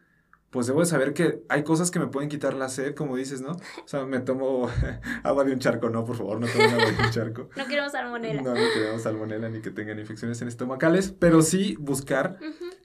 pues 0.58 0.66
debo 0.66 0.80
de 0.80 0.88
saber 0.88 1.14
que 1.14 1.44
hay 1.50 1.62
cosas 1.62 1.92
que 1.92 2.00
me 2.00 2.08
pueden 2.08 2.30
quitar 2.30 2.56
la 2.56 2.68
sed, 2.68 2.96
como 2.96 3.16
dices, 3.16 3.42
¿no? 3.42 3.52
O 3.52 3.88
sea, 3.88 4.08
me 4.08 4.22
tomo 4.22 4.68
agua 5.24 5.44
de 5.44 5.54
un 5.54 5.60
charco, 5.60 5.88
no, 5.92 6.04
por 6.04 6.16
favor, 6.16 6.40
no 6.40 6.48
tomen 6.48 6.72
agua 6.72 6.92
de 6.94 7.04
un 7.04 7.12
charco. 7.12 7.50
no 7.56 7.68
queremos 7.68 7.92
salmonela. 7.92 8.42
No, 8.42 8.56
no 8.56 8.62
queremos 8.74 9.04
salmonela 9.04 9.50
ni 9.50 9.62
que 9.62 9.70
tengan 9.70 10.00
infecciones 10.00 10.42
en 10.42 10.48
estomacales, 10.48 11.12
pero 11.12 11.44
sí 11.44 11.78
buscar 11.80 12.40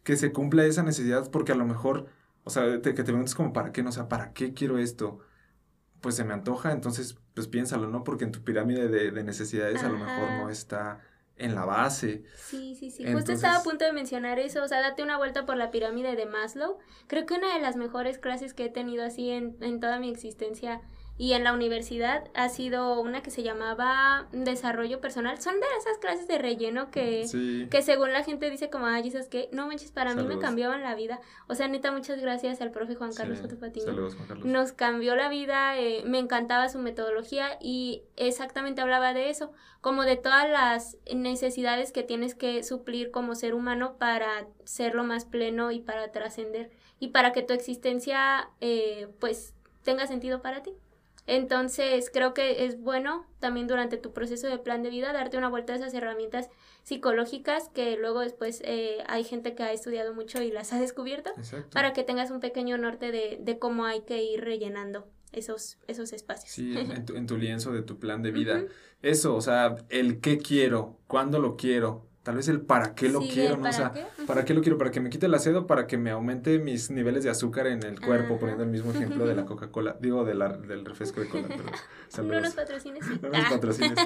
que 0.05 0.19
se 0.19 0.33
cumpla 0.33 0.67
esa 0.67 0.83
necesidad 0.83 1.31
porque 1.31 1.53
a 1.53 1.55
lo 1.55 1.65
mejor, 1.65 2.09
o 2.45 2.51
sea, 2.51 2.65
que 2.83 2.93
te 2.93 3.05
preguntes 3.05 3.35
como, 3.35 3.55
¿para 3.55 3.73
qué? 3.73 3.83
No, 3.83 3.89
o 3.89 3.93
sea, 3.93 4.07
¿para 4.07 4.35
qué 4.35 4.53
quiero 4.53 4.77
esto? 4.77 5.21
Pues 6.03 6.15
se 6.15 6.25
me 6.25 6.35
antoja, 6.35 6.73
entonces, 6.73 7.17
pues 7.33 7.49
piénsalo, 7.49 7.89
¿no? 7.89 8.05
Porque 8.05 8.25
en 8.25 8.33
tu 8.33 8.45
pirámide 8.45 8.89
de, 8.89 9.13
de 9.13 9.25
necesidades 9.25 9.83
a 9.83 9.89
lo 9.89 9.97
mejor 9.97 10.31
no 10.43 10.51
está 10.51 11.01
en 11.43 11.55
la 11.55 11.65
base. 11.65 12.25
Sí, 12.37 12.75
sí, 12.75 12.91
sí. 12.91 13.05
Justo 13.13 13.33
estaba 13.33 13.57
a 13.57 13.63
punto 13.63 13.85
de 13.85 13.93
mencionar 13.93 14.39
eso, 14.39 14.63
o 14.63 14.69
sea, 14.69 14.81
date 14.81 15.03
una 15.03 15.19
vuelta 15.19 15.45
por 15.45 15.57
la 15.57 15.71
pirámide 15.71 16.17
de 16.17 16.27
Maslow. 16.27 16.79
Creo 17.07 17.27
que 17.27 17.35
una 17.35 17.55
de 17.55 17.61
las 17.61 17.77
mejores 17.77 18.19
clases 18.19 18.55
que 18.55 18.67
he 18.67 18.71
tenido 18.71 19.05
así 19.05 19.31
en, 19.31 19.57
en 19.61 19.81
toda 19.81 19.99
mi 19.99 20.11
existencia 20.11 20.81
y 21.23 21.35
en 21.35 21.45
la 21.45 21.53
universidad 21.53 22.25
ha 22.35 22.49
sido 22.49 23.01
una 23.01 23.23
que 23.23 23.31
se 23.31 23.45
llamaba 23.45 24.27
desarrollo 24.33 25.01
personal. 25.01 25.41
Son 25.41 25.55
de 25.55 25.67
esas 25.79 25.99
clases 25.99 26.27
de 26.27 26.37
relleno 26.37 26.91
que, 26.91 27.69
que 27.71 27.83
según 27.83 28.13
la 28.13 28.25
gente 28.25 28.51
dice 28.51 28.71
como, 28.71 28.87
ay, 28.87 29.09
¿sabes 29.09 29.29
qué? 29.29 29.49
No 29.53 29.69
manches, 29.69 29.93
para 29.93 30.17
mí 30.17 30.25
me 30.25 30.41
cambiaban 30.41 30.83
la 30.83 30.97
vida. 30.97 31.21
O 31.47 31.55
sea, 31.55 31.69
neta, 31.69 31.93
muchas 31.93 32.21
gracias 32.21 32.61
al 32.61 32.73
profe 32.73 32.97
Juan 32.97 33.13
Carlos 33.13 33.39
sí. 33.39 33.81
Saludos, 33.83 34.17
Juan 34.17 34.27
Carlos. 34.27 34.47
Nos 34.47 34.73
cambió 34.73 35.15
la 35.15 35.29
vida, 35.29 35.79
eh, 35.79 36.03
me 36.05 36.19
encantaba 36.19 36.69
su 36.69 36.81
metodología 36.81 37.57
y 37.61 38.03
exactamente 38.17 38.81
hablaba 38.81 39.15
de 39.15 39.31
eso, 39.31 39.53
como 39.81 40.03
de 40.03 40.17
todas 40.17 40.51
las 40.51 40.97
necesidades 41.15 41.93
que 41.93 42.03
tienes 42.03 42.35
que 42.35 42.65
suplir 42.65 43.13
como 43.13 43.37
ser 43.37 43.55
humano 43.55 43.95
para 43.97 44.49
ser 44.65 44.97
lo 44.97 45.05
más 45.05 45.25
pleno 45.25 45.71
y 45.71 45.79
para 45.79 46.11
trascender 46.11 46.73
y 46.99 47.11
para 47.11 47.31
que 47.31 47.43
tu 47.43 47.53
existencia, 47.53 48.51
eh, 48.61 49.07
pues, 49.21 49.55
tenga 49.85 50.09
sentido 50.09 50.43
para 50.43 50.65
ti. 50.65 50.73
Entonces, 51.27 52.11
creo 52.13 52.35
que 52.35 52.65
es 52.65 52.81
bueno 52.81 53.27
también 53.39 53.69
durante 53.69 53.97
tu 53.97 54.13
proceso 54.13 54.49
de 54.49 54.59
plan 54.59 54.83
de 54.83 54.91
vida 54.91 55.13
darte 55.13 55.39
una 55.39 55.49
vuelta 55.49 55.73
a 55.73 55.77
esas 55.77 55.95
herramientas 55.95 56.49
psicológicas 56.83 57.69
que 57.69 57.97
luego 57.97 58.21
después 58.21 58.61
eh, 58.65 58.99
hay 59.07 59.23
gente 59.25 59.55
que 59.55 59.63
ha 59.63 59.73
estudiado 59.73 60.15
mucho 60.15 60.43
y 60.43 60.51
las 60.51 60.73
ha 60.73 60.81
descubierto 60.81 61.31
para 61.73 61.93
que 61.93 62.03
tengas 62.03 62.31
un 62.31 62.41
pequeño 62.41 62.77
norte 62.77 63.13
de, 63.13 63.39
de 63.41 63.59
cómo 63.59 63.85
hay 63.85 64.01
que 64.01 64.23
ir 64.23 64.41
rellenando 64.41 65.07
esos, 65.33 65.79
esos 65.87 66.13
espacios. 66.13 66.53
Sí, 66.53 66.77
en 66.77 67.05
tu, 67.05 67.17
en 67.17 67.27
tu 67.27 67.37
lienzo 67.37 67.73
de 67.73 67.83
tu 67.83 67.99
plan 67.99 68.23
de 68.23 68.31
vida. 68.31 68.65
Eso, 69.03 69.35
o 69.35 69.41
sea, 69.41 69.77
el 69.89 70.21
qué 70.21 70.39
quiero, 70.39 70.99
cuándo 71.09 71.41
lo 71.41 71.57
quiero, 71.57 72.07
tal 72.23 72.37
vez 72.37 72.49
el 72.49 72.61
para 72.61 72.95
qué 72.95 73.09
lo 73.09 73.21
quiero, 73.21 73.57
¿no? 73.57 73.69
o 73.69 73.73
sea, 73.73 73.93
¿para 74.27 74.45
qué 74.45 74.55
lo 74.55 74.63
quiero? 74.63 74.79
¿Para 74.79 74.91
que 74.91 75.01
me 75.01 75.11
quite 75.11 75.27
el 75.27 75.35
acedo? 75.35 75.67
¿Para 75.67 75.87
que 75.87 75.99
me 75.99 76.11
aumente 76.11 76.59
mis 76.59 76.91
niveles 76.91 77.25
de 77.25 77.31
azúcar 77.31 77.67
en 77.67 77.83
el 77.83 78.01
cuerpo? 78.01 78.39
Poniendo 78.39 78.65
el 78.65 78.71
mismo 78.71 78.93
ejemplo 78.93 79.27
de 79.27 79.35
la 79.35 79.45
Coca-Cola, 79.47 79.97
digo, 80.01 80.25
de 80.25 80.35
la, 80.35 80.57
del 80.57 80.85
refresco 80.85 81.21
de 81.21 81.29
cola, 81.29 81.49
pero 81.49 81.65
saludos. 82.09 82.37
No 82.43 82.49
nos 82.49 82.55
patrocines. 82.55 83.23
No 83.23 83.29
nos 83.29 83.51
patrocines. 83.51 83.99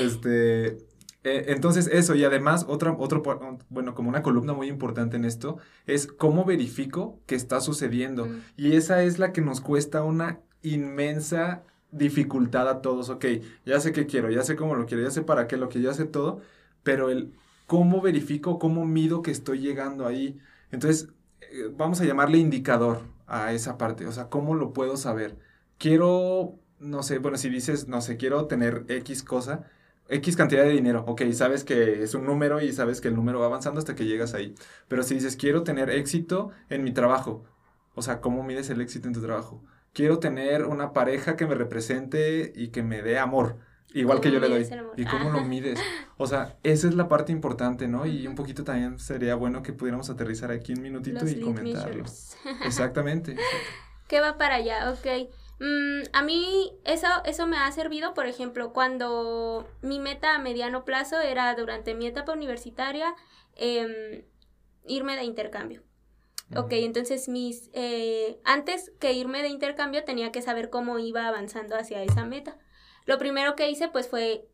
este, 0.00 0.66
eh, 1.24 1.46
entonces, 1.48 1.88
eso, 1.92 2.14
y 2.14 2.24
además, 2.24 2.66
otra, 2.68 2.92
otro, 2.92 3.22
bueno, 3.68 3.94
como 3.94 4.08
una 4.08 4.22
columna 4.22 4.52
muy 4.52 4.68
importante 4.68 5.16
en 5.16 5.24
esto, 5.24 5.58
es 5.86 6.06
cómo 6.06 6.44
verifico 6.44 7.20
que 7.26 7.34
está 7.34 7.60
sucediendo. 7.60 8.28
Y 8.56 8.76
esa 8.76 9.02
es 9.02 9.18
la 9.18 9.32
que 9.32 9.40
nos 9.40 9.60
cuesta 9.60 10.04
una 10.04 10.40
inmensa 10.62 11.64
dificultad 11.90 12.68
a 12.68 12.80
todos. 12.80 13.08
Ok, 13.08 13.24
ya 13.64 13.80
sé 13.80 13.92
qué 13.92 14.06
quiero, 14.06 14.30
ya 14.30 14.42
sé 14.42 14.54
cómo 14.54 14.76
lo 14.76 14.86
quiero, 14.86 15.02
ya 15.02 15.10
sé 15.10 15.22
para 15.22 15.48
qué 15.48 15.56
lo 15.56 15.68
que 15.68 15.80
ya 15.80 15.94
sé 15.94 16.04
todo, 16.04 16.40
pero 16.84 17.10
el 17.10 17.32
cómo 17.66 18.00
verifico, 18.00 18.58
cómo 18.58 18.84
mido 18.86 19.22
que 19.22 19.30
estoy 19.30 19.60
llegando 19.60 20.06
ahí. 20.06 20.38
Entonces, 20.70 21.08
eh, 21.40 21.70
vamos 21.72 22.00
a 22.00 22.04
llamarle 22.04 22.38
indicador 22.38 23.02
a 23.26 23.52
esa 23.52 23.78
parte, 23.78 24.06
o 24.06 24.12
sea, 24.12 24.28
¿cómo 24.28 24.54
lo 24.54 24.72
puedo 24.72 24.96
saber? 24.96 25.38
Quiero, 25.78 26.58
no 26.78 27.02
sé, 27.02 27.18
bueno, 27.18 27.38
si 27.38 27.48
dices, 27.50 27.88
no 27.88 28.00
sé, 28.00 28.16
quiero 28.16 28.46
tener 28.46 28.84
X 28.88 29.22
cosa, 29.22 29.64
X 30.08 30.36
cantidad 30.36 30.62
de 30.62 30.70
dinero, 30.70 31.04
ok, 31.06 31.22
sabes 31.32 31.64
que 31.64 32.02
es 32.02 32.14
un 32.14 32.24
número 32.26 32.60
y 32.60 32.72
sabes 32.72 33.00
que 33.00 33.08
el 33.08 33.16
número 33.16 33.40
va 33.40 33.46
avanzando 33.46 33.78
hasta 33.80 33.94
que 33.96 34.04
llegas 34.06 34.34
ahí. 34.34 34.54
Pero 34.88 35.02
si 35.02 35.14
dices, 35.14 35.36
quiero 35.36 35.64
tener 35.64 35.90
éxito 35.90 36.50
en 36.68 36.84
mi 36.84 36.92
trabajo, 36.92 37.44
o 37.94 38.02
sea, 38.02 38.20
¿cómo 38.20 38.42
mides 38.44 38.70
el 38.70 38.80
éxito 38.80 39.08
en 39.08 39.14
tu 39.14 39.22
trabajo? 39.22 39.62
Quiero 39.92 40.18
tener 40.18 40.66
una 40.66 40.92
pareja 40.92 41.36
que 41.36 41.46
me 41.46 41.54
represente 41.54 42.52
y 42.54 42.68
que 42.68 42.82
me 42.82 43.02
dé 43.02 43.18
amor. 43.18 43.56
Igual 43.96 44.20
que 44.20 44.30
yo 44.30 44.38
le 44.40 44.48
doy. 44.48 44.68
¿Y 44.96 45.06
cómo 45.06 45.30
lo 45.30 45.40
mides? 45.42 45.80
O 46.18 46.26
sea, 46.26 46.56
esa 46.62 46.86
es 46.86 46.94
la 46.94 47.08
parte 47.08 47.32
importante, 47.32 47.88
¿no? 47.88 48.04
Y 48.04 48.26
un 48.26 48.34
poquito 48.34 48.62
también 48.62 48.98
sería 48.98 49.34
bueno 49.34 49.62
que 49.62 49.72
pudiéramos 49.72 50.10
aterrizar 50.10 50.50
aquí 50.50 50.74
un 50.74 50.82
minutito 50.82 51.26
y 51.26 51.40
comentarlo. 51.40 52.04
Exactamente. 52.64 53.36
¿Qué 54.06 54.20
va 54.20 54.36
para 54.36 54.56
allá? 54.56 54.92
Ok. 54.92 55.30
Mm, 55.60 56.02
a 56.12 56.22
mí 56.22 56.72
eso, 56.84 57.06
eso 57.24 57.46
me 57.46 57.56
ha 57.56 57.72
servido, 57.72 58.12
por 58.12 58.26
ejemplo, 58.26 58.74
cuando 58.74 59.66
mi 59.80 59.98
meta 59.98 60.34
a 60.34 60.38
mediano 60.38 60.84
plazo 60.84 61.18
era 61.20 61.54
durante 61.54 61.94
mi 61.94 62.06
etapa 62.06 62.32
universitaria 62.32 63.14
em, 63.54 64.24
irme 64.86 65.16
de 65.16 65.24
intercambio. 65.24 65.82
Ok, 66.54 66.72
entonces 66.72 67.28
mis, 67.28 67.70
eh, 67.72 68.38
antes 68.44 68.92
que 69.00 69.14
irme 69.14 69.42
de 69.42 69.48
intercambio 69.48 70.04
tenía 70.04 70.30
que 70.30 70.42
saber 70.42 70.70
cómo 70.70 70.98
iba 70.98 71.26
avanzando 71.26 71.76
hacia 71.76 72.02
esa 72.02 72.24
meta. 72.24 72.58
Lo 73.06 73.18
primero 73.18 73.56
que 73.56 73.70
hice 73.70 73.88
pues 73.88 74.08
fue 74.08 74.46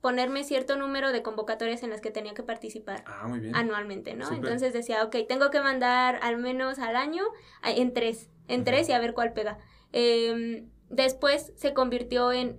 ponerme 0.00 0.44
cierto 0.44 0.76
número 0.76 1.12
de 1.12 1.22
convocatorias 1.22 1.82
en 1.82 1.90
las 1.90 2.00
que 2.00 2.10
tenía 2.10 2.34
que 2.34 2.42
participar 2.42 3.04
ah, 3.06 3.30
anualmente, 3.54 4.14
¿no? 4.14 4.32
Entonces 4.32 4.72
decía, 4.72 5.04
ok, 5.04 5.16
tengo 5.28 5.50
que 5.50 5.60
mandar 5.60 6.18
al 6.22 6.36
menos 6.38 6.78
al 6.78 6.96
año 6.96 7.24
en 7.62 7.92
tres, 7.92 8.28
en 8.46 8.64
tres 8.64 8.88
y 8.88 8.92
a 8.92 8.98
ver 8.98 9.14
cuál 9.14 9.32
pega. 9.32 9.58
Em, 9.92 10.68
después 10.88 11.52
se 11.56 11.74
convirtió 11.74 12.32
en, 12.32 12.58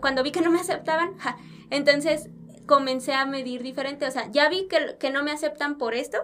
cuando 0.00 0.22
vi 0.22 0.32
que 0.32 0.40
no 0.40 0.50
me 0.50 0.60
aceptaban, 0.60 1.16
entonces 1.70 2.30
comencé 2.66 3.12
a 3.14 3.26
medir 3.26 3.62
diferente, 3.62 4.06
o 4.06 4.10
sea, 4.10 4.30
ya 4.30 4.48
vi 4.48 4.68
que, 4.68 4.96
que 4.98 5.10
no 5.10 5.22
me 5.22 5.30
aceptan 5.30 5.78
por 5.78 5.94
esto, 5.94 6.18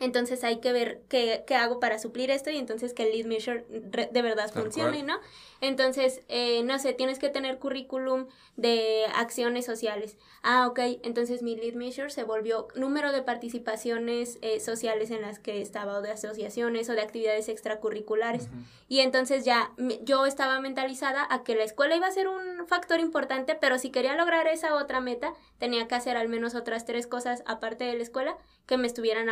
entonces 0.00 0.44
hay 0.44 0.60
que 0.60 0.72
ver 0.72 1.02
qué, 1.08 1.44
qué, 1.46 1.54
hago 1.54 1.80
para 1.80 1.98
suplir 1.98 2.30
esto 2.30 2.50
y 2.50 2.58
entonces 2.58 2.92
que 2.92 3.04
el 3.04 3.12
lead 3.12 3.26
measure 3.26 3.64
de 3.68 4.22
verdad 4.22 4.52
funcione, 4.52 5.02
¿no? 5.02 5.18
Entonces, 5.60 6.22
eh, 6.28 6.62
no 6.64 6.78
sé, 6.78 6.92
tienes 6.92 7.18
que 7.18 7.28
tener 7.28 7.58
currículum 7.58 8.26
de 8.56 9.04
acciones 9.14 9.64
sociales. 9.64 10.18
Ah, 10.42 10.66
ok, 10.68 10.78
entonces 11.02 11.42
mi 11.42 11.56
lead 11.56 11.74
measure 11.74 12.10
se 12.10 12.24
volvió 12.24 12.68
número 12.74 13.12
de 13.12 13.22
participaciones 13.22 14.38
eh, 14.42 14.60
sociales 14.60 15.10
en 15.10 15.22
las 15.22 15.38
que 15.38 15.60
estaba 15.60 15.98
o 15.98 16.02
de 16.02 16.10
asociaciones 16.10 16.88
o 16.88 16.92
de 16.92 17.00
actividades 17.00 17.48
extracurriculares. 17.48 18.48
Y 18.88 19.00
entonces 19.00 19.44
ya 19.44 19.72
yo 20.02 20.26
estaba 20.26 20.60
mentalizada 20.60 21.26
a 21.28 21.42
que 21.42 21.54
la 21.54 21.64
escuela 21.64 21.96
iba 21.96 22.06
a 22.06 22.12
ser 22.12 22.28
un 22.28 22.66
factor 22.66 23.00
importante, 23.00 23.54
pero 23.54 23.78
si 23.78 23.90
quería 23.90 24.14
lograr 24.14 24.46
esa 24.46 24.74
otra 24.74 25.00
meta, 25.00 25.34
tenía 25.58 25.88
que 25.88 25.94
hacer 25.94 26.16
al 26.16 26.28
menos 26.28 26.54
otras 26.54 26.84
tres 26.84 27.06
cosas 27.06 27.42
aparte 27.46 27.84
de 27.84 27.94
la 27.94 28.02
escuela 28.02 28.36
que 28.66 28.76
me 28.76 28.86
estuvieran 28.86 29.28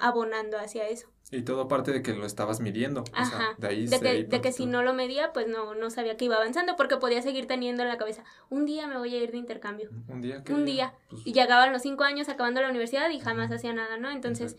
abonando 0.00 0.58
hacia 0.58 0.88
eso. 0.88 1.11
Y 1.32 1.42
todo 1.42 1.66
parte 1.66 1.92
de 1.92 2.02
que 2.02 2.12
lo 2.12 2.26
estabas 2.26 2.60
midiendo. 2.60 3.04
Ajá. 3.12 3.54
de 3.58 3.66
ahí 3.66 3.86
de 3.86 3.98
que, 3.98 4.24
de 4.24 4.40
que 4.40 4.52
si 4.52 4.66
no 4.66 4.82
lo 4.82 4.94
medía, 4.94 5.32
pues 5.32 5.48
no, 5.48 5.74
no 5.74 5.90
sabía 5.90 6.16
que 6.16 6.26
iba 6.26 6.36
avanzando, 6.36 6.76
porque 6.76 6.98
podía 6.98 7.22
seguir 7.22 7.46
teniendo 7.46 7.82
en 7.82 7.88
la 7.88 7.96
cabeza, 7.96 8.22
un 8.50 8.66
día 8.66 8.86
me 8.86 8.98
voy 8.98 9.14
a 9.14 9.22
ir 9.22 9.32
de 9.32 9.38
intercambio. 9.38 9.90
Un 10.08 10.20
día. 10.20 10.44
Un 10.50 10.64
día. 10.64 10.94
Pues 11.08 11.26
y 11.26 11.32
llegaban 11.32 11.72
los 11.72 11.82
cinco 11.82 12.04
años 12.04 12.28
acabando 12.28 12.60
la 12.60 12.68
universidad 12.68 13.10
y 13.10 13.18
jamás 13.18 13.50
hacía 13.50 13.72
nada, 13.72 13.96
¿no? 13.96 14.10
Entonces, 14.10 14.56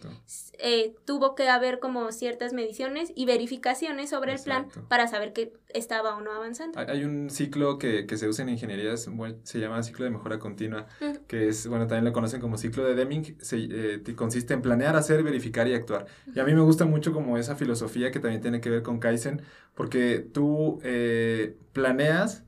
eh, 0.60 0.96
tuvo 1.06 1.36
que 1.36 1.48
haber 1.48 1.80
como 1.80 2.12
ciertas 2.12 2.54
mediciones 2.54 3.12
y 3.16 3.26
verificaciones 3.26 4.10
sobre 4.10 4.34
el 4.34 4.42
plan 4.42 4.68
para 4.88 5.08
saber 5.08 5.34
que 5.34 5.54
estaba 5.70 6.16
o 6.16 6.22
no 6.22 6.32
avanzando. 6.32 6.80
Hay 6.80 7.04
un 7.04 7.30
ciclo 7.30 7.78
que, 7.78 8.06
que 8.06 8.18
se 8.18 8.28
usa 8.28 8.44
en 8.44 8.50
ingeniería, 8.50 8.96
se 8.98 9.60
llama 9.60 9.84
ciclo 9.84 10.06
de 10.06 10.12
mejora 10.12 10.40
continua, 10.40 10.88
que 11.28 11.50
es, 11.50 11.68
bueno, 11.68 11.88
también 11.88 12.06
lo 12.06 12.14
conocen 12.14 12.42
como 12.42 12.58
ciclo 12.58 12.84
de 12.84 12.96
Deming, 12.96 13.38
se, 13.42 13.58
eh, 13.58 14.16
consiste 14.16 14.54
en 14.54 14.62
planear, 14.62 14.96
hacer, 14.96 15.24
verificar 15.24 15.68
y 15.68 15.74
actuar. 15.74 16.06
Y 16.34 16.40
a 16.40 16.44
mí 16.44 16.54
me 16.54 16.62
gusta 16.64 16.86
mucho 16.86 17.14
como 17.14 17.38
esa 17.38 17.56
filosofía 17.56 18.12
que 18.12 18.20
también 18.20 18.42
tiene 18.42 18.62
que 18.62 18.70
ver 18.70 18.84
con 18.84 19.00
Kaizen, 19.00 19.42
porque 19.76 20.20
tú 20.20 20.80
eh, 20.84 21.58
planeas, 21.74 22.44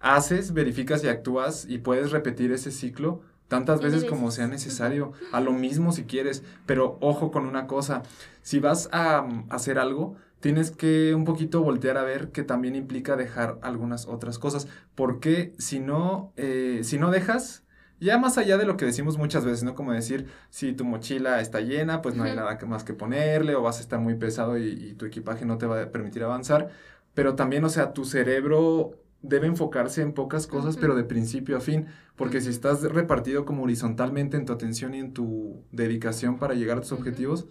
haces, 0.00 0.52
verificas 0.52 1.02
y 1.04 1.08
actúas 1.08 1.66
y 1.68 1.78
puedes 1.78 2.10
repetir 2.10 2.52
ese 2.52 2.70
ciclo 2.70 3.22
tantas 3.48 3.80
veces 3.80 4.04
como 4.04 4.30
sea 4.30 4.48
necesario, 4.48 5.12
a 5.32 5.40
lo 5.40 5.52
mismo 5.52 5.92
si 5.92 6.04
quieres, 6.04 6.42
pero 6.66 6.98
ojo 7.00 7.30
con 7.30 7.46
una 7.46 7.66
cosa, 7.66 8.02
si 8.42 8.58
vas 8.58 8.88
a 8.92 9.22
mm, 9.22 9.46
hacer 9.50 9.78
algo, 9.78 10.16
tienes 10.40 10.70
que 10.70 11.14
un 11.14 11.24
poquito 11.24 11.62
voltear 11.62 11.96
a 11.96 12.02
ver 12.02 12.32
que 12.32 12.42
también 12.42 12.74
implica 12.74 13.16
dejar 13.16 13.58
algunas 13.62 14.06
otras 14.06 14.38
cosas, 14.38 14.66
porque 14.94 15.54
si 15.58 15.78
no, 15.80 16.32
eh, 16.36 16.80
si 16.82 16.98
no 16.98 17.10
dejas, 17.10 17.64
ya 18.00 18.18
más 18.18 18.38
allá 18.38 18.58
de 18.58 18.66
lo 18.66 18.76
que 18.76 18.84
decimos 18.84 19.18
muchas 19.18 19.44
veces, 19.44 19.62
¿no? 19.62 19.74
Como 19.74 19.92
decir, 19.92 20.26
si 20.50 20.72
tu 20.72 20.84
mochila 20.84 21.40
está 21.40 21.60
llena, 21.60 22.02
pues 22.02 22.14
no 22.14 22.24
hay 22.24 22.36
nada 22.36 22.58
más 22.66 22.84
que 22.84 22.92
ponerle 22.92 23.54
o 23.54 23.62
vas 23.62 23.78
a 23.78 23.80
estar 23.80 24.00
muy 24.00 24.14
pesado 24.14 24.58
y, 24.58 24.94
tu 24.94 25.06
equipaje 25.06 25.44
no 25.44 25.58
te 25.58 25.66
va 25.66 25.82
a 25.82 25.90
permitir 25.90 26.22
avanzar. 26.22 26.70
Pero 27.14 27.34
también, 27.34 27.64
o 27.64 27.68
sea, 27.68 27.92
tu 27.92 28.04
cerebro 28.04 28.98
debe 29.22 29.46
enfocarse 29.46 30.02
en 30.02 30.12
pocas 30.12 30.46
cosas, 30.46 30.76
pero 30.76 30.94
de 30.94 31.04
principio 31.04 31.56
a 31.56 31.60
fin, 31.60 31.86
porque 32.16 32.40
si 32.40 32.50
estás 32.50 32.82
repartido 32.82 33.44
como 33.44 33.62
horizontalmente 33.64 34.36
en 34.36 34.44
tu 34.44 34.52
atención 34.52 34.94
y 34.94 34.98
en 34.98 35.12
tu 35.12 35.64
dedicación 35.72 36.38
para 36.38 36.54
llegar 36.54 36.78
a 36.78 36.80
tus 36.82 36.92
objetivos, 36.92 37.46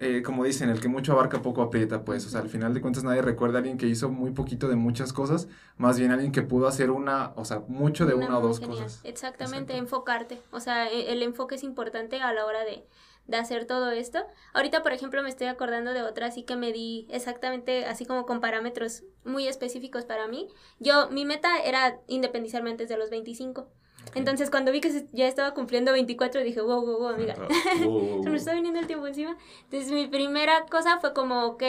eh, 0.00 0.22
como 0.22 0.44
dicen, 0.44 0.70
el 0.70 0.80
que 0.80 0.86
mucho 0.88 1.12
abarca 1.12 1.42
poco 1.42 1.60
aprieta, 1.60 2.04
pues, 2.04 2.24
o 2.24 2.28
sea, 2.28 2.40
al 2.40 2.48
final 2.48 2.72
de 2.72 2.80
cuentas 2.80 3.02
nadie 3.02 3.20
recuerda 3.20 3.56
a 3.56 3.58
alguien 3.58 3.78
que 3.78 3.88
hizo 3.88 4.08
muy 4.08 4.30
poquito 4.30 4.68
de 4.68 4.76
muchas 4.76 5.12
cosas, 5.12 5.48
más 5.76 5.98
bien 5.98 6.12
alguien 6.12 6.30
que 6.30 6.42
pudo 6.42 6.68
hacer 6.68 6.92
una, 6.92 7.32
o 7.34 7.44
sea, 7.44 7.64
mucho 7.66 8.06
de 8.06 8.14
una, 8.14 8.38
o 8.38 8.40
dos 8.40 8.60
cosas. 8.60 9.00
Exactamente, 9.02 9.76
enfocarte, 9.76 10.40
o 10.52 10.60
sea, 10.60 10.88
e, 10.88 11.12
el 11.12 11.22
enfoque 11.24 11.56
es 11.56 11.64
importante 11.64 12.20
a 12.20 12.32
la 12.32 12.46
hora 12.46 12.64
de, 12.64 12.86
de 13.26 13.36
hacer 13.36 13.66
todo 13.66 13.90
esto. 13.90 14.24
Ahorita, 14.54 14.84
por 14.84 14.92
ejemplo, 14.92 15.20
me 15.22 15.28
estoy 15.30 15.48
acordando 15.48 15.92
de 15.92 16.02
otra, 16.02 16.26
así 16.26 16.44
que 16.44 16.54
me 16.54 16.72
di 16.72 17.08
exactamente, 17.10 17.84
así 17.84 18.06
como 18.06 18.24
con 18.24 18.40
parámetros 18.40 19.02
muy 19.24 19.48
específicos 19.48 20.04
para 20.04 20.28
mí. 20.28 20.48
Yo, 20.78 21.10
mi 21.10 21.24
meta 21.24 21.58
era 21.64 21.98
independizarme 22.06 22.70
antes 22.70 22.88
de 22.88 22.96
los 22.96 23.10
25. 23.10 23.68
Entonces, 24.14 24.50
cuando 24.50 24.72
vi 24.72 24.80
que 24.80 25.06
ya 25.12 25.28
estaba 25.28 25.54
cumpliendo 25.54 25.92
24, 25.92 26.42
dije, 26.42 26.60
wow, 26.60 26.84
wow, 26.84 26.98
wow, 26.98 27.08
amiga, 27.08 27.34
se 28.22 28.30
me 28.30 28.36
está 28.36 28.54
viniendo 28.54 28.80
el 28.80 28.86
tiempo 28.86 29.06
encima. 29.06 29.36
Entonces, 29.64 29.92
mi 29.92 30.06
primera 30.06 30.66
cosa 30.66 30.98
fue 31.00 31.12
como, 31.12 31.44
ok, 31.46 31.62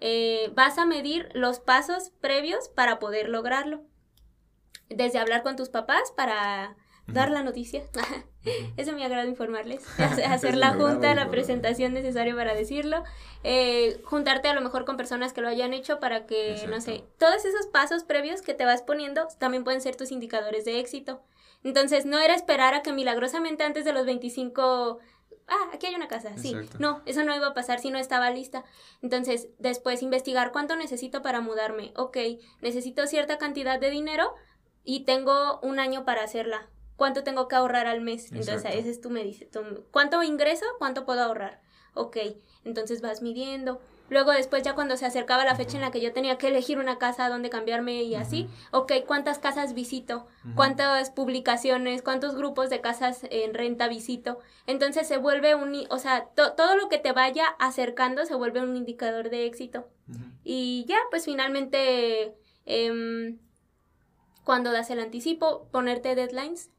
eh, 0.00 0.50
vas 0.54 0.78
a 0.78 0.86
medir 0.86 1.28
los 1.34 1.60
pasos 1.60 2.10
previos 2.20 2.68
para 2.68 2.98
poder 2.98 3.28
lograrlo. 3.28 3.82
Desde 4.88 5.18
hablar 5.18 5.42
con 5.42 5.56
tus 5.56 5.68
papás 5.68 6.12
para 6.16 6.76
dar 7.06 7.30
la 7.30 7.42
noticia. 7.42 7.82
Eso 8.76 8.92
me 8.92 9.04
agrada 9.04 9.26
informarles. 9.26 9.84
Hacer 9.98 10.56
la 10.56 10.74
junta, 10.74 11.14
la 11.14 11.30
presentación 11.30 11.94
necesaria 11.94 12.34
para 12.34 12.54
decirlo. 12.54 13.04
Eh, 13.44 14.00
juntarte 14.04 14.48
a 14.48 14.54
lo 14.54 14.60
mejor 14.60 14.84
con 14.84 14.96
personas 14.96 15.32
que 15.32 15.40
lo 15.40 15.48
hayan 15.48 15.72
hecho 15.72 16.00
para 16.00 16.26
que, 16.26 16.56
no 16.68 16.80
sé, 16.80 17.04
todos 17.18 17.44
esos 17.44 17.66
pasos 17.66 18.04
previos 18.04 18.42
que 18.42 18.54
te 18.54 18.64
vas 18.64 18.82
poniendo 18.82 19.28
también 19.38 19.64
pueden 19.64 19.80
ser 19.80 19.96
tus 19.96 20.10
indicadores 20.10 20.64
de 20.64 20.80
éxito. 20.80 21.22
Entonces, 21.64 22.06
no 22.06 22.18
era 22.18 22.34
esperar 22.34 22.74
a 22.74 22.82
que 22.82 22.92
milagrosamente 22.92 23.64
antes 23.64 23.84
de 23.84 23.92
los 23.92 24.06
25 24.06 25.00
ah, 25.48 25.70
aquí 25.72 25.86
hay 25.86 25.94
una 25.94 26.08
casa, 26.08 26.36
sí. 26.36 26.54
No, 26.78 27.02
eso 27.06 27.24
no 27.24 27.34
iba 27.34 27.48
a 27.48 27.54
pasar 27.54 27.80
si 27.80 27.90
no 27.90 27.98
estaba 27.98 28.30
lista. 28.30 28.64
Entonces, 29.02 29.48
después 29.58 30.02
investigar 30.02 30.52
cuánto 30.52 30.76
necesito 30.76 31.22
para 31.22 31.40
mudarme. 31.40 31.92
Ok, 31.96 32.16
necesito 32.60 33.06
cierta 33.06 33.38
cantidad 33.38 33.78
de 33.78 33.90
dinero 33.90 34.34
y 34.84 35.04
tengo 35.04 35.60
un 35.60 35.78
año 35.78 36.04
para 36.04 36.24
hacerla. 36.24 36.68
¿Cuánto 36.96 37.24
tengo 37.24 37.48
que 37.48 37.56
ahorrar 37.56 37.86
al 37.86 38.00
mes? 38.00 38.30
Entonces, 38.32 38.64
ese 38.74 38.90
es 38.90 39.00
tú 39.00 39.10
me 39.10 39.24
dices, 39.24 39.48
¿cuánto 39.90 40.22
ingreso? 40.22 40.64
¿Cuánto 40.78 41.04
puedo 41.04 41.22
ahorrar? 41.22 41.60
Ok, 41.94 42.16
entonces 42.64 43.00
vas 43.00 43.22
midiendo. 43.22 43.80
Luego 44.12 44.30
después 44.32 44.62
ya 44.62 44.74
cuando 44.74 44.98
se 44.98 45.06
acercaba 45.06 45.44
la 45.44 45.54
fecha 45.54 45.76
en 45.76 45.80
la 45.80 45.90
que 45.90 46.02
yo 46.02 46.12
tenía 46.12 46.36
que 46.36 46.48
elegir 46.48 46.78
una 46.78 46.98
casa 46.98 47.30
donde 47.30 47.48
cambiarme 47.48 48.02
y 48.02 48.14
así, 48.14 48.46
ok, 48.70 48.92
¿cuántas 49.06 49.38
casas 49.38 49.72
visito? 49.72 50.26
¿Cuántas 50.54 51.10
publicaciones? 51.10 52.02
¿Cuántos 52.02 52.36
grupos 52.36 52.68
de 52.68 52.82
casas 52.82 53.26
en 53.30 53.54
renta 53.54 53.88
visito? 53.88 54.38
Entonces 54.66 55.08
se 55.08 55.16
vuelve 55.16 55.54
un, 55.54 55.86
o 55.88 55.98
sea, 55.98 56.26
todo 56.34 56.76
lo 56.76 56.90
que 56.90 56.98
te 56.98 57.12
vaya 57.12 57.46
acercando 57.58 58.26
se 58.26 58.34
vuelve 58.34 58.60
un 58.60 58.76
indicador 58.76 59.30
de 59.30 59.46
éxito. 59.46 59.88
Y 60.44 60.84
ya, 60.86 60.98
pues 61.10 61.24
finalmente, 61.24 62.34
em, 62.66 63.38
cuando 64.44 64.72
das 64.72 64.90
el 64.90 65.00
anticipo, 65.00 65.68
ponerte 65.70 66.14
deadlines 66.14 66.71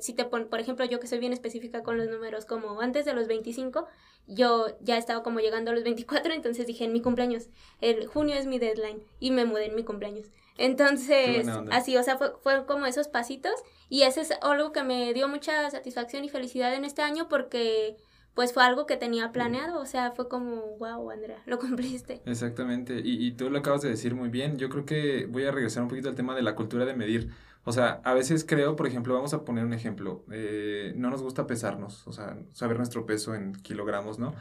si 0.00 0.14
te 0.14 0.24
pon, 0.24 0.48
por 0.48 0.60
ejemplo, 0.60 0.84
yo 0.84 1.00
que 1.00 1.06
soy 1.06 1.18
bien 1.18 1.32
específica 1.32 1.82
con 1.82 1.96
los 1.96 2.08
números, 2.08 2.44
como 2.44 2.80
antes 2.80 3.04
de 3.04 3.14
los 3.14 3.28
25, 3.28 3.86
yo 4.26 4.66
ya 4.80 4.96
estaba 4.96 5.22
como 5.22 5.40
llegando 5.40 5.70
a 5.70 5.74
los 5.74 5.84
24, 5.84 6.32
entonces 6.32 6.66
dije 6.66 6.84
en 6.84 6.92
mi 6.92 7.00
cumpleaños, 7.00 7.48
el 7.80 8.06
junio 8.06 8.34
es 8.36 8.46
mi 8.46 8.58
deadline 8.58 9.02
y 9.20 9.30
me 9.30 9.44
mudé 9.44 9.66
en 9.66 9.74
mi 9.74 9.84
cumpleaños. 9.84 10.26
Entonces, 10.58 11.48
así, 11.70 11.96
o 11.96 12.02
sea, 12.02 12.18
fue, 12.18 12.32
fue 12.42 12.66
como 12.66 12.86
esos 12.86 13.08
pasitos 13.08 13.54
y 13.88 14.02
ese 14.02 14.20
es 14.20 14.32
algo 14.42 14.72
que 14.72 14.82
me 14.82 15.12
dio 15.14 15.28
mucha 15.28 15.70
satisfacción 15.70 16.24
y 16.24 16.28
felicidad 16.28 16.74
en 16.74 16.84
este 16.84 17.02
año 17.02 17.28
porque 17.28 17.96
pues 18.34 18.52
fue 18.52 18.64
algo 18.64 18.86
que 18.86 18.96
tenía 18.96 19.30
planeado, 19.30 19.78
o 19.80 19.84
sea, 19.84 20.12
fue 20.12 20.28
como, 20.28 20.76
wow, 20.78 21.10
Andrea, 21.10 21.42
lo 21.46 21.58
cumpliste. 21.58 22.22
Exactamente, 22.24 23.00
y, 23.04 23.26
y 23.26 23.32
tú 23.32 23.50
lo 23.50 23.58
acabas 23.58 23.82
de 23.82 23.90
decir 23.90 24.14
muy 24.14 24.30
bien, 24.30 24.58
yo 24.58 24.70
creo 24.70 24.86
que 24.86 25.26
voy 25.26 25.44
a 25.44 25.50
regresar 25.50 25.82
un 25.82 25.90
poquito 25.90 26.08
al 26.08 26.14
tema 26.14 26.34
de 26.34 26.42
la 26.42 26.54
cultura 26.54 26.84
de 26.86 26.94
medir. 26.94 27.30
O 27.64 27.72
sea, 27.72 28.00
a 28.04 28.14
veces 28.14 28.44
creo, 28.44 28.76
por 28.76 28.86
ejemplo, 28.86 29.14
vamos 29.14 29.34
a 29.34 29.44
poner 29.44 29.64
un 29.64 29.72
ejemplo, 29.72 30.24
eh, 30.32 30.92
no 30.96 31.10
nos 31.10 31.22
gusta 31.22 31.46
pesarnos, 31.46 32.06
o 32.08 32.12
sea, 32.12 32.36
saber 32.52 32.76
nuestro 32.76 33.06
peso 33.06 33.34
en 33.34 33.52
kilogramos, 33.54 34.18
¿no? 34.18 34.34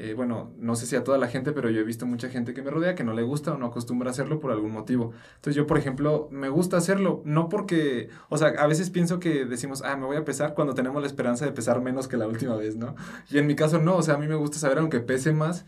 Eh, 0.00 0.14
bueno, 0.14 0.54
no 0.58 0.76
sé 0.76 0.86
si 0.86 0.94
a 0.94 1.02
toda 1.02 1.18
la 1.18 1.26
gente, 1.26 1.50
pero 1.50 1.70
yo 1.70 1.80
he 1.80 1.84
visto 1.84 2.06
mucha 2.06 2.28
gente 2.28 2.54
que 2.54 2.62
me 2.62 2.70
rodea 2.70 2.94
que 2.94 3.02
no 3.02 3.14
le 3.14 3.22
gusta 3.24 3.54
o 3.54 3.58
no 3.58 3.66
acostumbra 3.66 4.10
hacerlo 4.10 4.38
por 4.38 4.52
algún 4.52 4.70
motivo. 4.70 5.12
Entonces 5.34 5.56
yo, 5.56 5.66
por 5.66 5.76
ejemplo, 5.76 6.28
me 6.30 6.48
gusta 6.48 6.76
hacerlo, 6.76 7.20
no 7.24 7.48
porque, 7.48 8.08
o 8.28 8.38
sea, 8.38 8.48
a 8.48 8.68
veces 8.68 8.90
pienso 8.90 9.18
que 9.18 9.44
decimos, 9.44 9.82
ah, 9.82 9.96
me 9.96 10.06
voy 10.06 10.16
a 10.16 10.24
pesar 10.24 10.54
cuando 10.54 10.74
tenemos 10.74 11.02
la 11.02 11.08
esperanza 11.08 11.46
de 11.46 11.52
pesar 11.52 11.80
menos 11.80 12.06
que 12.06 12.16
la 12.16 12.28
última 12.28 12.54
vez, 12.54 12.76
¿no? 12.76 12.94
Y 13.28 13.38
en 13.38 13.48
mi 13.48 13.56
caso 13.56 13.80
no, 13.80 13.96
o 13.96 14.02
sea, 14.02 14.14
a 14.14 14.18
mí 14.18 14.28
me 14.28 14.36
gusta 14.36 14.58
saber, 14.58 14.78
aunque 14.78 15.00
pese 15.00 15.32
más, 15.32 15.66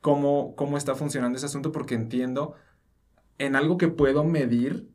cómo, 0.00 0.54
cómo 0.54 0.76
está 0.76 0.94
funcionando 0.94 1.36
ese 1.36 1.46
asunto 1.46 1.72
porque 1.72 1.94
entiendo 1.96 2.54
en 3.38 3.56
algo 3.56 3.78
que 3.78 3.88
puedo 3.88 4.22
medir 4.24 4.91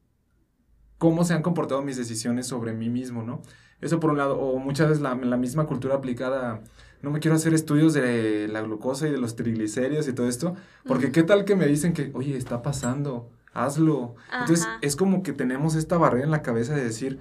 cómo 0.98 1.24
se 1.24 1.34
han 1.34 1.42
comportado 1.42 1.82
mis 1.82 1.98
decisiones 1.98 2.48
sobre 2.48 2.74
mí 2.74 2.90
mismo, 2.90 3.24
¿no? 3.24 3.42
Eso 3.82 4.00
por 4.00 4.12
un 4.12 4.18
lado, 4.18 4.40
o 4.40 4.58
muchas 4.58 4.90
veces 4.90 5.02
la, 5.04 5.14
la 5.16 5.38
misma 5.38 5.66
cultura 5.66 5.96
aplicada 5.96 6.62
no 7.02 7.12
me 7.12 7.20
quiero 7.20 7.36
hacer 7.36 7.54
estudios 7.54 7.94
de 7.94 8.48
la 8.48 8.62
glucosa 8.62 9.08
y 9.08 9.12
de 9.12 9.20
los 9.20 9.36
triglicéridos 9.36 10.08
y 10.08 10.14
todo 10.14 10.28
esto, 10.28 10.56
porque 10.86 11.12
qué 11.12 11.24
tal 11.24 11.46
que 11.46 11.56
me 11.56 11.68
dicen 11.68 11.94
que, 11.94 12.12
oye, 12.16 12.36
está 12.36 12.62
pasando, 12.62 13.30
hazlo. 13.54 14.16
Entonces 14.32 14.68
es 14.82 14.96
como 14.96 15.22
que 15.22 15.34
tenemos 15.34 15.76
esta 15.76 15.98
barrera 15.98 16.26
en 16.26 16.32
la 16.32 16.42
cabeza 16.42 16.74
de 16.74 16.84
decir, 16.84 17.20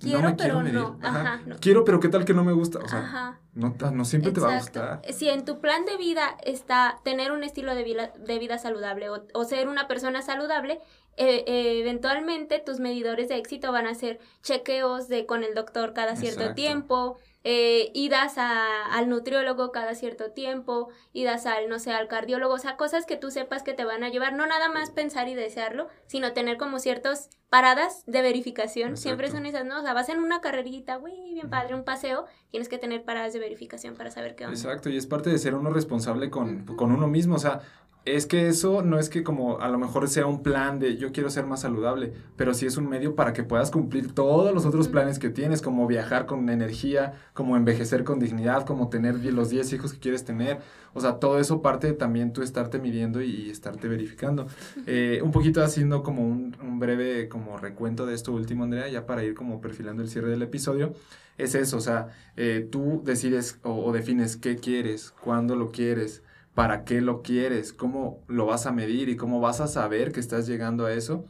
quiero, 0.00 0.22
no 0.22 0.30
me 0.30 0.36
quiero 0.36 0.60
medir. 0.60 0.74
No. 0.74 0.98
Ajá, 1.00 1.40
Quiero, 1.60 1.84
pero 1.84 2.00
qué 2.00 2.08
tal 2.08 2.24
que 2.24 2.34
no 2.34 2.42
me 2.42 2.52
gusta. 2.52 2.80
O 2.80 2.88
sea, 2.88 3.38
no, 3.54 3.76
no, 3.92 4.04
siempre 4.04 4.32
te 4.32 4.40
va 4.40 4.56
a 4.56 4.58
gustar. 4.58 5.02
Si 5.12 5.28
en 5.28 5.44
tu 5.44 5.60
plan 5.60 5.84
de 5.84 5.96
vida 5.96 6.36
está 6.44 6.98
tener 7.04 7.30
un 7.30 7.44
estilo 7.44 7.76
de 7.76 7.84
vida, 7.84 8.12
de 8.18 8.38
vida 8.40 8.58
saludable 8.58 9.10
o, 9.10 9.24
o 9.32 9.44
ser 9.44 9.68
una 9.68 9.86
persona 9.86 10.22
saludable, 10.22 10.80
e, 11.18 11.80
eventualmente 11.80 12.60
tus 12.60 12.80
medidores 12.80 13.28
de 13.28 13.36
éxito 13.36 13.72
van 13.72 13.86
a 13.86 13.94
ser 13.94 14.20
chequeos 14.42 15.08
de 15.08 15.26
con 15.26 15.44
el 15.44 15.54
doctor 15.54 15.92
cada 15.92 16.16
cierto 16.16 16.54
tiempo, 16.54 17.18
eh, 17.44 17.90
idas 17.94 18.36
a, 18.36 18.84
al 18.92 19.08
nutriólogo 19.08 19.72
cada 19.72 19.94
cierto 19.94 20.32
tiempo, 20.32 20.88
idas 21.12 21.46
al, 21.46 21.68
no 21.68 21.78
sé, 21.78 21.92
al 21.92 22.08
cardiólogo, 22.08 22.54
o 22.54 22.58
sea, 22.58 22.76
cosas 22.76 23.06
que 23.06 23.16
tú 23.16 23.30
sepas 23.30 23.62
que 23.62 23.74
te 23.74 23.84
van 23.84 24.04
a 24.04 24.08
llevar, 24.08 24.34
no 24.34 24.46
nada 24.46 24.68
más 24.68 24.90
pensar 24.90 25.28
y 25.28 25.34
desearlo, 25.34 25.88
sino 26.06 26.32
tener 26.32 26.58
como 26.58 26.78
ciertas 26.78 27.30
paradas 27.48 28.04
de 28.06 28.20
verificación, 28.22 28.96
siempre 28.96 29.30
son 29.30 29.46
esas, 29.46 29.64
¿no? 29.64 29.78
O 29.78 29.82
sea, 29.82 29.94
vas 29.94 30.08
en 30.10 30.18
una 30.18 30.40
carrerita, 30.40 30.96
güey, 30.96 31.32
bien 31.32 31.48
padre, 31.48 31.74
un 31.74 31.84
paseo, 31.84 32.26
tienes 32.50 32.68
que 32.68 32.76
tener 32.76 33.04
paradas 33.04 33.32
de 33.32 33.38
verificación 33.38 33.94
para 33.94 34.10
saber 34.10 34.34
qué 34.34 34.44
onda. 34.44 34.56
Exacto, 34.56 34.90
y 34.90 34.96
es 34.96 35.06
parte 35.06 35.30
de 35.30 35.38
ser 35.38 35.54
uno 35.54 35.70
responsable 35.70 36.30
con, 36.30 36.66
con 36.76 36.92
uno 36.92 37.06
mismo, 37.06 37.36
o 37.36 37.38
sea, 37.38 37.62
es 38.04 38.26
que 38.26 38.48
eso 38.48 38.82
no 38.82 38.98
es 38.98 39.08
que 39.08 39.22
como 39.22 39.60
a 39.60 39.68
lo 39.68 39.78
mejor 39.78 40.08
sea 40.08 40.26
un 40.26 40.42
plan 40.42 40.78
de 40.78 40.96
yo 40.96 41.12
quiero 41.12 41.30
ser 41.30 41.46
más 41.46 41.60
saludable, 41.60 42.12
pero 42.36 42.54
sí 42.54 42.66
es 42.66 42.76
un 42.76 42.88
medio 42.88 43.14
para 43.14 43.32
que 43.32 43.42
puedas 43.42 43.70
cumplir 43.70 44.14
todos 44.14 44.54
los 44.54 44.64
otros 44.64 44.88
planes 44.88 45.18
que 45.18 45.30
tienes, 45.30 45.62
como 45.62 45.86
viajar 45.86 46.26
con 46.26 46.48
energía, 46.48 47.14
como 47.34 47.56
envejecer 47.56 48.04
con 48.04 48.18
dignidad, 48.18 48.64
como 48.64 48.88
tener 48.88 49.16
los 49.32 49.50
10 49.50 49.72
hijos 49.74 49.92
que 49.92 49.98
quieres 49.98 50.24
tener. 50.24 50.58
O 50.94 51.00
sea, 51.00 51.18
todo 51.18 51.38
eso 51.38 51.60
parte 51.60 51.88
de 51.88 51.92
también 51.92 52.32
tú 52.32 52.42
estarte 52.42 52.78
midiendo 52.78 53.20
y 53.20 53.50
estarte 53.50 53.88
verificando. 53.88 54.46
Eh, 54.86 55.20
un 55.22 55.32
poquito 55.32 55.62
haciendo 55.62 56.02
como 56.02 56.26
un, 56.26 56.78
breve 56.78 57.28
como 57.28 57.58
recuento 57.58 58.06
de 58.06 58.14
esto 58.14 58.32
último, 58.32 58.64
Andrea, 58.64 58.88
ya 58.88 59.06
para 59.06 59.22
ir 59.24 59.34
como 59.34 59.60
perfilando 59.60 60.02
el 60.02 60.08
cierre 60.08 60.30
del 60.30 60.42
episodio. 60.42 60.94
Es 61.36 61.54
eso, 61.54 61.76
o 61.76 61.80
sea, 61.80 62.08
eh, 62.36 62.66
tú 62.70 63.02
decides 63.04 63.58
o, 63.62 63.84
o 63.84 63.92
defines 63.92 64.36
qué 64.36 64.56
quieres, 64.56 65.12
cuándo 65.20 65.54
lo 65.54 65.70
quieres, 65.70 66.22
para 66.58 66.82
qué 66.82 67.00
lo 67.00 67.22
quieres, 67.22 67.72
cómo 67.72 68.24
lo 68.26 68.44
vas 68.44 68.66
a 68.66 68.72
medir 68.72 69.08
y 69.08 69.16
cómo 69.16 69.38
vas 69.38 69.60
a 69.60 69.68
saber 69.68 70.10
que 70.10 70.18
estás 70.18 70.48
llegando 70.48 70.86
a 70.86 70.92
eso 70.92 71.24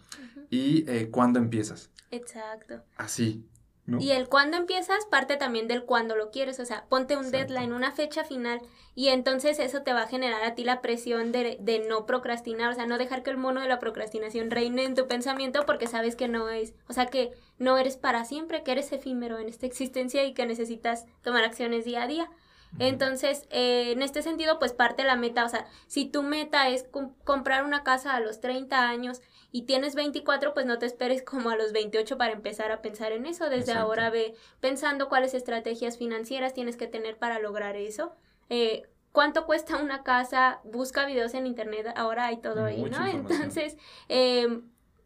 y 0.49 0.91
eh, 0.91 1.11
cuándo 1.11 1.39
empiezas. 1.39 1.91
Exacto. 2.11 2.81
Así. 2.97 3.45
¿no? 3.85 4.01
Y 4.01 4.12
el 4.12 4.31
cuándo 4.31 4.57
empiezas 4.57 5.05
parte 5.11 5.37
también 5.37 5.68
del 5.68 5.85
cuándo 5.85 6.16
lo 6.16 6.31
quieres, 6.31 6.59
o 6.61 6.64
sea, 6.64 6.87
ponte 6.89 7.18
un 7.18 7.31
deadline, 7.31 7.74
una 7.74 7.93
fecha 7.93 8.24
final 8.24 8.62
y 8.95 9.09
entonces 9.09 9.59
eso 9.59 9.83
te 9.83 9.93
va 9.93 10.05
a 10.05 10.09
generar 10.09 10.43
a 10.45 10.55
ti 10.55 10.64
la 10.64 10.81
presión 10.81 11.31
de, 11.31 11.59
de, 11.61 11.81
no 11.87 12.07
procrastinar, 12.07 12.72
o 12.72 12.74
sea, 12.74 12.87
no 12.87 12.97
dejar 12.97 13.22
que 13.22 13.29
el 13.29 13.37
mono 13.37 13.61
de 13.61 13.68
la 13.68 13.79
procrastinación 13.79 14.51
reine 14.51 14.85
en 14.85 14.95
tu 14.95 15.09
pensamiento 15.09 15.66
porque 15.66 15.89
sabes 15.89 16.16
que 16.16 16.29
no 16.29 16.49
es, 16.49 16.72
o 16.89 16.95
sea, 16.95 17.05
que 17.05 17.33
no 17.59 17.76
eres 17.76 17.99
para 17.99 18.24
siempre, 18.24 18.62
que 18.62 18.72
eres 18.72 18.93
efímero 18.93 19.39
en 19.39 19.51
esta 19.51 19.66
existencia 19.66 20.24
y 20.24 20.33
que 20.33 20.47
necesitas 20.47 21.05
tomar 21.20 21.45
acciones 21.45 21.85
día 21.85 22.05
a 22.05 22.07
día. 22.07 22.31
Entonces, 22.79 23.47
eh, 23.51 23.93
en 23.93 24.03
este 24.03 24.23
sentido, 24.23 24.59
pues 24.59 24.73
parte 24.73 25.05
la 25.05 25.16
meta, 25.16 25.45
o 25.45 25.49
sea, 25.49 25.66
si 25.87 26.07
tu 26.07 26.23
meta 26.23 26.69
es 26.69 26.87
comprar 27.25 27.64
una 27.64 27.83
casa 27.83 28.14
a 28.14 28.21
los 28.21 28.41
30 28.41 28.89
años 28.89 29.21
y 29.51 29.62
tienes 29.62 29.95
24, 29.95 30.55
pues 30.55 30.66
no 30.66 30.79
te 30.79 30.87
esperes 30.87 31.23
como 31.23 31.51
a 31.51 31.57
los 31.57 31.73
28 31.73 32.19
para 32.19 32.33
empezar 32.33 32.71
a 32.71 32.83
pensar 32.83 33.12
en 33.12 33.27
eso. 33.27 33.49
Desde 33.49 33.73
ahora 33.73 34.11
ve 34.11 34.35
pensando 34.61 35.09
cuáles 35.09 35.35
estrategias 35.35 35.99
financieras 35.99 36.55
tienes 36.55 36.77
que 36.77 36.87
tener 36.87 37.16
para 37.16 37.39
lograr 37.39 37.77
eso. 37.77 38.12
Eh, 38.51 38.83
¿Cuánto 39.12 39.47
cuesta 39.47 39.79
una 39.79 40.03
casa? 40.03 40.61
Busca 40.64 41.07
videos 41.07 41.35
en 41.35 41.47
internet, 41.47 41.93
ahora 41.97 42.27
hay 42.27 42.37
todo 42.37 42.66
ahí, 42.66 42.83
¿no? 42.85 43.07
Entonces, 43.07 43.77
eh, 44.09 44.61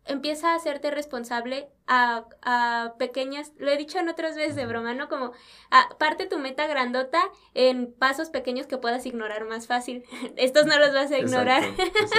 empieza 0.07 0.53
a 0.53 0.57
hacerte 0.57 0.91
responsable 0.91 1.69
a, 1.87 2.27
a, 2.43 2.95
pequeñas, 2.99 3.53
lo 3.59 3.71
he 3.71 3.77
dicho 3.77 3.99
en 3.99 4.09
otras 4.09 4.37
veces 4.37 4.57
de 4.57 4.67
broma, 4.67 4.95
¿no? 4.95 5.09
Como 5.09 5.33
a, 5.71 5.97
parte 5.99 6.27
tu 6.27 6.39
meta 6.39 6.67
grandota 6.67 7.21
en 7.55 7.93
pasos 7.93 8.31
pequeños 8.31 8.67
que 8.67 8.79
puedas 8.79 9.07
ignorar 9.07 9.45
más 9.45 9.67
fácil. 9.67 10.05
Estos 10.37 10.67
no 10.67 10.79
los 10.79 10.93
vas 10.93 11.11
a 11.13 11.19
ignorar. 11.19 11.63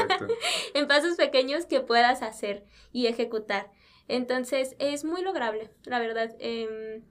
en 0.74 0.88
pasos 0.88 1.16
pequeños 1.16 1.66
que 1.66 1.82
puedas 1.82 2.22
hacer 2.22 2.66
y 2.92 3.08
ejecutar. 3.08 3.72
Entonces 4.08 4.76
es 4.80 5.06
muy 5.06 5.22
lograble, 5.22 5.70
la 5.86 6.00
verdad. 6.00 6.36
Eh, 6.40 7.02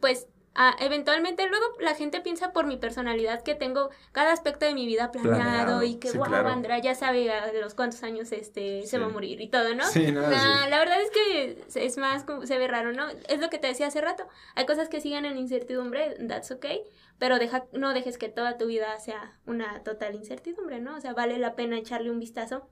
pues 0.00 0.28
Ah, 0.58 0.74
eventualmente 0.80 1.46
luego 1.48 1.66
la 1.80 1.94
gente 1.94 2.22
piensa 2.22 2.52
por 2.52 2.66
mi 2.66 2.78
personalidad 2.78 3.42
que 3.42 3.54
tengo 3.54 3.90
cada 4.12 4.32
aspecto 4.32 4.64
de 4.64 4.72
mi 4.72 4.86
vida 4.86 5.12
planeado, 5.12 5.82
y 5.82 5.96
que, 5.96 6.10
wow, 6.12 6.24
Andrea 6.34 6.78
ya 6.78 6.94
sabe 6.94 7.30
a 7.30 7.52
los 7.52 7.74
cuántos 7.74 8.02
años 8.02 8.32
este 8.32 8.86
se 8.86 8.98
va 8.98 9.04
a 9.04 9.10
morir 9.10 9.42
y 9.42 9.48
todo, 9.48 9.74
¿no? 9.74 9.84
Sí, 9.84 10.10
no, 10.12 10.22
La 10.22 10.78
verdad 10.78 10.96
es 11.02 11.10
que 11.10 11.64
es 11.74 11.98
más, 11.98 12.24
se 12.44 12.56
ve 12.58 12.68
raro, 12.68 12.92
¿no? 12.92 13.06
Es 13.28 13.38
lo 13.38 13.50
que 13.50 13.58
te 13.58 13.66
decía 13.66 13.88
hace 13.88 14.00
rato. 14.00 14.26
Hay 14.54 14.64
cosas 14.64 14.88
que 14.88 15.02
siguen 15.02 15.26
en 15.26 15.36
incertidumbre, 15.36 16.16
that's 16.26 16.50
okay, 16.50 16.84
pero 17.18 17.38
deja, 17.38 17.66
no 17.72 17.92
dejes 17.92 18.16
que 18.16 18.30
toda 18.30 18.56
tu 18.56 18.66
vida 18.66 18.98
sea 18.98 19.38
una 19.44 19.82
total 19.82 20.14
incertidumbre, 20.14 20.80
¿no? 20.80 20.96
O 20.96 21.00
sea, 21.02 21.12
vale 21.12 21.36
la 21.38 21.54
pena 21.54 21.76
echarle 21.76 22.10
un 22.10 22.18
vistazo 22.18 22.66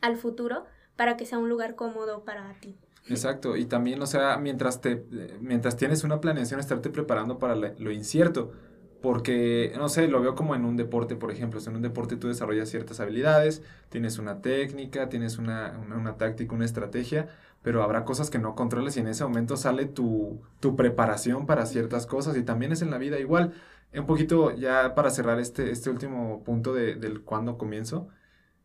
al 0.00 0.16
futuro 0.16 0.64
para 0.96 1.18
que 1.18 1.26
sea 1.26 1.36
un 1.36 1.50
lugar 1.50 1.74
cómodo 1.74 2.24
para 2.24 2.54
ti. 2.60 2.78
Exacto, 3.06 3.56
y 3.56 3.66
también, 3.66 4.00
o 4.00 4.06
sea, 4.06 4.38
mientras, 4.38 4.80
te, 4.80 5.04
mientras 5.40 5.76
tienes 5.76 6.04
una 6.04 6.20
planeación, 6.22 6.58
estarte 6.58 6.88
preparando 6.88 7.38
para 7.38 7.54
lo 7.54 7.90
incierto, 7.92 8.52
porque, 9.00 9.74
no 9.76 9.90
sé, 9.90 10.08
lo 10.08 10.22
veo 10.22 10.34
como 10.34 10.54
en 10.54 10.64
un 10.64 10.76
deporte, 10.78 11.14
por 11.14 11.30
ejemplo, 11.30 11.60
en 11.66 11.76
un 11.76 11.82
deporte 11.82 12.16
tú 12.16 12.28
desarrollas 12.28 12.70
ciertas 12.70 13.00
habilidades, 13.00 13.62
tienes 13.90 14.18
una 14.18 14.40
técnica, 14.40 15.10
tienes 15.10 15.36
una, 15.36 15.78
una, 15.94 16.16
táctica, 16.16 16.54
una 16.54 16.64
estrategia, 16.64 17.28
pero 17.60 17.82
habrá 17.82 18.04
cosas 18.06 18.30
que 18.30 18.38
no 18.38 18.54
controles 18.54 18.96
y 18.96 19.00
en 19.00 19.08
ese 19.08 19.24
momento 19.24 19.58
sale 19.58 19.84
tu, 19.84 20.40
tu 20.60 20.74
preparación 20.74 21.44
para 21.44 21.66
ciertas 21.66 22.06
cosas 22.06 22.36
y 22.38 22.42
también 22.42 22.72
es 22.72 22.80
en 22.80 22.90
la 22.90 22.96
vida 22.98 23.18
igual. 23.20 23.52
un 23.94 24.06
poquito 24.06 24.50
ya 24.56 24.94
para 24.94 25.10
cerrar 25.10 25.38
este, 25.40 25.70
este 25.70 25.90
último 25.90 26.42
punto 26.42 26.72
de, 26.72 26.94
del 26.94 27.20
cuándo 27.22 27.58
comienzo, 27.58 28.08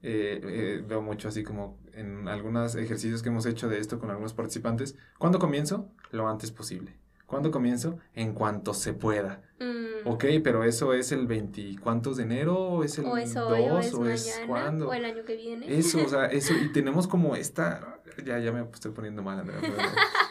eh, 0.02 0.40
eh, 0.44 0.84
veo 0.88 1.02
mucho 1.02 1.28
así 1.28 1.44
como 1.44 1.78
en 2.00 2.28
algunos 2.28 2.76
ejercicios 2.76 3.22
que 3.22 3.30
hemos 3.30 3.46
hecho 3.46 3.68
de 3.68 3.80
esto 3.80 4.00
con 4.00 4.10
algunos 4.10 4.34
participantes. 4.34 4.96
¿Cuándo 5.18 5.40
comienzo? 5.40 5.90
Lo 6.12 6.28
antes 6.28 6.52
posible. 6.52 6.96
¿Cuándo 7.26 7.52
comienzo? 7.52 8.00
En 8.16 8.34
cuanto 8.34 8.74
se 8.74 8.94
pueda. 8.94 9.44
Mm. 9.60 10.08
Ok, 10.08 10.26
pero 10.44 10.64
eso 10.64 10.94
es 10.94 11.12
el 11.12 11.28
20, 11.28 11.76
¿cuántos 11.82 12.18
de 12.18 12.24
enero? 12.24 12.84
¿Es 12.84 12.98
el 12.98 13.06
o 13.06 13.18
es 13.18 13.36
hoy, 13.36 13.68
2? 13.68 13.94
¿O 13.94 14.10
es, 14.10 14.42
cuándo? 14.48 14.88
¿O 14.88 14.94
el 14.94 15.06
año 15.06 15.26
que 15.26 15.36
viene? 15.36 15.78
Eso, 15.78 16.04
o 16.04 16.10
sea, 16.10 16.26
eso, 16.32 16.54
y 16.54 16.72
tenemos 16.72 17.08
como 17.08 17.36
esta, 17.36 18.02
ya, 18.26 18.40
ya 18.40 18.52
me 18.52 18.62
estoy 18.62 18.92
poniendo 18.92 19.22
mal, 19.22 19.40
Andrea, 19.40 19.60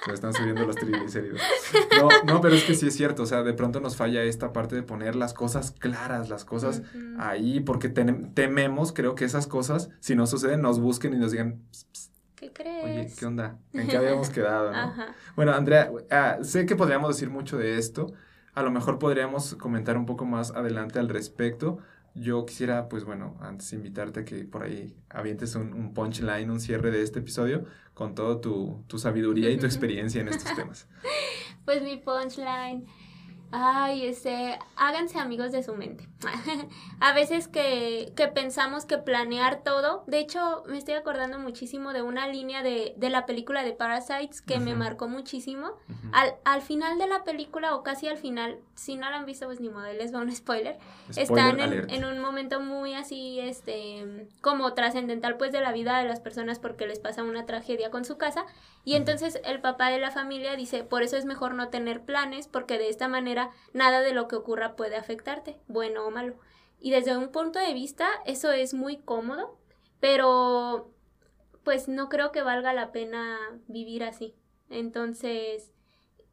me 0.09 0.15
están 0.15 0.33
subiendo 0.33 0.67
los 0.67 0.77
triglicéridos. 0.77 1.41
No, 2.01 2.09
no, 2.25 2.41
pero 2.41 2.55
es 2.55 2.65
que 2.65 2.75
sí 2.75 2.89
es 2.89 2.97
cierto, 2.97 3.23
o 3.23 3.27
sea, 3.27 3.43
de 3.43 3.53
pronto 3.53 3.81
nos 3.81 3.97
falla 3.97 4.23
esta 4.23 4.53
parte 4.53 4.75
de 4.75 4.83
poner 4.83 5.15
las 5.15 5.35
cosas 5.35 5.71
claras, 5.71 6.29
las 6.29 6.45
cosas 6.45 6.83
ahí, 7.19 7.61
porque 7.61 7.89
tememos, 7.89 8.93
creo 8.93 9.15
que 9.15 9.25
esas 9.25 9.47
cosas, 9.47 9.91
si 10.01 10.15
no 10.15 10.27
suceden, 10.27 10.63
nos 10.63 10.81
busquen 10.81 11.15
y 11.15 11.19
nos 11.19 11.33
digan, 11.33 11.63
¿Qué 12.37 12.53
crees? 12.53 12.85
Oye, 12.85 13.15
¿qué 13.19 13.27
onda? 13.27 13.59
¿En 13.73 13.89
qué 13.89 13.97
habíamos 13.97 14.31
quedado? 14.31 14.71
¿no? 14.71 14.95
Bueno, 15.35 15.53
Andrea, 15.53 15.91
ah, 16.11 16.39
sé 16.43 16.67
que 16.67 16.77
podríamos 16.77 17.09
decir 17.09 17.31
mucho 17.31 17.59
de 17.59 17.79
esto. 17.79 18.13
A 18.55 18.63
lo 18.63 18.71
mejor 18.71 18.99
podríamos 19.01 19.57
comentar 19.57 19.97
un 19.97 20.07
poco 20.07 20.25
más 20.25 20.53
adelante 20.53 21.01
al 21.01 21.09
respecto. 21.09 21.79
Yo 22.21 22.45
quisiera, 22.47 22.89
pues 22.89 23.05
bueno, 23.05 23.37
antes 23.41 23.73
invitarte 23.73 24.21
a 24.21 24.25
que 24.25 24.45
por 24.45 24.62
ahí 24.62 24.97
avientes 25.09 25.55
un, 25.55 25.73
un 25.73 25.95
punchline, 25.95 26.51
un 26.51 26.61
cierre 26.61 26.91
de 26.91 27.03
este 27.03 27.21
episodio 27.21 27.64
con 27.95 28.14
toda 28.14 28.41
tu, 28.41 28.85
tu 28.87 28.99
sabiduría 28.99 29.51
y 29.51 29.59
tu 29.59 29.66
experiencia 29.73 30.21
en 30.21 30.29
estos 30.29 30.55
temas. 30.55 30.89
Pues 31.64 31.83
mi 31.83 31.97
punchline 31.97 32.87
Ay, 33.51 34.07
este, 34.07 34.59
háganse 34.77 35.19
amigos 35.19 35.53
de 35.53 35.63
su 35.63 35.75
mente. 35.75 36.07
a 37.01 37.13
veces 37.15 37.49
que, 37.49 38.13
que, 38.15 38.29
pensamos 38.29 38.85
que 38.85 38.99
planear 38.99 39.63
todo, 39.63 40.05
de 40.07 40.19
hecho 40.19 40.65
me 40.67 40.77
estoy 40.77 40.95
acordando 40.95 41.39
muchísimo 41.39 41.93
de 41.93 42.03
una 42.03 42.29
línea 42.29 42.63
de, 42.63 42.95
de 42.97 43.09
la 43.09 43.25
película 43.25 43.63
de 43.63 43.73
Parasites 43.73 44.43
que 44.43 44.59
me 44.59 44.75
marcó 44.75 45.09
muchísimo. 45.09 45.71
al, 46.13 46.35
al, 46.45 46.61
final 46.61 46.99
de 46.99 47.07
la 47.07 47.25
película 47.25 47.75
o 47.75 47.83
casi 47.83 48.09
al 48.09 48.19
final, 48.19 48.59
si 48.75 48.97
no 48.97 49.09
la 49.09 49.17
han 49.17 49.27
visto 49.27 49.47
pues 49.47 49.61
ni 49.61 49.71
modo, 49.71 49.91
les 49.93 50.15
va 50.15 50.21
un 50.21 50.35
spoiler. 50.35 50.79
Están 51.17 51.59
en, 51.61 51.89
en, 51.89 52.05
un 52.05 52.19
momento 52.19 52.61
muy 52.61 52.95
así, 52.95 53.41
este, 53.41 54.29
como 54.43 54.75
trascendental 54.75 55.39
pues 55.39 55.53
de 55.53 55.61
la 55.61 55.73
vida 55.73 55.99
de 55.99 56.05
las 56.07 56.21
personas 56.21 56.59
porque 56.59 56.87
les 56.87 56.99
pasa 56.99 57.23
una 57.23 57.47
tragedia 57.47 57.91
con 57.91 58.05
su 58.05 58.19
casa. 58.19 58.45
Y 58.85 58.95
entonces 58.95 59.41
el 59.45 59.61
papá 59.61 59.91
de 59.91 59.99
la 59.99 60.11
familia 60.11 60.57
dice, 60.57 60.83
por 60.83 61.03
eso 61.03 61.17
es 61.17 61.25
mejor 61.25 61.55
no 61.55 61.69
tener 61.69 62.03
planes 62.03 62.49
porque 62.49 62.79
de 62.79 62.89
esta 62.89 63.09
manera 63.09 63.38
nada 63.72 64.01
de 64.01 64.12
lo 64.12 64.28
que 64.28 64.36
ocurra 64.36 64.76
puede 64.76 64.97
afectarte, 64.97 65.59
bueno 65.66 66.07
o 66.07 66.11
malo. 66.11 66.36
Y 66.80 66.91
desde 66.91 67.16
un 67.16 67.28
punto 67.30 67.59
de 67.59 67.74
vista, 67.74 68.09
eso 68.24 68.53
es 68.53 68.74
muy 68.74 68.99
cómodo, 68.99 69.59
pero 70.01 70.91
pues 71.64 71.89
no 71.89 72.09
creo 72.09 72.32
que 72.32 72.43
valga 72.43 72.72
la 72.72 72.93
pena 72.93 73.39
vivir 73.66 74.05
así. 74.05 74.34
Entonces, 74.70 75.70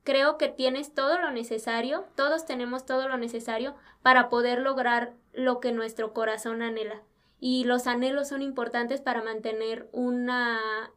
creo 0.03 0.37
que 0.37 0.47
tienes 0.47 0.93
todo 0.93 1.19
lo 1.19 1.31
necesario, 1.31 2.05
todos 2.15 2.45
tenemos 2.45 2.85
todo 2.85 3.09
lo 3.09 3.17
necesario 3.17 3.75
para 4.01 4.29
poder 4.29 4.59
lograr 4.59 5.13
lo 5.33 5.59
que 5.59 5.71
nuestro 5.71 6.13
corazón 6.13 6.61
anhela. 6.61 7.01
Y 7.39 7.65
los 7.65 7.87
anhelos 7.87 8.29
son 8.29 8.41
importantes 8.41 9.01
para 9.01 9.23
mantener 9.23 9.89
una 9.91 10.91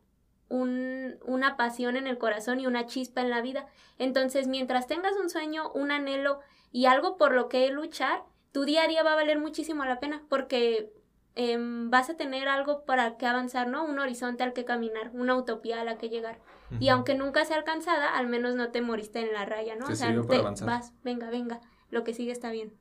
un, 0.49 1.17
una 1.25 1.57
pasión 1.57 1.97
en 1.97 2.07
el 2.07 2.19
corazón 2.19 2.61
y 2.61 2.67
una 2.67 2.87
chispa 2.87 3.21
en 3.21 3.31
la 3.31 3.41
vida. 3.41 3.67
Entonces, 3.99 4.47
mientras 4.47 4.87
tengas 4.87 5.15
un 5.17 5.31
sueño, 5.31 5.71
un 5.73 5.91
anhelo 5.91 6.41
y 6.73 6.87
algo 6.87 7.17
por 7.17 7.33
lo 7.33 7.49
que 7.49 7.71
luchar, 7.71 8.23
tu 8.53 8.65
día 8.65 8.85
a 8.85 8.89
día 8.89 9.03
va 9.03 9.13
a 9.13 9.17
valer 9.17 9.39
muchísimo 9.39 9.85
la 9.85 10.01
pena 10.01 10.23
porque 10.29 10.93
em, 11.35 11.91
vas 11.91 12.11
a 12.11 12.17
tener 12.17 12.49
algo 12.49 12.85
para 12.85 13.17
que 13.17 13.27
avanzar, 13.27 13.69
¿no? 13.69 13.85
Un 13.85 13.99
horizonte 13.99 14.43
al 14.43 14.53
que 14.53 14.65
caminar, 14.65 15.11
una 15.13 15.37
utopía 15.37 15.81
a 15.81 15.85
la 15.85 15.99
que 15.99 16.09
llegar. 16.09 16.39
Y 16.81 16.89
aunque 16.89 17.15
nunca 17.15 17.47
sea 17.47 17.57
alcanzada, 17.57 18.15
al 18.15 18.27
menos 18.27 18.55
no 18.55 18.71
te 18.71 18.83
moriste 18.83 19.21
en 19.21 19.33
la 19.33 19.47
raya, 19.47 19.75
¿no? 19.75 19.87
o 19.87 19.95
sea, 19.95 20.15
te, 20.29 20.65
vas, 20.65 20.93
venga, 21.03 21.31
venga 21.31 21.61
lo 21.91 22.05
que 22.05 22.15
sigue 22.15 22.33
está 22.33 22.51
bien. 22.51 22.73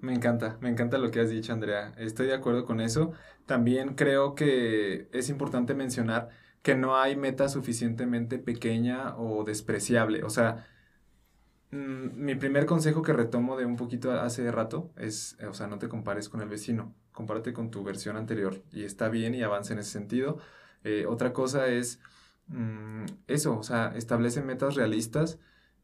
Me 0.00 0.14
encanta, 0.14 0.56
me 0.60 0.70
encanta 0.70 0.98
lo 0.98 1.10
que 1.10 1.20
has 1.20 1.30
dicho, 1.30 1.52
Andrea. 1.52 1.92
Estoy 1.98 2.28
de 2.28 2.34
acuerdo 2.34 2.64
con 2.64 2.80
eso. 2.80 3.12
También 3.46 3.94
creo 3.94 4.34
que 4.34 5.08
es 5.12 5.28
importante 5.28 5.74
mencionar 5.74 6.30
que 6.64 6.74
no 6.74 6.96
hay 6.96 7.14
meta 7.14 7.48
suficientemente 7.50 8.38
pequeña 8.38 9.16
o 9.18 9.44
despreciable. 9.44 10.24
O 10.24 10.30
sea, 10.30 10.66
mm, 11.70 12.16
mi 12.24 12.34
primer 12.36 12.64
consejo 12.66 13.02
que 13.02 13.12
retomo 13.12 13.56
de 13.58 13.66
un 13.66 13.76
poquito 13.76 14.12
hace 14.12 14.50
rato 14.50 14.90
es, 14.96 15.36
o 15.48 15.52
sea, 15.54 15.66
no 15.66 15.78
te 15.78 15.88
compares 15.88 16.30
con 16.30 16.40
el 16.40 16.48
vecino, 16.48 16.94
compárate 17.12 17.52
con 17.52 17.70
tu 17.70 17.84
versión 17.84 18.16
anterior 18.16 18.62
y 18.72 18.84
está 18.84 19.10
bien 19.10 19.34
y 19.34 19.42
avanza 19.42 19.74
en 19.74 19.80
ese 19.80 19.90
sentido. 19.90 20.38
Eh, 20.84 21.04
otra 21.06 21.34
cosa 21.34 21.68
es 21.68 22.00
mm, 22.48 23.04
eso, 23.28 23.58
o 23.58 23.62
sea, 23.62 23.92
establece 23.96 24.42
metas 24.42 24.74
realistas, 24.74 25.38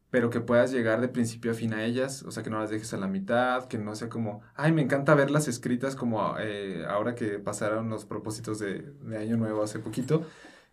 pero 0.09 0.29
que 0.31 0.41
puedas 0.41 0.71
llegar 0.71 0.99
de 1.01 1.09
principio 1.09 1.51
a 1.51 1.53
fin 1.55 1.73
a 1.75 1.85
ellas, 1.85 2.23
o 2.23 2.31
sea, 2.31 2.43
que 2.43 2.49
no 2.49 2.59
las 2.59 2.71
dejes 2.71 2.93
a 2.93 2.97
la 2.97 3.07
mitad, 3.07 3.67
que 3.67 3.77
no 3.77 3.95
sea 3.95 4.09
como, 4.09 4.41
ay, 4.55 4.71
me 4.71 4.81
encanta 4.81 5.15
verlas 5.15 5.47
escritas 5.47 5.95
como 5.95 6.35
eh, 6.39 6.85
ahora 6.89 7.15
que 7.15 7.39
pasaron 7.39 7.89
los 7.89 8.05
propósitos 8.05 8.59
de, 8.59 8.81
de 9.03 9.17
Año 9.17 9.37
Nuevo 9.37 9.63
hace 9.63 9.79
poquito, 9.79 10.25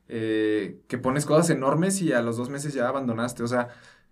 eh, 0.09 0.81
que 0.89 0.99
pones 0.99 1.27
cosas 1.27 1.51
enormes 1.51 2.01
y 2.03 2.13
a 2.13 2.23
los 2.23 2.37
dos 2.37 2.51
meses 2.51 2.75
ya 2.75 2.89
abandonaste. 2.89 3.43
O 3.43 3.49
sea, 3.49 3.69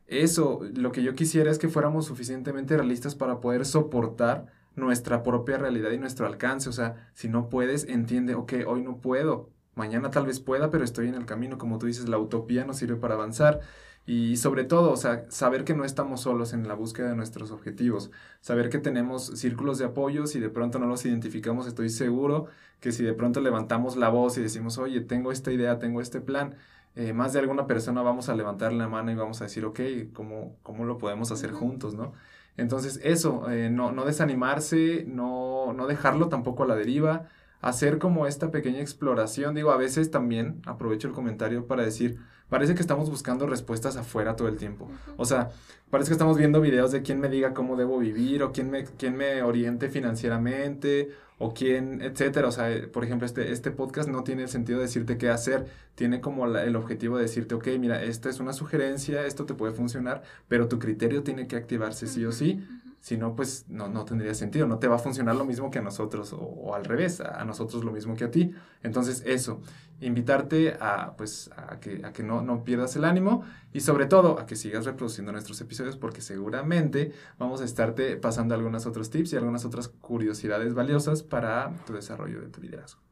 eso, 0.06 0.60
lo 0.74 0.92
que 0.92 1.02
yo 1.02 1.14
quisiera 1.14 1.50
es 1.50 1.58
que 1.58 1.68
fuéramos 1.68 2.06
suficientemente 2.06 2.76
realistas 2.76 3.14
para 3.14 3.40
poder 3.40 3.64
soportar 3.64 4.46
nuestra 4.76 5.22
propia 5.22 5.58
realidad 5.58 5.90
y 5.90 5.98
nuestro 5.98 6.26
alcance. 6.26 6.68
O 6.68 6.72
sea, 6.72 7.10
si 7.14 7.28
no 7.28 7.48
puedes, 7.48 7.84
entiende, 7.84 8.34
ok, 8.34 8.54
hoy 8.66 8.82
no 8.82 9.00
puedo, 9.00 9.50
mañana 9.74 10.10
tal 10.10 10.26
vez 10.26 10.40
pueda, 10.40 10.70
pero 10.70 10.84
estoy 10.84 11.08
en 11.08 11.14
el 11.14 11.26
camino. 11.26 11.58
Como 11.58 11.78
tú 11.78 11.86
dices, 11.86 12.08
la 12.08 12.18
utopía 12.18 12.64
nos 12.64 12.76
sirve 12.78 12.96
para 12.96 13.14
avanzar. 13.14 13.60
Y 14.06 14.36
sobre 14.36 14.64
todo, 14.64 14.92
o 14.92 14.96
sea, 14.96 15.26
saber 15.30 15.64
que 15.64 15.74
no 15.74 15.84
estamos 15.84 16.20
solos 16.22 16.52
en 16.52 16.68
la 16.68 16.74
búsqueda 16.74 17.08
de 17.10 17.16
nuestros 17.16 17.50
objetivos, 17.50 18.12
saber 18.40 18.68
que 18.70 18.78
tenemos 18.78 19.26
círculos 19.26 19.78
de 19.78 19.86
apoyo, 19.86 20.26
si 20.28 20.38
de 20.38 20.48
pronto 20.48 20.78
no 20.78 20.86
los 20.86 21.04
identificamos, 21.04 21.66
estoy 21.66 21.90
seguro 21.90 22.46
que 22.80 22.92
si 22.92 23.02
de 23.02 23.14
pronto 23.14 23.40
levantamos 23.40 23.96
la 23.96 24.08
voz 24.08 24.38
y 24.38 24.42
decimos, 24.42 24.78
oye, 24.78 25.00
tengo 25.00 25.32
esta 25.32 25.50
idea, 25.52 25.78
tengo 25.80 26.00
este 26.00 26.20
plan, 26.20 26.54
eh, 26.94 27.12
más 27.12 27.32
de 27.32 27.40
alguna 27.40 27.66
persona 27.66 28.02
vamos 28.02 28.28
a 28.28 28.36
levantar 28.36 28.72
la 28.72 28.88
mano 28.88 29.10
y 29.10 29.16
vamos 29.16 29.40
a 29.40 29.44
decir, 29.44 29.64
ok, 29.64 29.80
¿cómo, 30.12 30.56
cómo 30.62 30.84
lo 30.84 30.98
podemos 30.98 31.32
hacer 31.32 31.50
juntos, 31.52 31.94
no? 31.94 32.12
Entonces, 32.56 33.00
eso, 33.02 33.50
eh, 33.50 33.70
no, 33.70 33.92
no 33.92 34.04
desanimarse, 34.04 35.04
no, 35.06 35.72
no 35.74 35.86
dejarlo 35.86 36.28
tampoco 36.28 36.62
a 36.62 36.66
la 36.66 36.74
deriva, 36.74 37.28
hacer 37.66 37.98
como 37.98 38.28
esta 38.28 38.52
pequeña 38.52 38.80
exploración. 38.80 39.56
Digo, 39.56 39.72
a 39.72 39.76
veces 39.76 40.12
también 40.12 40.62
aprovecho 40.66 41.08
el 41.08 41.14
comentario 41.14 41.66
para 41.66 41.82
decir, 41.82 42.16
parece 42.48 42.76
que 42.76 42.80
estamos 42.80 43.10
buscando 43.10 43.48
respuestas 43.48 43.96
afuera 43.96 44.36
todo 44.36 44.46
el 44.46 44.56
tiempo. 44.56 44.88
O 45.16 45.24
sea, 45.24 45.50
parece 45.90 46.10
que 46.10 46.12
estamos 46.12 46.38
viendo 46.38 46.60
videos 46.60 46.92
de 46.92 47.02
quién 47.02 47.18
me 47.18 47.28
diga 47.28 47.54
cómo 47.54 47.76
debo 47.76 47.98
vivir 47.98 48.44
o 48.44 48.52
quién 48.52 48.70
me, 48.70 48.84
quién 48.84 49.16
me 49.16 49.42
oriente 49.42 49.88
financieramente 49.88 51.10
o 51.38 51.54
quién, 51.54 52.02
etcétera. 52.02 52.46
O 52.46 52.52
sea, 52.52 52.68
por 52.92 53.02
ejemplo, 53.02 53.26
este, 53.26 53.50
este 53.50 53.72
podcast 53.72 54.08
no 54.08 54.22
tiene 54.22 54.44
el 54.44 54.48
sentido 54.48 54.78
de 54.78 54.84
decirte 54.84 55.18
qué 55.18 55.28
hacer, 55.30 55.66
tiene 55.96 56.20
como 56.20 56.46
el 56.46 56.76
objetivo 56.76 57.16
de 57.16 57.24
decirte, 57.24 57.56
ok, 57.56 57.66
mira, 57.80 58.00
esta 58.00 58.30
es 58.30 58.38
una 58.38 58.52
sugerencia, 58.52 59.26
esto 59.26 59.44
te 59.44 59.54
puede 59.54 59.72
funcionar, 59.72 60.22
pero 60.46 60.68
tu 60.68 60.78
criterio 60.78 61.24
tiene 61.24 61.48
que 61.48 61.56
activarse 61.56 62.06
sí 62.06 62.24
o 62.24 62.30
sí. 62.30 62.64
Si 63.06 63.16
no, 63.16 63.36
pues 63.36 63.66
no, 63.68 63.86
no 63.86 64.04
tendría 64.04 64.34
sentido, 64.34 64.66
no 64.66 64.80
te 64.80 64.88
va 64.88 64.96
a 64.96 64.98
funcionar 64.98 65.36
lo 65.36 65.44
mismo 65.44 65.70
que 65.70 65.78
a 65.78 65.80
nosotros 65.80 66.34
o, 66.36 66.74
al 66.74 66.84
revés, 66.84 67.20
a, 67.20 67.44
nosotros 67.44 67.84
lo 67.84 67.92
mismo 67.92 68.16
que 68.16 68.24
a 68.24 68.32
ti. 68.32 68.52
Entonces 68.82 69.22
eso, 69.24 69.60
invitarte 70.00 70.76
a, 70.80 71.14
pues, 71.16 71.48
a 71.56 71.78
que, 71.78 72.04
a 72.04 72.12
que 72.12 72.24
no, 72.24 72.42
no 72.42 72.64
pierdas 72.64 72.96
el 72.96 73.04
ánimo 73.04 73.44
y 73.72 73.82
sobre 73.82 74.06
todo 74.06 74.40
a 74.40 74.46
que 74.46 74.56
sigas 74.56 74.86
reproduciendo 74.86 75.30
nuestros 75.30 75.60
episodios 75.60 75.96
porque 75.96 76.20
seguramente 76.20 77.12
vamos 77.38 77.60
a 77.60 77.64
estarte 77.64 78.16
pasando 78.16 78.56
algunos 78.56 78.86
otros 78.86 79.08
tips 79.08 79.34
y 79.34 79.36
algunas 79.36 79.64
otras 79.64 79.86
curiosidades 79.86 80.74
valiosas 80.74 81.22
para 81.22 81.72
tu 81.86 81.92
desarrollo 81.92 82.40
de 82.40 82.48
tu 82.48 82.60
liderazgo. 82.60 83.05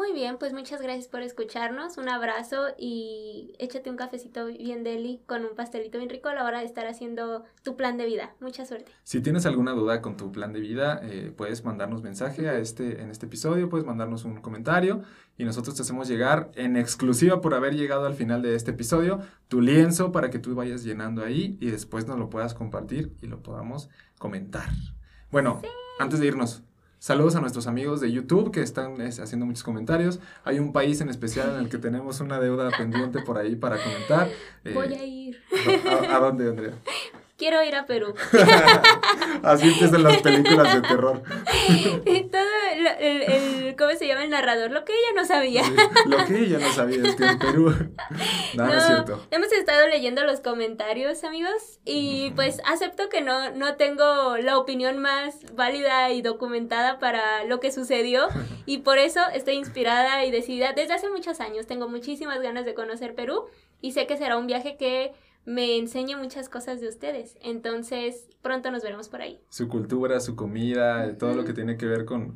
Muy 0.00 0.14
bien, 0.14 0.38
pues 0.38 0.54
muchas 0.54 0.80
gracias 0.80 1.08
por 1.08 1.20
escucharnos. 1.20 1.98
Un 1.98 2.08
abrazo 2.08 2.68
y 2.78 3.52
échate 3.58 3.90
un 3.90 3.98
cafecito 3.98 4.46
bien 4.46 4.82
deli 4.82 5.20
con 5.26 5.44
un 5.44 5.54
pastelito 5.54 5.98
bien 5.98 6.08
rico 6.08 6.30
a 6.30 6.34
la 6.34 6.46
hora 6.46 6.60
de 6.60 6.64
estar 6.64 6.86
haciendo 6.86 7.44
tu 7.62 7.76
plan 7.76 7.98
de 7.98 8.06
vida. 8.06 8.34
Mucha 8.40 8.64
suerte. 8.64 8.90
Si 9.04 9.20
tienes 9.20 9.44
alguna 9.44 9.72
duda 9.72 10.00
con 10.00 10.16
tu 10.16 10.32
plan 10.32 10.54
de 10.54 10.60
vida, 10.60 11.00
eh, 11.02 11.34
puedes 11.36 11.66
mandarnos 11.66 12.02
mensaje 12.02 12.48
a 12.48 12.56
este, 12.56 13.02
en 13.02 13.10
este 13.10 13.26
episodio, 13.26 13.68
puedes 13.68 13.86
mandarnos 13.86 14.24
un 14.24 14.40
comentario 14.40 15.02
y 15.36 15.44
nosotros 15.44 15.76
te 15.76 15.82
hacemos 15.82 16.08
llegar 16.08 16.50
en 16.54 16.78
exclusiva 16.78 17.42
por 17.42 17.52
haber 17.52 17.76
llegado 17.76 18.06
al 18.06 18.14
final 18.14 18.40
de 18.40 18.54
este 18.54 18.70
episodio 18.70 19.20
tu 19.48 19.60
lienzo 19.60 20.12
para 20.12 20.30
que 20.30 20.38
tú 20.38 20.54
vayas 20.54 20.82
llenando 20.82 21.22
ahí 21.22 21.58
y 21.60 21.70
después 21.70 22.06
nos 22.06 22.18
lo 22.18 22.30
puedas 22.30 22.54
compartir 22.54 23.14
y 23.20 23.26
lo 23.26 23.42
podamos 23.42 23.90
comentar. 24.18 24.70
Bueno, 25.30 25.60
antes 25.98 26.20
de 26.20 26.26
irnos, 26.26 26.62
Saludos 27.00 27.34
a 27.34 27.40
nuestros 27.40 27.66
amigos 27.66 28.02
de 28.02 28.12
YouTube 28.12 28.52
que 28.52 28.60
están 28.60 29.00
haciendo 29.00 29.46
muchos 29.46 29.62
comentarios. 29.62 30.20
Hay 30.44 30.58
un 30.58 30.70
país 30.70 31.00
en 31.00 31.08
especial 31.08 31.48
en 31.54 31.60
el 31.60 31.70
que 31.70 31.78
tenemos 31.78 32.20
una 32.20 32.38
deuda 32.38 32.68
pendiente 32.76 33.22
por 33.22 33.38
ahí 33.38 33.56
para 33.56 33.82
comentar. 33.82 34.28
Voy 34.74 34.92
a 34.92 35.02
ir. 35.02 35.42
¿A, 36.10 36.18
dónde, 36.18 36.50
Andrea? 36.50 36.74
quiero 37.38 37.64
ir 37.64 37.74
a 37.74 37.86
Perú. 37.86 38.12
Así 39.42 39.68
empiezan 39.68 40.02
las 40.02 40.18
películas 40.18 40.74
de 40.74 40.82
terror. 40.82 41.22
Todo 42.30 42.49
el, 42.86 43.22
el, 43.22 43.76
¿cómo 43.76 43.90
se 43.92 44.06
llama 44.06 44.24
el 44.24 44.30
narrador? 44.30 44.70
Lo 44.70 44.84
que 44.84 44.92
ella 44.92 45.08
no 45.14 45.24
sabía. 45.24 45.62
lo 46.06 46.24
que 46.26 46.40
ella 46.40 46.58
no 46.58 46.72
sabía 46.72 47.02
es 47.02 47.16
que 47.16 47.24
en 47.24 47.38
Perú. 47.38 47.70
no, 48.54 48.66
no, 48.66 48.74
es 48.74 48.86
cierto. 48.86 49.26
Hemos 49.30 49.52
estado 49.52 49.86
leyendo 49.88 50.24
los 50.24 50.40
comentarios, 50.40 51.24
amigos, 51.24 51.80
y 51.84 52.32
pues 52.36 52.60
acepto 52.64 53.08
que 53.08 53.20
no, 53.20 53.50
no 53.50 53.76
tengo 53.76 54.36
la 54.38 54.58
opinión 54.58 54.98
más 54.98 55.54
válida 55.54 56.10
y 56.10 56.22
documentada 56.22 56.98
para 56.98 57.44
lo 57.44 57.60
que 57.60 57.72
sucedió, 57.72 58.28
y 58.66 58.78
por 58.78 58.98
eso 58.98 59.20
estoy 59.32 59.54
inspirada 59.54 60.24
y 60.24 60.30
decidida. 60.30 60.72
Desde 60.72 60.94
hace 60.94 61.08
muchos 61.08 61.40
años 61.40 61.66
tengo 61.66 61.88
muchísimas 61.88 62.40
ganas 62.40 62.64
de 62.64 62.74
conocer 62.74 63.14
Perú, 63.14 63.46
y 63.80 63.92
sé 63.92 64.06
que 64.06 64.16
será 64.16 64.36
un 64.36 64.46
viaje 64.46 64.76
que 64.76 65.12
me 65.44 65.78
enseña 65.78 66.16
muchas 66.16 66.48
cosas 66.48 66.80
de 66.80 66.88
ustedes. 66.88 67.36
Entonces, 67.42 68.28
pronto 68.42 68.70
nos 68.70 68.82
veremos 68.82 69.08
por 69.08 69.22
ahí. 69.22 69.40
Su 69.48 69.68
cultura, 69.68 70.20
su 70.20 70.36
comida, 70.36 71.16
todo 71.16 71.34
lo 71.34 71.44
que 71.44 71.52
tiene 71.52 71.76
que 71.76 71.86
ver 71.86 72.04
con, 72.04 72.34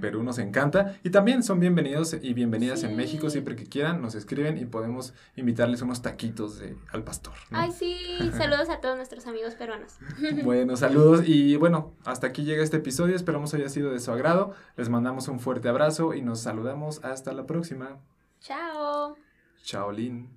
Perú 0.00 0.22
nos 0.22 0.38
encanta. 0.38 0.96
Y 1.02 1.10
también 1.10 1.42
son 1.42 1.58
bienvenidos 1.60 2.16
y 2.20 2.32
bienvenidas 2.32 2.84
en 2.84 2.96
México 2.96 3.28
siempre 3.28 3.56
que 3.56 3.66
quieran. 3.66 4.00
Nos 4.00 4.14
escriben 4.14 4.56
y 4.56 4.66
podemos 4.66 5.14
invitarles 5.36 5.82
unos 5.82 6.00
taquitos 6.00 6.58
de, 6.58 6.76
al 6.92 7.02
pastor. 7.02 7.34
Ay, 7.50 7.72
sí. 7.72 7.96
Saludos 8.36 8.68
a 8.70 8.80
todos 8.80 8.96
nuestros 8.96 9.26
amigos 9.26 9.54
peruanos. 9.54 9.98
bueno, 10.44 10.76
saludos. 10.76 11.22
Y 11.26 11.56
bueno, 11.56 11.92
hasta 12.04 12.28
aquí 12.28 12.44
llega 12.44 12.62
este 12.62 12.76
episodio. 12.76 13.16
Esperamos 13.16 13.52
haya 13.54 13.68
sido 13.68 13.90
de 13.90 14.00
su 14.00 14.12
agrado. 14.12 14.54
Les 14.76 14.88
mandamos 14.88 15.28
un 15.28 15.40
fuerte 15.40 15.68
abrazo 15.68 16.14
y 16.14 16.22
nos 16.22 16.40
saludamos 16.40 17.02
hasta 17.04 17.32
la 17.32 17.46
próxima. 17.46 17.98
Chao. 18.40 19.16
Chao, 19.62 19.90
Lin. 19.90 20.28